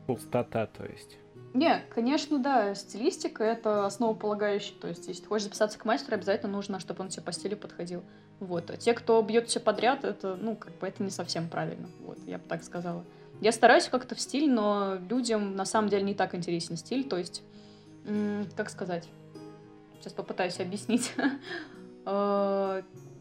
Пустота, 0.07 0.67
то 0.67 0.85
есть. 0.87 1.19
Не, 1.55 1.81
конечно, 1.93 2.39
да, 2.39 2.73
стилистика— 2.77 3.43
это 3.45 3.85
основополагающий. 3.85 4.75
То 4.81 4.87
есть, 4.87 5.09
если 5.09 5.23
ты 5.23 5.29
хочешь 5.29 5.47
записаться 5.47 5.77
к 5.77 5.85
мастеру, 5.85 6.15
обязательно 6.15 6.53
нужно, 6.53 6.79
чтобы 6.79 7.03
он 7.03 7.09
тебе 7.09 7.25
по 7.25 7.33
стилю 7.33 7.57
подходил. 7.57 8.05
Вот. 8.41 8.71
А 8.71 8.77
те, 8.77 8.95
кто 8.95 9.21
бьет 9.23 9.49
все 9.49 9.61
подряд, 9.61 10.05
это, 10.05 10.35
ну, 10.35 10.57
как 10.57 10.77
бы, 10.79 10.89
это 10.89 11.03
не 11.03 11.11
совсем 11.11 11.49
правильно. 11.49 11.89
Вот, 12.01 12.19
я 12.27 12.39
бы 12.39 12.45
так 12.49 12.65
сказала. 12.65 13.05
Я 13.41 13.53
стараюсь 13.53 13.89
как-то 13.89 14.15
в 14.15 14.21
стиль, 14.21 14.51
но 14.51 14.99
людям 15.09 15.55
на 15.57 15.65
самом 15.65 15.89
деле 15.89 16.03
не 16.03 16.15
так 16.15 16.35
интересен 16.35 16.77
стиль. 16.77 17.09
То 17.09 17.17
есть, 17.19 17.43
как 18.57 18.71
сказать? 18.71 19.09
Сейчас 20.01 20.13
попытаюсь 20.15 20.59
объяснить. 20.59 21.13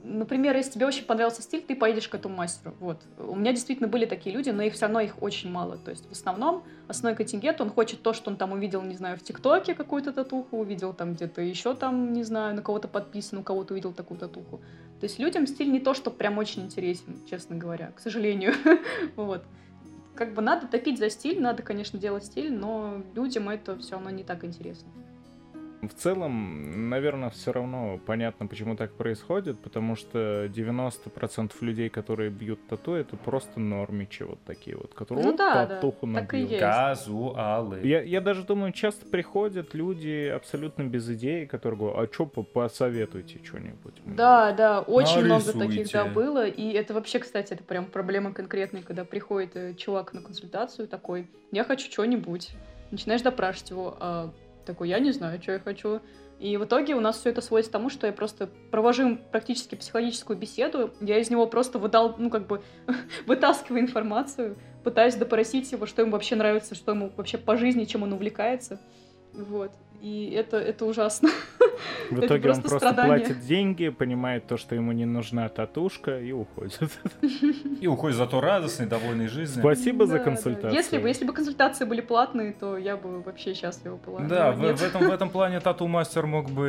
Например, 0.02 0.56
если 0.56 0.72
тебе 0.72 0.86
очень 0.86 1.04
понравился 1.04 1.42
стиль, 1.42 1.62
ты 1.62 1.76
поедешь 1.76 2.08
к 2.08 2.16
этому 2.16 2.36
мастеру. 2.36 2.74
Вот. 2.80 3.02
У 3.18 3.36
меня 3.36 3.52
действительно 3.52 3.90
были 3.90 4.06
такие 4.06 4.34
люди, 4.34 4.50
но 4.50 4.64
их 4.64 4.74
все 4.74 4.86
равно 4.86 5.02
их 5.02 5.22
очень 5.22 5.52
мало. 5.52 5.78
То 5.78 5.92
есть 5.92 6.08
в 6.08 6.14
основном 6.14 6.64
основной 6.88 7.18
контингент, 7.18 7.60
он 7.60 7.70
хочет 7.70 8.02
то, 8.02 8.14
что 8.14 8.32
он 8.32 8.38
там 8.38 8.54
увидел, 8.54 8.82
не 8.82 8.96
знаю, 8.96 9.18
в 9.18 9.24
ТикТоке 9.24 9.74
какую-то 9.76 10.14
татуху, 10.14 10.58
увидел 10.58 10.94
там 10.94 11.16
где-то 11.16 11.42
еще 11.42 11.76
там, 11.76 12.14
не 12.14 12.24
знаю, 12.24 12.56
на 12.56 12.62
кого-то 12.62 12.88
подписан, 12.88 13.40
у 13.40 13.44
кого-то 13.44 13.74
увидел 13.74 13.92
такую 13.92 14.18
татуху. 14.18 14.62
То 15.02 15.04
есть 15.04 15.20
людям 15.20 15.46
стиль 15.48 15.72
не 15.72 15.80
то, 15.80 15.94
что 15.94 16.12
прям 16.12 16.38
очень 16.38 16.64
интересен, 16.64 17.20
честно 17.30 17.58
говоря, 17.58 17.92
к 17.96 18.00
сожалению. 18.00 18.54
Вот. 19.16 19.44
Как 20.16 20.34
бы 20.34 20.42
надо 20.42 20.68
топить 20.68 21.00
за 21.00 21.10
стиль, 21.10 21.42
надо, 21.42 21.64
конечно, 21.64 21.98
делать 21.98 22.26
стиль, 22.26 22.52
но 22.54 23.02
людям 23.16 23.48
это 23.50 23.78
все 23.78 23.92
равно 23.92 24.10
не 24.10 24.24
так 24.24 24.44
интересно. 24.44 24.90
В 25.82 25.94
целом, 25.94 26.90
наверное, 26.90 27.30
все 27.30 27.54
равно 27.54 28.00
понятно, 28.06 28.48
почему 28.48 28.76
так 28.76 28.92
происходит, 28.92 29.60
потому 29.60 29.96
что 29.96 30.46
90% 30.48 31.54
людей, 31.62 31.90
которые 31.90 32.30
бьют 32.30 32.60
тату, 32.68 32.94
это 32.94 33.16
просто 33.16 33.62
нормичи 33.62 34.24
вот 34.24 34.40
такие 34.46 34.76
вот, 34.76 34.94
которые 34.94 35.26
Ну 35.28 35.34
«О, 35.34 35.38
да, 35.38 35.54
да, 35.54 35.76
татуху 35.76 36.06
так 36.14 36.34
и 36.34 36.38
набил». 36.38 36.50
есть. 36.50 36.60
Казуалы. 36.60 37.80
Я, 37.84 38.02
я 38.02 38.20
даже 38.20 38.44
думаю, 38.44 38.74
часто 38.74 39.06
приходят 39.06 39.74
люди 39.74 40.28
абсолютно 40.28 40.84
без 40.84 41.10
идеи, 41.12 41.46
которые 41.46 41.80
говорят, 41.80 42.00
а 42.00 42.08
чё, 42.08 42.26
по- 42.26 42.44
посоветуйте 42.44 43.40
что-нибудь. 43.42 44.02
Да, 44.06 44.52
да, 44.52 44.82
очень 44.82 45.24
много 45.24 45.46
Нарисуйте. 45.54 45.84
таких, 45.84 45.92
да, 45.94 46.06
было. 46.06 46.46
И 46.46 46.74
это 46.74 46.94
вообще, 46.94 47.20
кстати, 47.20 47.54
это 47.54 47.64
прям 47.64 47.86
проблема 47.86 48.34
конкретная, 48.34 48.82
когда 48.82 49.06
приходит 49.06 49.56
э, 49.56 49.74
чувак 49.76 50.14
на 50.14 50.22
консультацию 50.22 50.90
такой, 50.90 51.28
я 51.52 51.64
хочу 51.64 51.90
что-нибудь. 51.90 52.50
Начинаешь 52.92 53.22
допрашивать 53.22 53.70
его, 53.70 53.96
а 54.00 54.32
такой, 54.70 54.90
я 54.90 55.00
не 55.00 55.12
знаю, 55.12 55.42
что 55.42 55.54
я 55.54 55.60
хочу. 55.60 56.00
И 56.40 56.56
в 56.56 56.64
итоге 56.64 56.96
у 56.96 57.02
нас 57.02 57.20
все 57.20 57.32
это 57.32 57.42
сводится 57.42 57.70
к 57.70 57.74
тому, 57.74 57.90
что 57.90 58.08
я 58.08 58.14
просто 58.14 58.50
провожу 58.72 59.04
им 59.04 59.22
практически 59.32 59.76
психологическую 59.76 60.38
беседу, 60.38 60.92
я 61.02 61.18
из 61.18 61.30
него 61.30 61.48
просто 61.48 61.80
выдал, 61.80 62.16
ну, 62.18 62.30
как 62.30 62.48
бы, 62.48 62.62
вытаскиваю 63.26 63.82
информацию, 63.82 64.58
пытаюсь 64.84 65.16
допросить 65.16 65.72
его, 65.72 65.86
что 65.86 66.02
ему 66.02 66.12
вообще 66.12 66.36
нравится, 66.36 66.76
что 66.76 66.92
ему 66.94 67.12
вообще 67.18 67.38
по 67.38 67.58
жизни, 67.58 67.84
чем 67.84 68.04
он 68.04 68.14
увлекается. 68.14 68.80
Вот. 69.34 69.72
И 70.02 70.32
это, 70.32 70.58
это 70.58 70.86
ужасно. 70.86 71.30
В 72.10 72.18
это 72.18 72.26
итоге 72.28 72.50
он 72.50 72.56
просто 72.56 72.70
просто 72.70 72.78
страдание. 72.94 73.20
платит 73.26 73.40
деньги, 73.46 73.90
понимает 73.90 74.48
то, 74.48 74.58
что 74.58 74.76
ему 74.76 74.92
не 74.92 75.06
нужна 75.06 75.48
татушка 75.50 76.20
и 76.20 76.32
уходит. 76.32 76.80
И 77.82 77.88
уходит 77.88 78.18
зато 78.18 78.42
радостный, 78.42 78.86
довольный 78.86 79.28
жизнью. 79.28 79.60
Спасибо 79.62 80.06
за 80.06 80.14
Да, 80.14 80.18
да. 80.20 80.24
консультацию. 80.26 80.74
Если 80.74 80.98
бы, 80.98 81.08
если 81.08 81.26
бы 81.26 81.34
консультации 81.34 81.86
были 81.86 82.02
платные, 82.02 82.54
то 82.54 82.78
я 82.78 82.98
бы 82.98 83.22
вообще 83.22 83.54
счастлива 83.54 83.98
была. 83.98 84.22
Да, 84.22 84.52
в, 84.52 84.60
в 84.60 84.84
этом, 84.84 85.08
в 85.08 85.12
этом 85.12 85.30
плане 85.30 85.60
тату-мастер 85.60 86.26
мог 86.26 86.50
бы 86.50 86.68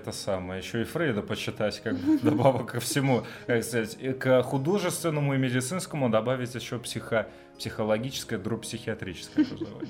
это 0.00 0.12
самое, 0.12 0.60
еще 0.60 0.82
и 0.82 0.84
Фрейда 0.84 1.22
почитать, 1.22 1.80
как 1.80 1.96
бы, 1.96 2.18
добавок 2.22 2.72
ко 2.72 2.80
всему, 2.80 3.22
как 3.46 3.62
сказать, 3.64 3.96
и 4.00 4.12
к 4.12 4.42
художественному 4.42 5.34
и 5.34 5.38
медицинскому 5.38 6.08
добавить 6.10 6.54
еще 6.54 6.78
психо, 6.78 7.28
психологическое, 7.58 8.38
дробь 8.38 8.62
психиатрическое 8.62 9.44
образование. 9.46 9.88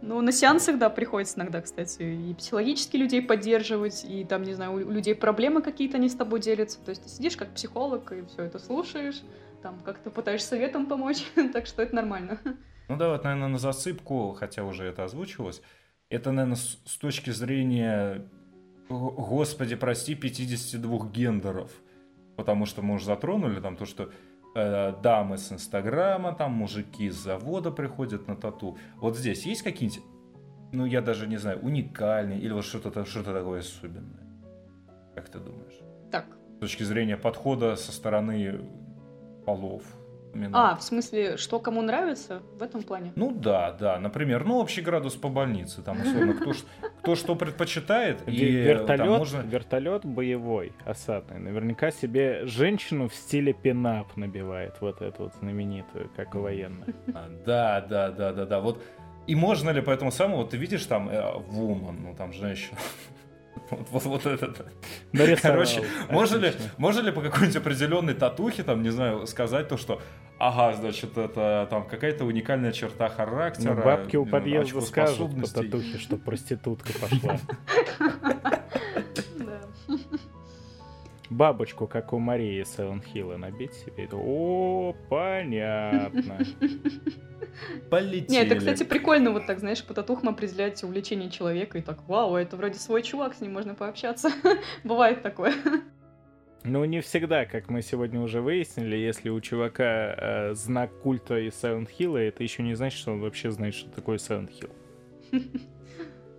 Ну, 0.00 0.20
на 0.20 0.30
сеансах, 0.30 0.78
да, 0.78 0.90
приходится 0.90 1.38
иногда, 1.38 1.60
кстати, 1.60 2.02
и 2.02 2.34
психологически 2.34 2.96
людей 2.96 3.20
поддерживать, 3.20 4.04
и 4.08 4.24
там, 4.24 4.42
не 4.44 4.54
знаю, 4.54 4.74
у 4.74 4.90
людей 4.90 5.14
проблемы 5.14 5.60
какие-то, 5.60 5.96
они 5.96 6.08
с 6.08 6.14
тобой 6.14 6.40
делятся. 6.40 6.78
То 6.84 6.90
есть 6.90 7.02
ты 7.02 7.08
сидишь 7.08 7.36
как 7.36 7.52
психолог 7.52 8.12
и 8.12 8.24
все 8.26 8.44
это 8.44 8.58
слушаешь, 8.58 9.22
там 9.62 9.80
как-то 9.80 10.10
пытаешься 10.10 10.48
советом 10.48 10.86
помочь, 10.86 11.24
так 11.52 11.66
что 11.66 11.82
это 11.82 11.96
нормально. 11.96 12.40
Ну 12.88 12.96
да, 12.96 13.10
вот, 13.10 13.24
наверное, 13.24 13.48
на 13.48 13.58
засыпку, 13.58 14.32
хотя 14.38 14.64
уже 14.64 14.84
это 14.84 15.04
озвучивалось, 15.04 15.62
это, 16.10 16.32
наверное, 16.32 16.56
с, 16.56 16.96
точки 16.96 17.30
зрения, 17.30 18.26
господи, 18.88 19.76
прости, 19.76 20.14
52 20.14 21.08
гендеров. 21.08 21.70
Потому 22.36 22.66
что 22.66 22.82
мы 22.82 22.94
уже 22.94 23.04
затронули 23.04 23.60
там 23.60 23.76
то, 23.76 23.84
что 23.84 24.10
э, 24.58 25.02
дамы 25.02 25.38
с 25.38 25.52
Инстаграма, 25.52 26.34
там 26.34 26.52
мужики 26.52 27.10
с 27.10 27.16
завода 27.16 27.70
приходят 27.70 28.28
на 28.28 28.36
тату. 28.36 28.78
Вот 28.96 29.16
здесь 29.16 29.46
есть 29.46 29.62
какие-нибудь, 29.62 30.02
ну 30.72 30.84
я 30.84 31.00
даже 31.00 31.26
не 31.26 31.36
знаю, 31.36 31.60
уникальные 31.60 32.40
или 32.40 32.52
вот 32.52 32.64
что-то 32.64 33.04
что 33.04 33.22
такое 33.22 33.60
особенное? 33.60 34.26
Как 35.14 35.28
ты 35.28 35.38
думаешь? 35.38 35.78
Так. 36.10 36.26
С 36.56 36.60
точки 36.60 36.82
зрения 36.82 37.16
подхода 37.16 37.76
со 37.76 37.92
стороны 37.92 38.60
полов. 39.44 39.82
Именно. 40.38 40.70
А, 40.70 40.76
в 40.76 40.82
смысле, 40.82 41.36
что 41.36 41.58
кому 41.58 41.82
нравится 41.82 42.42
в 42.58 42.62
этом 42.62 42.82
плане? 42.82 43.12
Ну 43.16 43.32
да, 43.32 43.72
да. 43.72 43.98
Например, 43.98 44.44
ну 44.44 44.58
общий 44.58 44.80
градус 44.80 45.14
по 45.14 45.28
больнице. 45.28 45.82
Там 45.82 46.00
условно 46.00 46.34
кто, 46.34 46.52
кто 47.00 47.14
что 47.14 47.34
предпочитает. 47.34 48.26
И 48.26 48.44
Вертолет, 48.44 48.98
там 48.98 49.18
можно... 49.18 49.40
вертолет 49.40 50.04
боевой, 50.04 50.72
осадный. 50.84 51.38
Наверняка 51.38 51.90
себе 51.90 52.46
женщину 52.46 53.08
в 53.08 53.14
стиле 53.14 53.52
пинап 53.52 54.16
набивает. 54.16 54.76
Вот 54.80 55.02
эту 55.02 55.24
вот 55.24 55.34
знаменитую, 55.40 56.10
как 56.16 56.34
и 56.34 56.38
военная. 56.38 56.94
А, 57.14 57.28
Да, 57.44 57.80
да, 57.80 58.10
да, 58.10 58.32
да, 58.32 58.46
да. 58.46 58.60
Вот 58.60 58.82
и 59.28 59.34
можно 59.34 59.68
ли 59.70 59.82
по 59.82 59.90
этому 59.90 60.10
самому, 60.10 60.38
вот 60.38 60.50
ты 60.50 60.56
видишь 60.56 60.86
там 60.86 61.10
э, 61.10 61.20
woman, 61.50 62.00
ну 62.00 62.14
там 62.16 62.32
женщина. 62.32 62.78
Вот, 63.70 64.04
вот, 64.04 64.24
вот 64.24 64.26
это. 64.26 64.66
Нарисовал. 65.12 65.58
Короче, 65.58 65.84
можно 66.08 66.36
ли, 66.36 66.52
можно 66.78 67.00
ли 67.00 67.12
по 67.12 67.20
какой-нибудь 67.20 67.56
определенной 67.56 68.14
татухе, 68.14 68.62
там, 68.62 68.82
не 68.82 68.88
знаю, 68.88 69.26
сказать 69.26 69.68
то, 69.68 69.76
что 69.76 70.00
ага, 70.38 70.74
значит, 70.74 71.16
это 71.16 71.66
там 71.70 71.86
какая-то 71.86 72.24
уникальная 72.24 72.72
черта 72.72 73.08
характера. 73.08 73.74
Ну, 73.74 73.84
бабки 73.84 74.16
у 74.16 74.24
знаю, 74.24 74.42
подъезда 74.42 74.80
скажут 74.80 75.40
по 75.40 75.46
татухе, 75.48 75.98
что 75.98 76.16
проститутка 76.16 76.92
пошла. 76.98 77.38
Бабочку, 81.30 81.86
как 81.86 82.14
у 82.14 82.18
Марии 82.18 82.62
Сайлент-Хилла, 82.62 83.36
набить 83.36 83.74
себе. 83.74 84.08
О, 84.10 84.94
понятно. 85.10 86.38
Полетели. 87.90 88.30
Не, 88.30 88.38
это, 88.38 88.56
кстати, 88.56 88.82
прикольно 88.82 89.30
вот 89.30 89.46
так, 89.46 89.58
знаешь, 89.58 89.84
по 89.84 89.92
татухам 89.92 90.30
определять 90.30 90.82
увлечение 90.84 91.30
человека 91.30 91.78
и 91.78 91.82
так, 91.82 92.06
вау, 92.08 92.36
это 92.36 92.56
вроде 92.56 92.78
свой 92.78 93.02
чувак, 93.02 93.34
с 93.34 93.40
ним 93.40 93.52
можно 93.52 93.74
пообщаться. 93.74 94.30
Бывает 94.84 95.22
такое. 95.22 95.54
Ну, 96.64 96.84
не 96.84 97.00
всегда, 97.00 97.44
как 97.44 97.70
мы 97.70 97.82
сегодня 97.82 98.20
уже 98.20 98.40
выяснили, 98.40 98.96
если 98.96 99.30
у 99.30 99.40
чувака 99.40 100.14
э, 100.16 100.54
знак 100.54 100.90
культа 101.02 101.38
из 101.38 101.52
Silent 101.52 101.88
Hill, 101.98 102.18
это 102.18 102.42
еще 102.42 102.62
не 102.62 102.74
значит, 102.74 102.98
что 102.98 103.12
он 103.12 103.20
вообще 103.20 103.50
знает, 103.50 103.74
что 103.74 103.90
такое 103.90 104.18
Silent 104.18 104.50
Hill. 104.50 104.70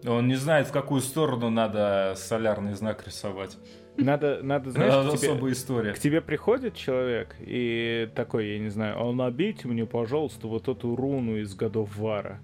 Он 0.07 0.27
не 0.27 0.35
знает, 0.35 0.67
в 0.67 0.71
какую 0.71 1.01
сторону 1.01 1.49
надо 1.49 2.13
солярный 2.15 2.73
знак 2.73 3.05
рисовать. 3.05 3.57
Надо, 3.97 4.39
надо 4.41 4.71
знаешь, 4.71 4.93
к 4.93 5.17
тебе, 5.17 5.31
особая 5.31 5.51
история. 5.51 5.93
к 5.93 5.99
тебе 5.99 6.21
приходит 6.21 6.73
человек 6.73 7.35
и 7.39 8.09
такой, 8.15 8.47
я 8.47 8.59
не 8.59 8.69
знаю, 8.69 8.97
а 8.97 9.11
набейте 9.11 9.67
мне, 9.67 9.85
пожалуйста, 9.85 10.47
вот 10.47 10.69
эту 10.69 10.95
руну 10.95 11.35
из 11.37 11.53
годов 11.53 11.97
Вара. 11.97 12.39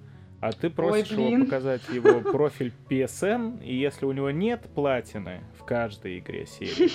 А 0.45 0.51
ты 0.51 0.69
просишь 0.69 1.09
его 1.09 1.25
блин. 1.25 1.45
показать 1.45 1.81
его 1.89 2.21
профиль 2.31 2.71
PSN, 2.87 3.63
и 3.63 3.75
если 3.75 4.05
у 4.05 4.11
него 4.11 4.29
нет 4.29 4.69
платины 4.75 5.41
в 5.57 5.63
каждой 5.63 6.19
игре 6.19 6.45
серии, 6.45 6.91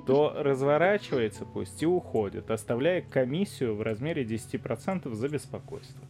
то 0.06 0.32
разворачивается 0.36 1.44
пусть 1.44 1.82
и 1.82 1.86
уходит, 1.86 2.52
оставляя 2.52 3.02
комиссию 3.02 3.74
в 3.74 3.82
размере 3.82 4.22
10% 4.22 5.12
за 5.12 5.28
беспокойство. 5.28 6.00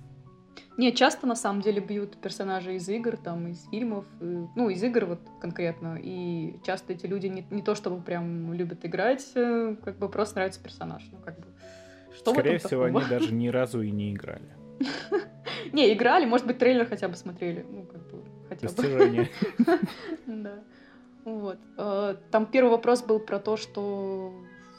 Не, 0.77 0.93
часто 0.93 1.27
на 1.27 1.35
самом 1.35 1.63
деле 1.63 1.81
бьют 1.81 2.21
персонажей 2.21 2.77
из 2.77 2.87
игр, 2.91 3.17
там, 3.17 3.49
из 3.49 3.67
фильмов, 3.71 4.05
э, 4.21 4.47
ну, 4.55 4.69
из 4.69 4.83
игр 4.83 5.07
вот 5.07 5.21
конкретно, 5.41 5.99
и 5.99 6.57
часто 6.63 6.93
эти 6.93 7.07
люди 7.07 7.27
не, 7.29 7.47
не 7.49 7.63
то 7.63 7.75
чтобы 7.75 8.03
прям 8.03 8.53
любят 8.53 8.85
играть, 8.85 9.27
э, 9.35 9.77
как 9.83 9.97
бы 9.97 10.11
просто 10.11 10.35
нравится 10.37 10.63
персонаж, 10.63 11.03
ну, 11.11 11.17
как 11.25 11.41
бы, 11.41 11.47
что 12.15 12.35
Скорее 12.35 12.59
всего, 12.59 12.85
такого? 12.85 13.01
они 13.01 13.09
даже 13.09 13.33
ни 13.33 13.49
разу 13.49 13.81
и 13.81 13.91
не 13.91 14.13
играли. 14.13 14.51
Не, 15.73 15.93
играли, 15.93 16.25
может 16.27 16.47
быть, 16.47 16.59
трейлер 16.59 16.87
хотя 16.87 17.09
бы 17.09 17.17
смотрели, 17.17 17.65
ну, 17.69 17.85
как 17.85 18.01
бы, 18.11 18.23
хотя 18.49 18.69
бы. 18.69 18.75
Достижение. 18.75 19.29
Да. 20.27 20.55
Вот. 21.25 21.59
Э, 21.79 22.17
Там 22.31 22.47
первый 22.47 22.71
вопрос 22.71 23.03
был 23.03 23.21
про 23.21 23.39
то, 23.39 23.57
что 23.57 24.33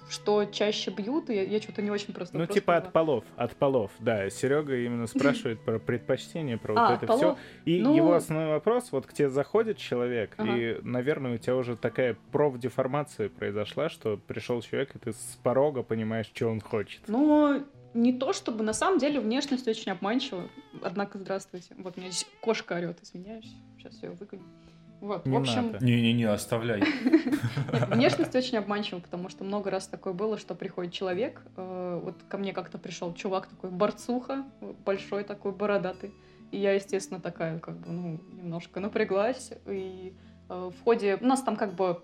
что 0.10 0.46
чаще 0.46 0.92
бьют, 0.92 1.30
и 1.30 1.34
я, 1.34 1.44
я 1.44 1.62
что-то 1.62 1.82
не 1.82 1.90
очень 1.90 2.14
просто. 2.14 2.38
Ну, 2.38 2.46
типа 2.46 2.76
от 2.78 2.92
полов, 2.94 3.24
от 3.36 3.56
полов, 3.56 3.90
да. 4.00 4.30
Серега 4.30 4.76
именно 4.76 5.08
спрашивает 5.08 5.60
про 5.62 5.80
предпочтение, 5.80 6.58
про 6.58 6.74
А, 6.78 6.90
вот 6.90 6.98
от 6.98 7.04
это 7.04 7.18
все. 7.18 7.38
И 7.66 7.82
Ну- 7.82 7.96
его 7.96 8.14
основной 8.14 8.50
вопрос, 8.50 8.92
вот 8.92 9.06
к 9.08 9.14
тебе 9.14 9.30
заходит 9.30 9.78
человек, 9.78 10.34
Ага. 10.38 10.56
и, 10.56 10.78
наверное, 10.84 11.36
у 11.36 11.38
тебя 11.38 11.56
уже 11.56 11.76
такая 11.76 12.16
профдеформация 12.32 13.30
произошла, 13.30 13.90
что 13.90 14.18
пришел 14.18 14.62
человек, 14.62 14.96
и 14.96 15.00
ты 15.00 15.14
с 15.14 15.40
порога 15.42 15.84
понимаешь, 15.84 16.30
что 16.34 16.48
он 16.50 16.60
хочет. 16.60 17.02
Ну, 17.08 17.64
не 17.94 18.14
то 18.14 18.34
чтобы, 18.34 18.64
на 18.64 18.74
самом 18.74 19.00
деле, 19.00 19.20
внешность 19.20 19.68
очень 19.68 19.92
обманчива. 19.92 20.50
Однако, 20.82 21.18
здравствуйте. 21.18 21.76
Вот 21.78 21.98
у 21.98 22.00
меня 22.00 22.12
здесь 22.12 22.28
кошка 22.42 22.74
орет, 22.74 23.00
извиняюсь. 23.02 23.52
Сейчас 23.78 24.02
я 24.02 24.10
ее 24.10 24.16
выгоню. 24.16 24.44
Вот, 25.04 25.26
Не 25.26 25.34
в 25.34 25.36
общем. 25.36 25.76
Не-не-не, 25.82 26.24
оставляй. 26.24 26.80
Нет, 26.80 27.90
внешность 27.90 28.34
очень 28.36 28.58
обманчива, 28.58 29.00
потому 29.00 29.28
что 29.28 29.44
много 29.44 29.70
раз 29.70 29.88
такое 29.88 30.14
было, 30.14 30.38
что 30.38 30.56
приходит 30.56 30.94
человек, 30.94 31.42
э, 31.58 32.00
вот 32.02 32.16
ко 32.30 32.38
мне 32.38 32.54
как-то 32.54 32.78
пришел 32.78 33.14
чувак 33.14 33.48
такой, 33.48 33.70
борцуха, 33.70 34.46
большой 34.86 35.26
такой, 35.26 35.52
бородатый, 35.52 36.14
и 36.52 36.58
я, 36.58 36.72
естественно, 36.72 37.20
такая, 37.20 37.60
как 37.60 37.82
бы, 37.82 37.92
ну, 37.92 38.20
немножко 38.32 38.80
напряглась, 38.80 39.52
и 39.68 40.14
э, 40.48 40.72
в 40.74 40.84
ходе, 40.86 41.18
у 41.20 41.26
нас 41.26 41.42
там 41.42 41.58
как 41.58 41.76
бы 41.76 42.02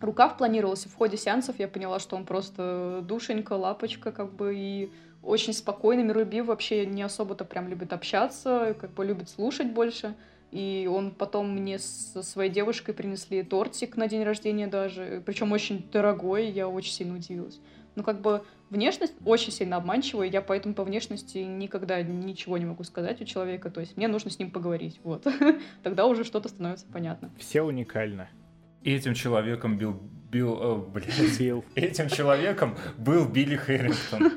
рукав 0.00 0.38
планировался, 0.38 0.88
в 0.88 0.94
ходе 0.94 1.18
сеансов 1.18 1.58
я 1.58 1.68
поняла, 1.68 1.98
что 1.98 2.16
он 2.16 2.24
просто 2.24 3.04
душенька, 3.04 3.52
лапочка, 3.52 4.12
как 4.12 4.32
бы, 4.32 4.54
и 4.56 4.92
очень 5.22 5.52
спокойный, 5.52 6.02
миролюбив, 6.02 6.46
вообще 6.46 6.86
не 6.86 7.02
особо-то 7.02 7.44
прям 7.44 7.68
любит 7.68 7.92
общаться, 7.92 8.76
как 8.80 8.92
бы 8.92 9.04
любит 9.04 9.28
слушать 9.28 9.72
больше, 9.72 10.14
И 10.50 10.88
он 10.90 11.12
потом 11.12 11.50
мне 11.50 11.78
со 11.78 12.22
своей 12.22 12.50
девушкой 12.50 12.92
принесли 12.92 13.42
тортик 13.42 13.96
на 13.96 14.08
день 14.08 14.24
рождения 14.24 14.66
даже, 14.66 15.22
причем 15.24 15.52
очень 15.52 15.88
дорогой, 15.92 16.50
я 16.50 16.68
очень 16.68 16.92
сильно 16.92 17.14
удивилась. 17.14 17.60
Ну, 17.96 18.02
как 18.02 18.20
бы 18.20 18.42
внешность 18.70 19.14
очень 19.24 19.52
сильно 19.52 19.76
обманчивая, 19.76 20.26
я 20.26 20.42
поэтому 20.42 20.74
по 20.74 20.84
внешности 20.84 21.38
никогда 21.38 22.02
ничего 22.02 22.56
не 22.58 22.64
могу 22.64 22.82
сказать 22.84 23.20
у 23.20 23.24
человека, 23.24 23.70
то 23.70 23.80
есть 23.80 23.96
мне 23.96 24.08
нужно 24.08 24.30
с 24.30 24.38
ним 24.38 24.50
поговорить, 24.50 25.00
вот. 25.04 25.26
Тогда 25.82 26.06
уже 26.06 26.24
что-то 26.24 26.48
становится 26.48 26.86
понятно. 26.92 27.30
Все 27.38 27.62
уникально. 27.62 28.28
И 28.82 28.92
этим 28.94 29.14
человеком 29.14 29.76
был... 29.76 30.00
Бил, 30.30 30.58
э, 30.60 30.76
блядь. 30.76 31.38
Бил. 31.38 31.64
Этим 31.74 32.08
человеком 32.08 32.76
был 32.96 33.26
Билли 33.26 33.56
Хэрингтон. 33.56 34.32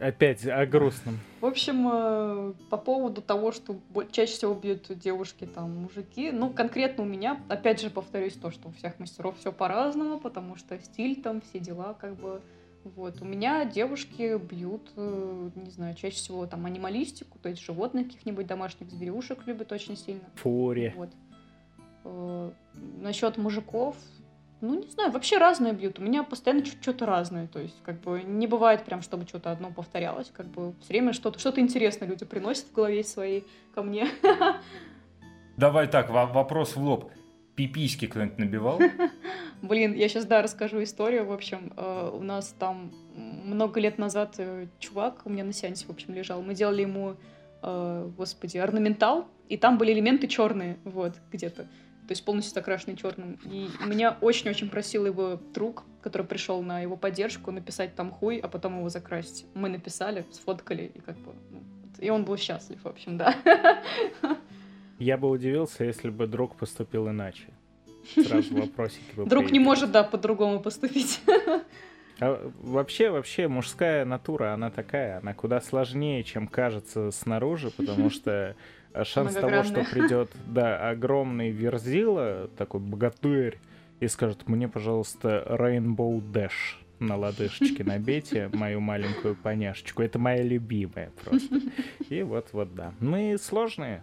Опять 0.00 0.46
о 0.46 0.64
грустном. 0.64 1.18
В 1.40 1.46
общем, 1.46 1.88
э, 1.90 2.52
по 2.70 2.76
поводу 2.76 3.20
того, 3.20 3.50
что 3.50 3.76
чаще 4.12 4.32
всего 4.32 4.54
бьют 4.54 4.86
девушки, 4.96 5.44
там, 5.44 5.82
мужики, 5.82 6.30
ну, 6.30 6.50
конкретно 6.50 7.02
у 7.02 7.06
меня, 7.06 7.40
опять 7.48 7.80
же, 7.80 7.90
повторюсь, 7.90 8.34
то, 8.34 8.50
что 8.50 8.68
у 8.68 8.72
всех 8.72 8.98
мастеров 9.00 9.38
все 9.38 9.52
по-разному, 9.52 10.20
потому 10.20 10.56
что 10.56 10.78
стиль 10.78 11.20
там, 11.20 11.40
все 11.40 11.58
дела, 11.58 11.94
как 11.94 12.14
бы, 12.14 12.40
вот. 12.84 13.20
У 13.20 13.24
меня 13.24 13.64
девушки 13.64 14.38
бьют, 14.38 14.92
э, 14.96 15.50
не 15.56 15.70
знаю, 15.70 15.96
чаще 15.96 16.16
всего 16.16 16.46
там 16.46 16.66
анималистику, 16.66 17.38
то 17.40 17.48
есть 17.48 17.60
животных 17.62 18.06
каких-нибудь 18.06 18.46
домашних 18.46 18.90
зверюшек 18.90 19.46
любят 19.46 19.72
очень 19.72 19.96
сильно. 19.96 20.22
Фури. 20.36 20.94
Вот. 20.96 21.10
Э, 22.04 22.50
Насчет 23.00 23.36
мужиков, 23.36 23.96
ну, 24.60 24.80
не 24.82 24.90
знаю, 24.90 25.12
вообще 25.12 25.38
разные 25.38 25.72
бьют. 25.72 25.98
У 25.98 26.02
меня 26.02 26.22
постоянно 26.24 26.64
что-то 26.64 27.06
разное. 27.06 27.46
То 27.46 27.60
есть, 27.60 27.76
как 27.84 28.00
бы, 28.00 28.22
не 28.22 28.46
бывает 28.46 28.84
прям, 28.84 29.02
чтобы 29.02 29.26
что-то 29.26 29.52
одно 29.52 29.70
повторялось. 29.70 30.30
Как 30.32 30.46
бы, 30.46 30.74
все 30.80 30.88
время 30.88 31.12
что-то 31.12 31.38
что 31.38 31.58
интересное 31.58 32.08
люди 32.08 32.24
приносят 32.24 32.66
в 32.66 32.72
голове 32.72 33.04
своей 33.04 33.44
ко 33.74 33.82
мне. 33.82 34.08
Давай 35.56 35.88
так, 35.88 36.10
во- 36.10 36.26
вопрос 36.26 36.76
в 36.76 36.82
лоб. 36.82 37.10
Пиписьки 37.54 38.06
кто-нибудь 38.06 38.38
набивал? 38.38 38.80
Блин, 39.62 39.92
я 39.94 40.08
сейчас, 40.08 40.24
да, 40.26 40.42
расскажу 40.42 40.80
историю. 40.82 41.26
В 41.26 41.32
общем, 41.32 41.72
э, 41.76 42.10
у 42.14 42.22
нас 42.22 42.54
там 42.56 42.92
много 43.16 43.80
лет 43.80 43.98
назад 43.98 44.36
э, 44.38 44.66
чувак 44.78 45.22
у 45.24 45.30
меня 45.30 45.42
на 45.42 45.52
сеансе, 45.52 45.86
в 45.86 45.90
общем, 45.90 46.14
лежал. 46.14 46.42
Мы 46.42 46.54
делали 46.54 46.82
ему, 46.82 47.16
э, 47.62 48.10
господи, 48.16 48.58
орнаментал, 48.58 49.26
и 49.48 49.56
там 49.56 49.78
были 49.78 49.92
элементы 49.92 50.28
черные, 50.28 50.78
вот, 50.84 51.14
где-то. 51.32 51.66
То 52.08 52.12
есть 52.12 52.24
полностью 52.24 52.54
закрашенный 52.54 52.96
черным. 52.96 53.38
И 53.44 53.68
меня 53.84 54.16
очень-очень 54.22 54.70
просил 54.70 55.04
его 55.04 55.38
друг, 55.52 55.84
который 56.00 56.26
пришел 56.26 56.62
на 56.62 56.80
его 56.80 56.96
поддержку, 56.96 57.50
написать 57.50 57.94
там 57.94 58.10
хуй, 58.10 58.38
а 58.38 58.48
потом 58.48 58.78
его 58.78 58.88
закрасить. 58.88 59.44
Мы 59.52 59.68
написали, 59.68 60.24
сфоткали, 60.32 60.90
и 60.94 61.00
как 61.00 61.18
бы... 61.18 61.34
ну, 61.50 61.62
и 61.98 62.08
он 62.08 62.24
был 62.24 62.38
счастлив, 62.38 62.82
в 62.82 62.88
общем, 62.88 63.18
да. 63.18 63.36
Я 64.98 65.18
бы 65.18 65.28
удивился, 65.28 65.84
если 65.84 66.08
бы 66.08 66.26
друг 66.26 66.56
поступил 66.56 67.10
иначе. 67.10 67.48
Сразу 68.14 68.56
вопросики 68.56 69.14
бы 69.14 69.26
Друг 69.26 69.50
не 69.50 69.60
может, 69.60 69.92
да, 69.92 70.02
по-другому 70.02 70.60
поступить. 70.60 71.20
А 72.20 72.50
вообще, 72.62 73.10
вообще, 73.10 73.48
мужская 73.48 74.06
натура, 74.06 74.54
она 74.54 74.70
такая, 74.70 75.18
она 75.18 75.34
куда 75.34 75.60
сложнее, 75.60 76.24
чем 76.24 76.48
кажется 76.48 77.10
снаружи, 77.10 77.70
потому 77.70 78.08
что 78.08 78.56
шанс 79.04 79.34
того, 79.34 79.62
что 79.62 79.84
придет, 79.84 80.30
да, 80.46 80.88
огромный 80.90 81.50
верзила, 81.50 82.50
такой 82.56 82.80
богатырь, 82.80 83.58
и 84.00 84.08
скажет, 84.08 84.48
мне, 84.48 84.68
пожалуйста, 84.68 85.44
Rainbow 85.48 86.20
Dash 86.20 86.76
на 87.00 87.16
лодыжечке 87.16 87.84
набейте 87.84 88.50
мою 88.52 88.80
маленькую 88.80 89.36
поняшечку. 89.36 90.02
Это 90.02 90.18
моя 90.18 90.42
любимая 90.42 91.10
просто. 91.24 91.60
И 92.08 92.22
вот-вот, 92.22 92.74
да. 92.74 92.92
Мы 93.00 93.36
сложные. 93.38 94.02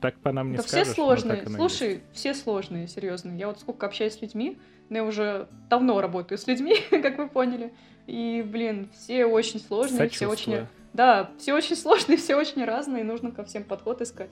Так 0.00 0.18
по 0.20 0.32
нам 0.32 0.50
не 0.50 0.56
Да 0.56 0.62
все 0.62 0.84
скажешь, 0.84 0.94
так 1.22 1.42
сложные. 1.42 1.56
Слушай, 1.56 2.02
все 2.12 2.34
сложные, 2.34 2.88
серьезно. 2.88 3.36
Я 3.36 3.48
вот 3.48 3.60
сколько 3.60 3.86
общаюсь 3.86 4.14
с 4.14 4.22
людьми, 4.22 4.58
но 4.88 4.98
я 4.98 5.04
уже 5.04 5.48
давно 5.68 6.00
работаю 6.00 6.38
с 6.38 6.46
людьми, 6.46 6.76
как 6.90 7.18
вы 7.18 7.28
поняли. 7.28 7.72
И, 8.06 8.42
блин, 8.46 8.88
все 8.94 9.26
очень 9.26 9.54
есть. 9.54 9.66
сложные, 9.66 10.08
все 10.08 10.26
очень... 10.26 10.66
Да, 10.98 11.30
все 11.38 11.54
очень 11.54 11.76
сложные, 11.84 12.18
все 12.18 12.34
очень 12.34 12.64
разные, 12.64 13.04
нужно 13.04 13.30
ко 13.30 13.44
всем 13.44 13.62
подход 13.62 14.02
искать. 14.02 14.30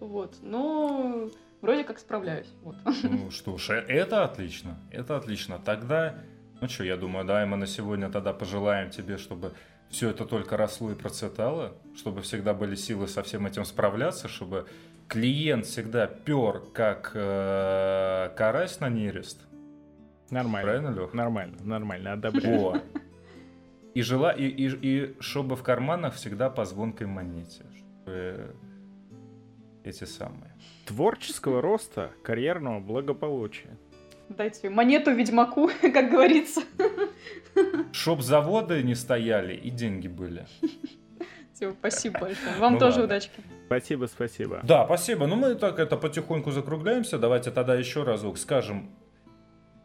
Вот. 0.00 0.36
Но 0.42 1.30
вроде 1.62 1.84
как 1.84 2.00
справляюсь. 2.00 2.52
Вот. 2.62 2.74
Ну 3.04 3.30
что 3.30 3.56
ж, 3.56 3.70
э- 3.70 3.86
это 3.88 4.24
отлично, 4.24 4.76
это 4.90 5.16
отлично. 5.16 5.60
Тогда, 5.64 6.16
ну 6.60 6.68
что, 6.68 6.82
я 6.82 6.96
думаю, 6.96 7.24
да, 7.24 7.44
и 7.44 7.46
мы 7.46 7.56
на 7.56 7.68
сегодня 7.68 8.10
тогда 8.10 8.32
пожелаем 8.32 8.90
тебе, 8.90 9.16
чтобы 9.16 9.52
все 9.90 10.10
это 10.10 10.24
только 10.24 10.56
росло 10.56 10.90
и 10.90 10.96
процветало, 10.96 11.74
чтобы 11.96 12.22
всегда 12.22 12.52
были 12.52 12.74
силы 12.74 13.06
со 13.06 13.22
всем 13.22 13.46
этим 13.46 13.64
справляться, 13.64 14.26
чтобы 14.26 14.66
клиент 15.06 15.66
всегда 15.66 16.08
пер 16.08 16.62
как 16.74 17.12
э, 17.14 18.30
карась 18.36 18.80
на 18.80 18.88
нерест. 18.88 19.40
Нормально. 20.30 20.68
Правильно, 20.68 21.00
Лех? 21.00 21.14
Нормально, 21.14 21.56
нормально, 21.62 22.12
одобряю. 22.14 22.60
О. 22.60 22.82
И, 23.98 24.02
жила, 24.02 24.30
и, 24.30 24.44
и, 24.46 24.68
и 24.82 25.16
чтобы 25.18 25.56
в 25.56 25.64
карманах 25.64 26.14
всегда 26.14 26.50
по 26.50 26.64
звонкой 26.64 27.08
монете. 27.08 27.64
Чтобы 27.76 28.54
эти 29.82 30.04
самые. 30.04 30.54
Творческого 30.86 31.60
роста, 31.60 32.12
карьерного 32.22 32.78
благополучия. 32.78 33.76
Дайте 34.28 34.70
монету 34.70 35.10
ведьмаку, 35.10 35.68
как 35.82 36.10
говорится. 36.12 36.62
Чтоб 37.90 38.22
заводы 38.22 38.84
не 38.84 38.94
стояли 38.94 39.54
и 39.56 39.68
деньги 39.70 40.06
были. 40.06 40.46
Спасибо 41.52 42.18
большое. 42.20 42.56
Вам 42.60 42.74
Ну 42.74 42.78
тоже 42.78 43.00
ладно. 43.00 43.04
удачки. 43.06 43.40
Спасибо, 43.66 44.06
спасибо. 44.06 44.60
Да, 44.62 44.84
спасибо. 44.84 45.26
Ну, 45.26 45.34
мы 45.34 45.56
так 45.56 45.80
это 45.80 45.96
потихоньку 45.96 46.52
закругляемся. 46.52 47.18
Давайте 47.18 47.50
тогда 47.50 47.74
еще 47.74 48.04
разок 48.04 48.38
скажем. 48.38 48.90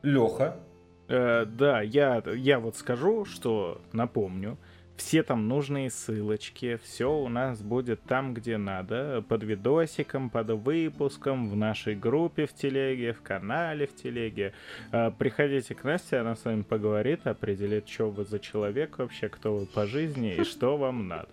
Леха. 0.04 0.60
Э, 1.14 1.46
да, 1.46 1.82
я, 1.82 2.24
я 2.36 2.60
вот 2.60 2.76
скажу, 2.76 3.24
что 3.26 3.80
напомню, 3.92 4.58
все 4.98 5.22
там 5.22 5.48
нужные 5.48 5.92
ссылочки, 5.92 6.80
все 6.84 7.06
у 7.06 7.28
нас 7.30 7.62
будет 7.62 8.02
там, 8.02 8.34
где 8.34 8.58
надо, 8.58 9.24
под 9.28 9.44
видосиком, 9.44 10.32
под 10.32 10.50
выпуском, 10.50 11.50
в 11.50 11.56
нашей 11.56 11.94
группе 11.96 12.48
в 12.48 12.54
телеге, 12.54 13.14
в 13.14 13.22
канале 13.22 13.86
в 13.86 13.96
телеге. 13.96 14.54
Э, 14.92 15.12
приходите 15.12 15.76
к 15.76 15.84
Насте, 15.84 16.18
она 16.18 16.36
с 16.36 16.46
вами 16.46 16.64
поговорит, 16.64 17.28
определит, 17.28 17.88
что 17.88 18.10
вы 18.10 18.26
за 18.26 18.40
человек 18.40 18.98
вообще, 18.98 19.30
кто 19.30 19.56
вы 19.56 19.66
по 19.68 19.86
жизни 19.86 20.34
и 20.34 20.44
что 20.44 20.78
вам 20.78 21.08
надо. 21.08 21.30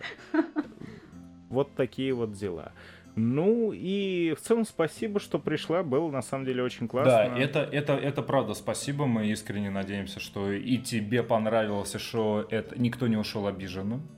Вот 1.48 1.74
такие 1.74 2.12
вот 2.12 2.34
дела. 2.34 2.72
Ну 3.16 3.72
и 3.72 4.34
в 4.34 4.40
целом 4.40 4.64
спасибо, 4.64 5.20
что 5.20 5.38
пришла, 5.38 5.82
было 5.82 6.10
на 6.10 6.22
самом 6.22 6.44
деле 6.44 6.62
очень 6.62 6.88
классно. 6.88 7.10
Да, 7.10 7.38
это, 7.38 7.60
это, 7.60 7.94
это 7.94 8.22
правда. 8.22 8.54
Спасибо. 8.54 9.06
Мы 9.06 9.28
искренне 9.28 9.70
надеемся, 9.70 10.20
что 10.20 10.52
и 10.52 10.78
тебе 10.78 11.22
понравилось, 11.22 11.94
и 11.94 11.98
что 11.98 12.46
это 12.50 12.80
никто 12.80 13.08
не 13.08 13.16
ушел 13.16 13.46
обиженным. 13.46 14.08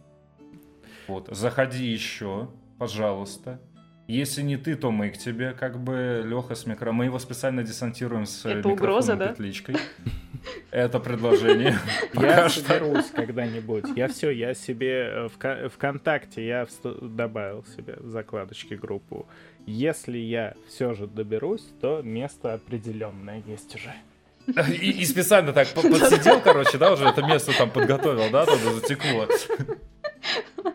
Вот. 1.08 1.28
Заходи 1.30 1.86
еще, 1.86 2.48
пожалуйста. 2.78 3.60
Если 4.12 4.42
не 4.42 4.58
ты, 4.58 4.76
то 4.76 4.90
мы 4.90 5.08
к 5.08 5.16
тебе, 5.16 5.52
как 5.54 5.78
бы 5.78 6.22
Леха 6.26 6.54
с 6.54 6.66
микро. 6.66 6.92
Мы 6.92 7.06
его 7.06 7.18
специально 7.18 7.62
десантируем 7.62 8.26
с 8.26 8.40
Это 8.44 8.56
микрофоном 8.56 8.72
угроза, 8.74 9.16
да? 9.16 9.28
петличкой. 9.28 9.76
Это 10.70 11.00
предложение. 11.00 11.78
Я 12.12 12.50
соберусь 12.50 13.06
когда-нибудь. 13.06 13.84
Я 13.96 14.08
все, 14.08 14.28
я 14.30 14.52
себе 14.52 14.88
э, 14.90 15.28
в 15.28 15.38
Ка- 15.38 15.70
ВКонтакте 15.70 16.46
я 16.46 16.66
добавил 17.00 17.64
себе 17.64 17.96
в 18.00 18.10
закладочке 18.10 18.76
группу. 18.76 19.26
Если 19.64 20.18
я 20.18 20.54
все 20.68 20.92
же 20.92 21.06
доберусь, 21.06 21.64
то 21.80 22.02
место 22.02 22.52
определенное 22.54 23.42
есть 23.46 23.74
уже. 23.74 23.94
И, 24.74 24.90
и 24.90 25.04
специально 25.06 25.52
так 25.54 25.68
по- 25.68 25.80
подсидел, 25.82 26.40
короче, 26.42 26.76
да, 26.76 26.92
уже 26.92 27.06
это 27.06 27.22
место 27.22 27.56
там 27.56 27.70
подготовил, 27.70 28.30
да, 28.30 28.44
туда 28.44 28.72
затекло. 28.74 29.26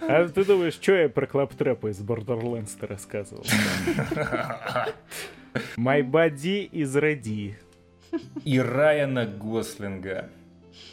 А 0.00 0.28
ты 0.28 0.44
думаешь, 0.44 0.74
что 0.74 0.92
я 0.92 1.08
про 1.08 1.26
клаптрепа 1.26 1.88
из 1.88 2.00
Borderlands 2.00 2.76
рассказывал? 2.86 3.44
My 5.76 6.02
body 6.02 6.68
is 6.70 6.92
ready. 7.00 7.54
И 8.44 8.58
Райана 8.60 9.26
Гослинга. 9.26 10.28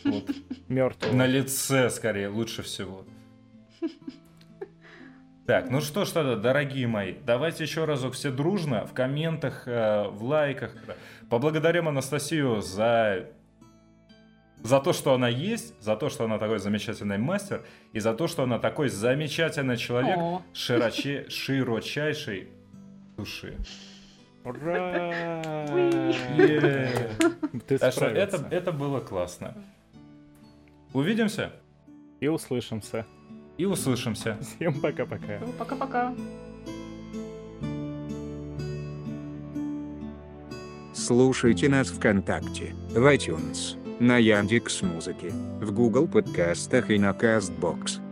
Вот, 0.03 0.29
Мертвый. 0.67 1.13
на 1.13 1.25
лице, 1.25 1.89
скорее, 1.89 2.27
лучше 2.29 2.61
всего. 2.61 3.03
Так, 5.45 5.69
ну 5.69 5.79
что 5.79 6.03
ж 6.03 6.09
тогда, 6.09 6.35
дорогие 6.35 6.87
мои, 6.87 7.15
давайте 7.25 7.63
еще 7.63 7.85
разок 7.85 8.13
все 8.13 8.31
дружно 8.31 8.85
в 8.85 8.93
комментах, 8.93 9.63
э, 9.65 10.07
в 10.09 10.23
лайках. 10.25 10.73
Поблагодарим 11.29 11.87
Анастасию 11.87 12.61
за, 12.61 13.29
за 14.63 14.79
то, 14.79 14.93
что 14.93 15.13
она 15.13 15.27
есть, 15.27 15.73
за 15.81 15.95
то, 15.95 16.09
что 16.09 16.25
она 16.25 16.37
такой 16.37 16.59
замечательный 16.59 17.17
мастер, 17.17 17.65
и 17.93 17.99
за 17.99 18.13
то, 18.13 18.27
что 18.27 18.43
она 18.43 18.59
такой 18.59 18.89
замечательный 18.89 19.77
человек 19.77 20.17
широче, 20.53 21.25
широчайшей 21.29 22.49
души. 23.17 23.57
Ура! 24.43 25.11
Ты 27.67 27.75
это, 27.75 28.47
это 28.49 28.71
было 28.71 28.99
классно. 28.99 29.55
Увидимся. 30.93 31.51
И 32.19 32.27
услышимся. 32.27 33.05
И 33.57 33.65
услышимся. 33.65 34.37
Всем 34.41 34.79
пока-пока. 34.79 35.39
Ну, 35.39 35.51
пока-пока. 35.53 36.15
Слушайте 40.93 41.69
нас 41.69 41.89
ВКонтакте, 41.89 42.73
в 42.89 43.13
iTunes 43.13 43.86
на 43.99 44.17
Яндекс 44.17 44.81
Музыке, 44.83 45.31
в 45.59 45.71
Google 45.71 46.07
подкастах 46.07 46.89
и 46.89 46.99
на 46.99 47.11
Castbox. 47.11 48.06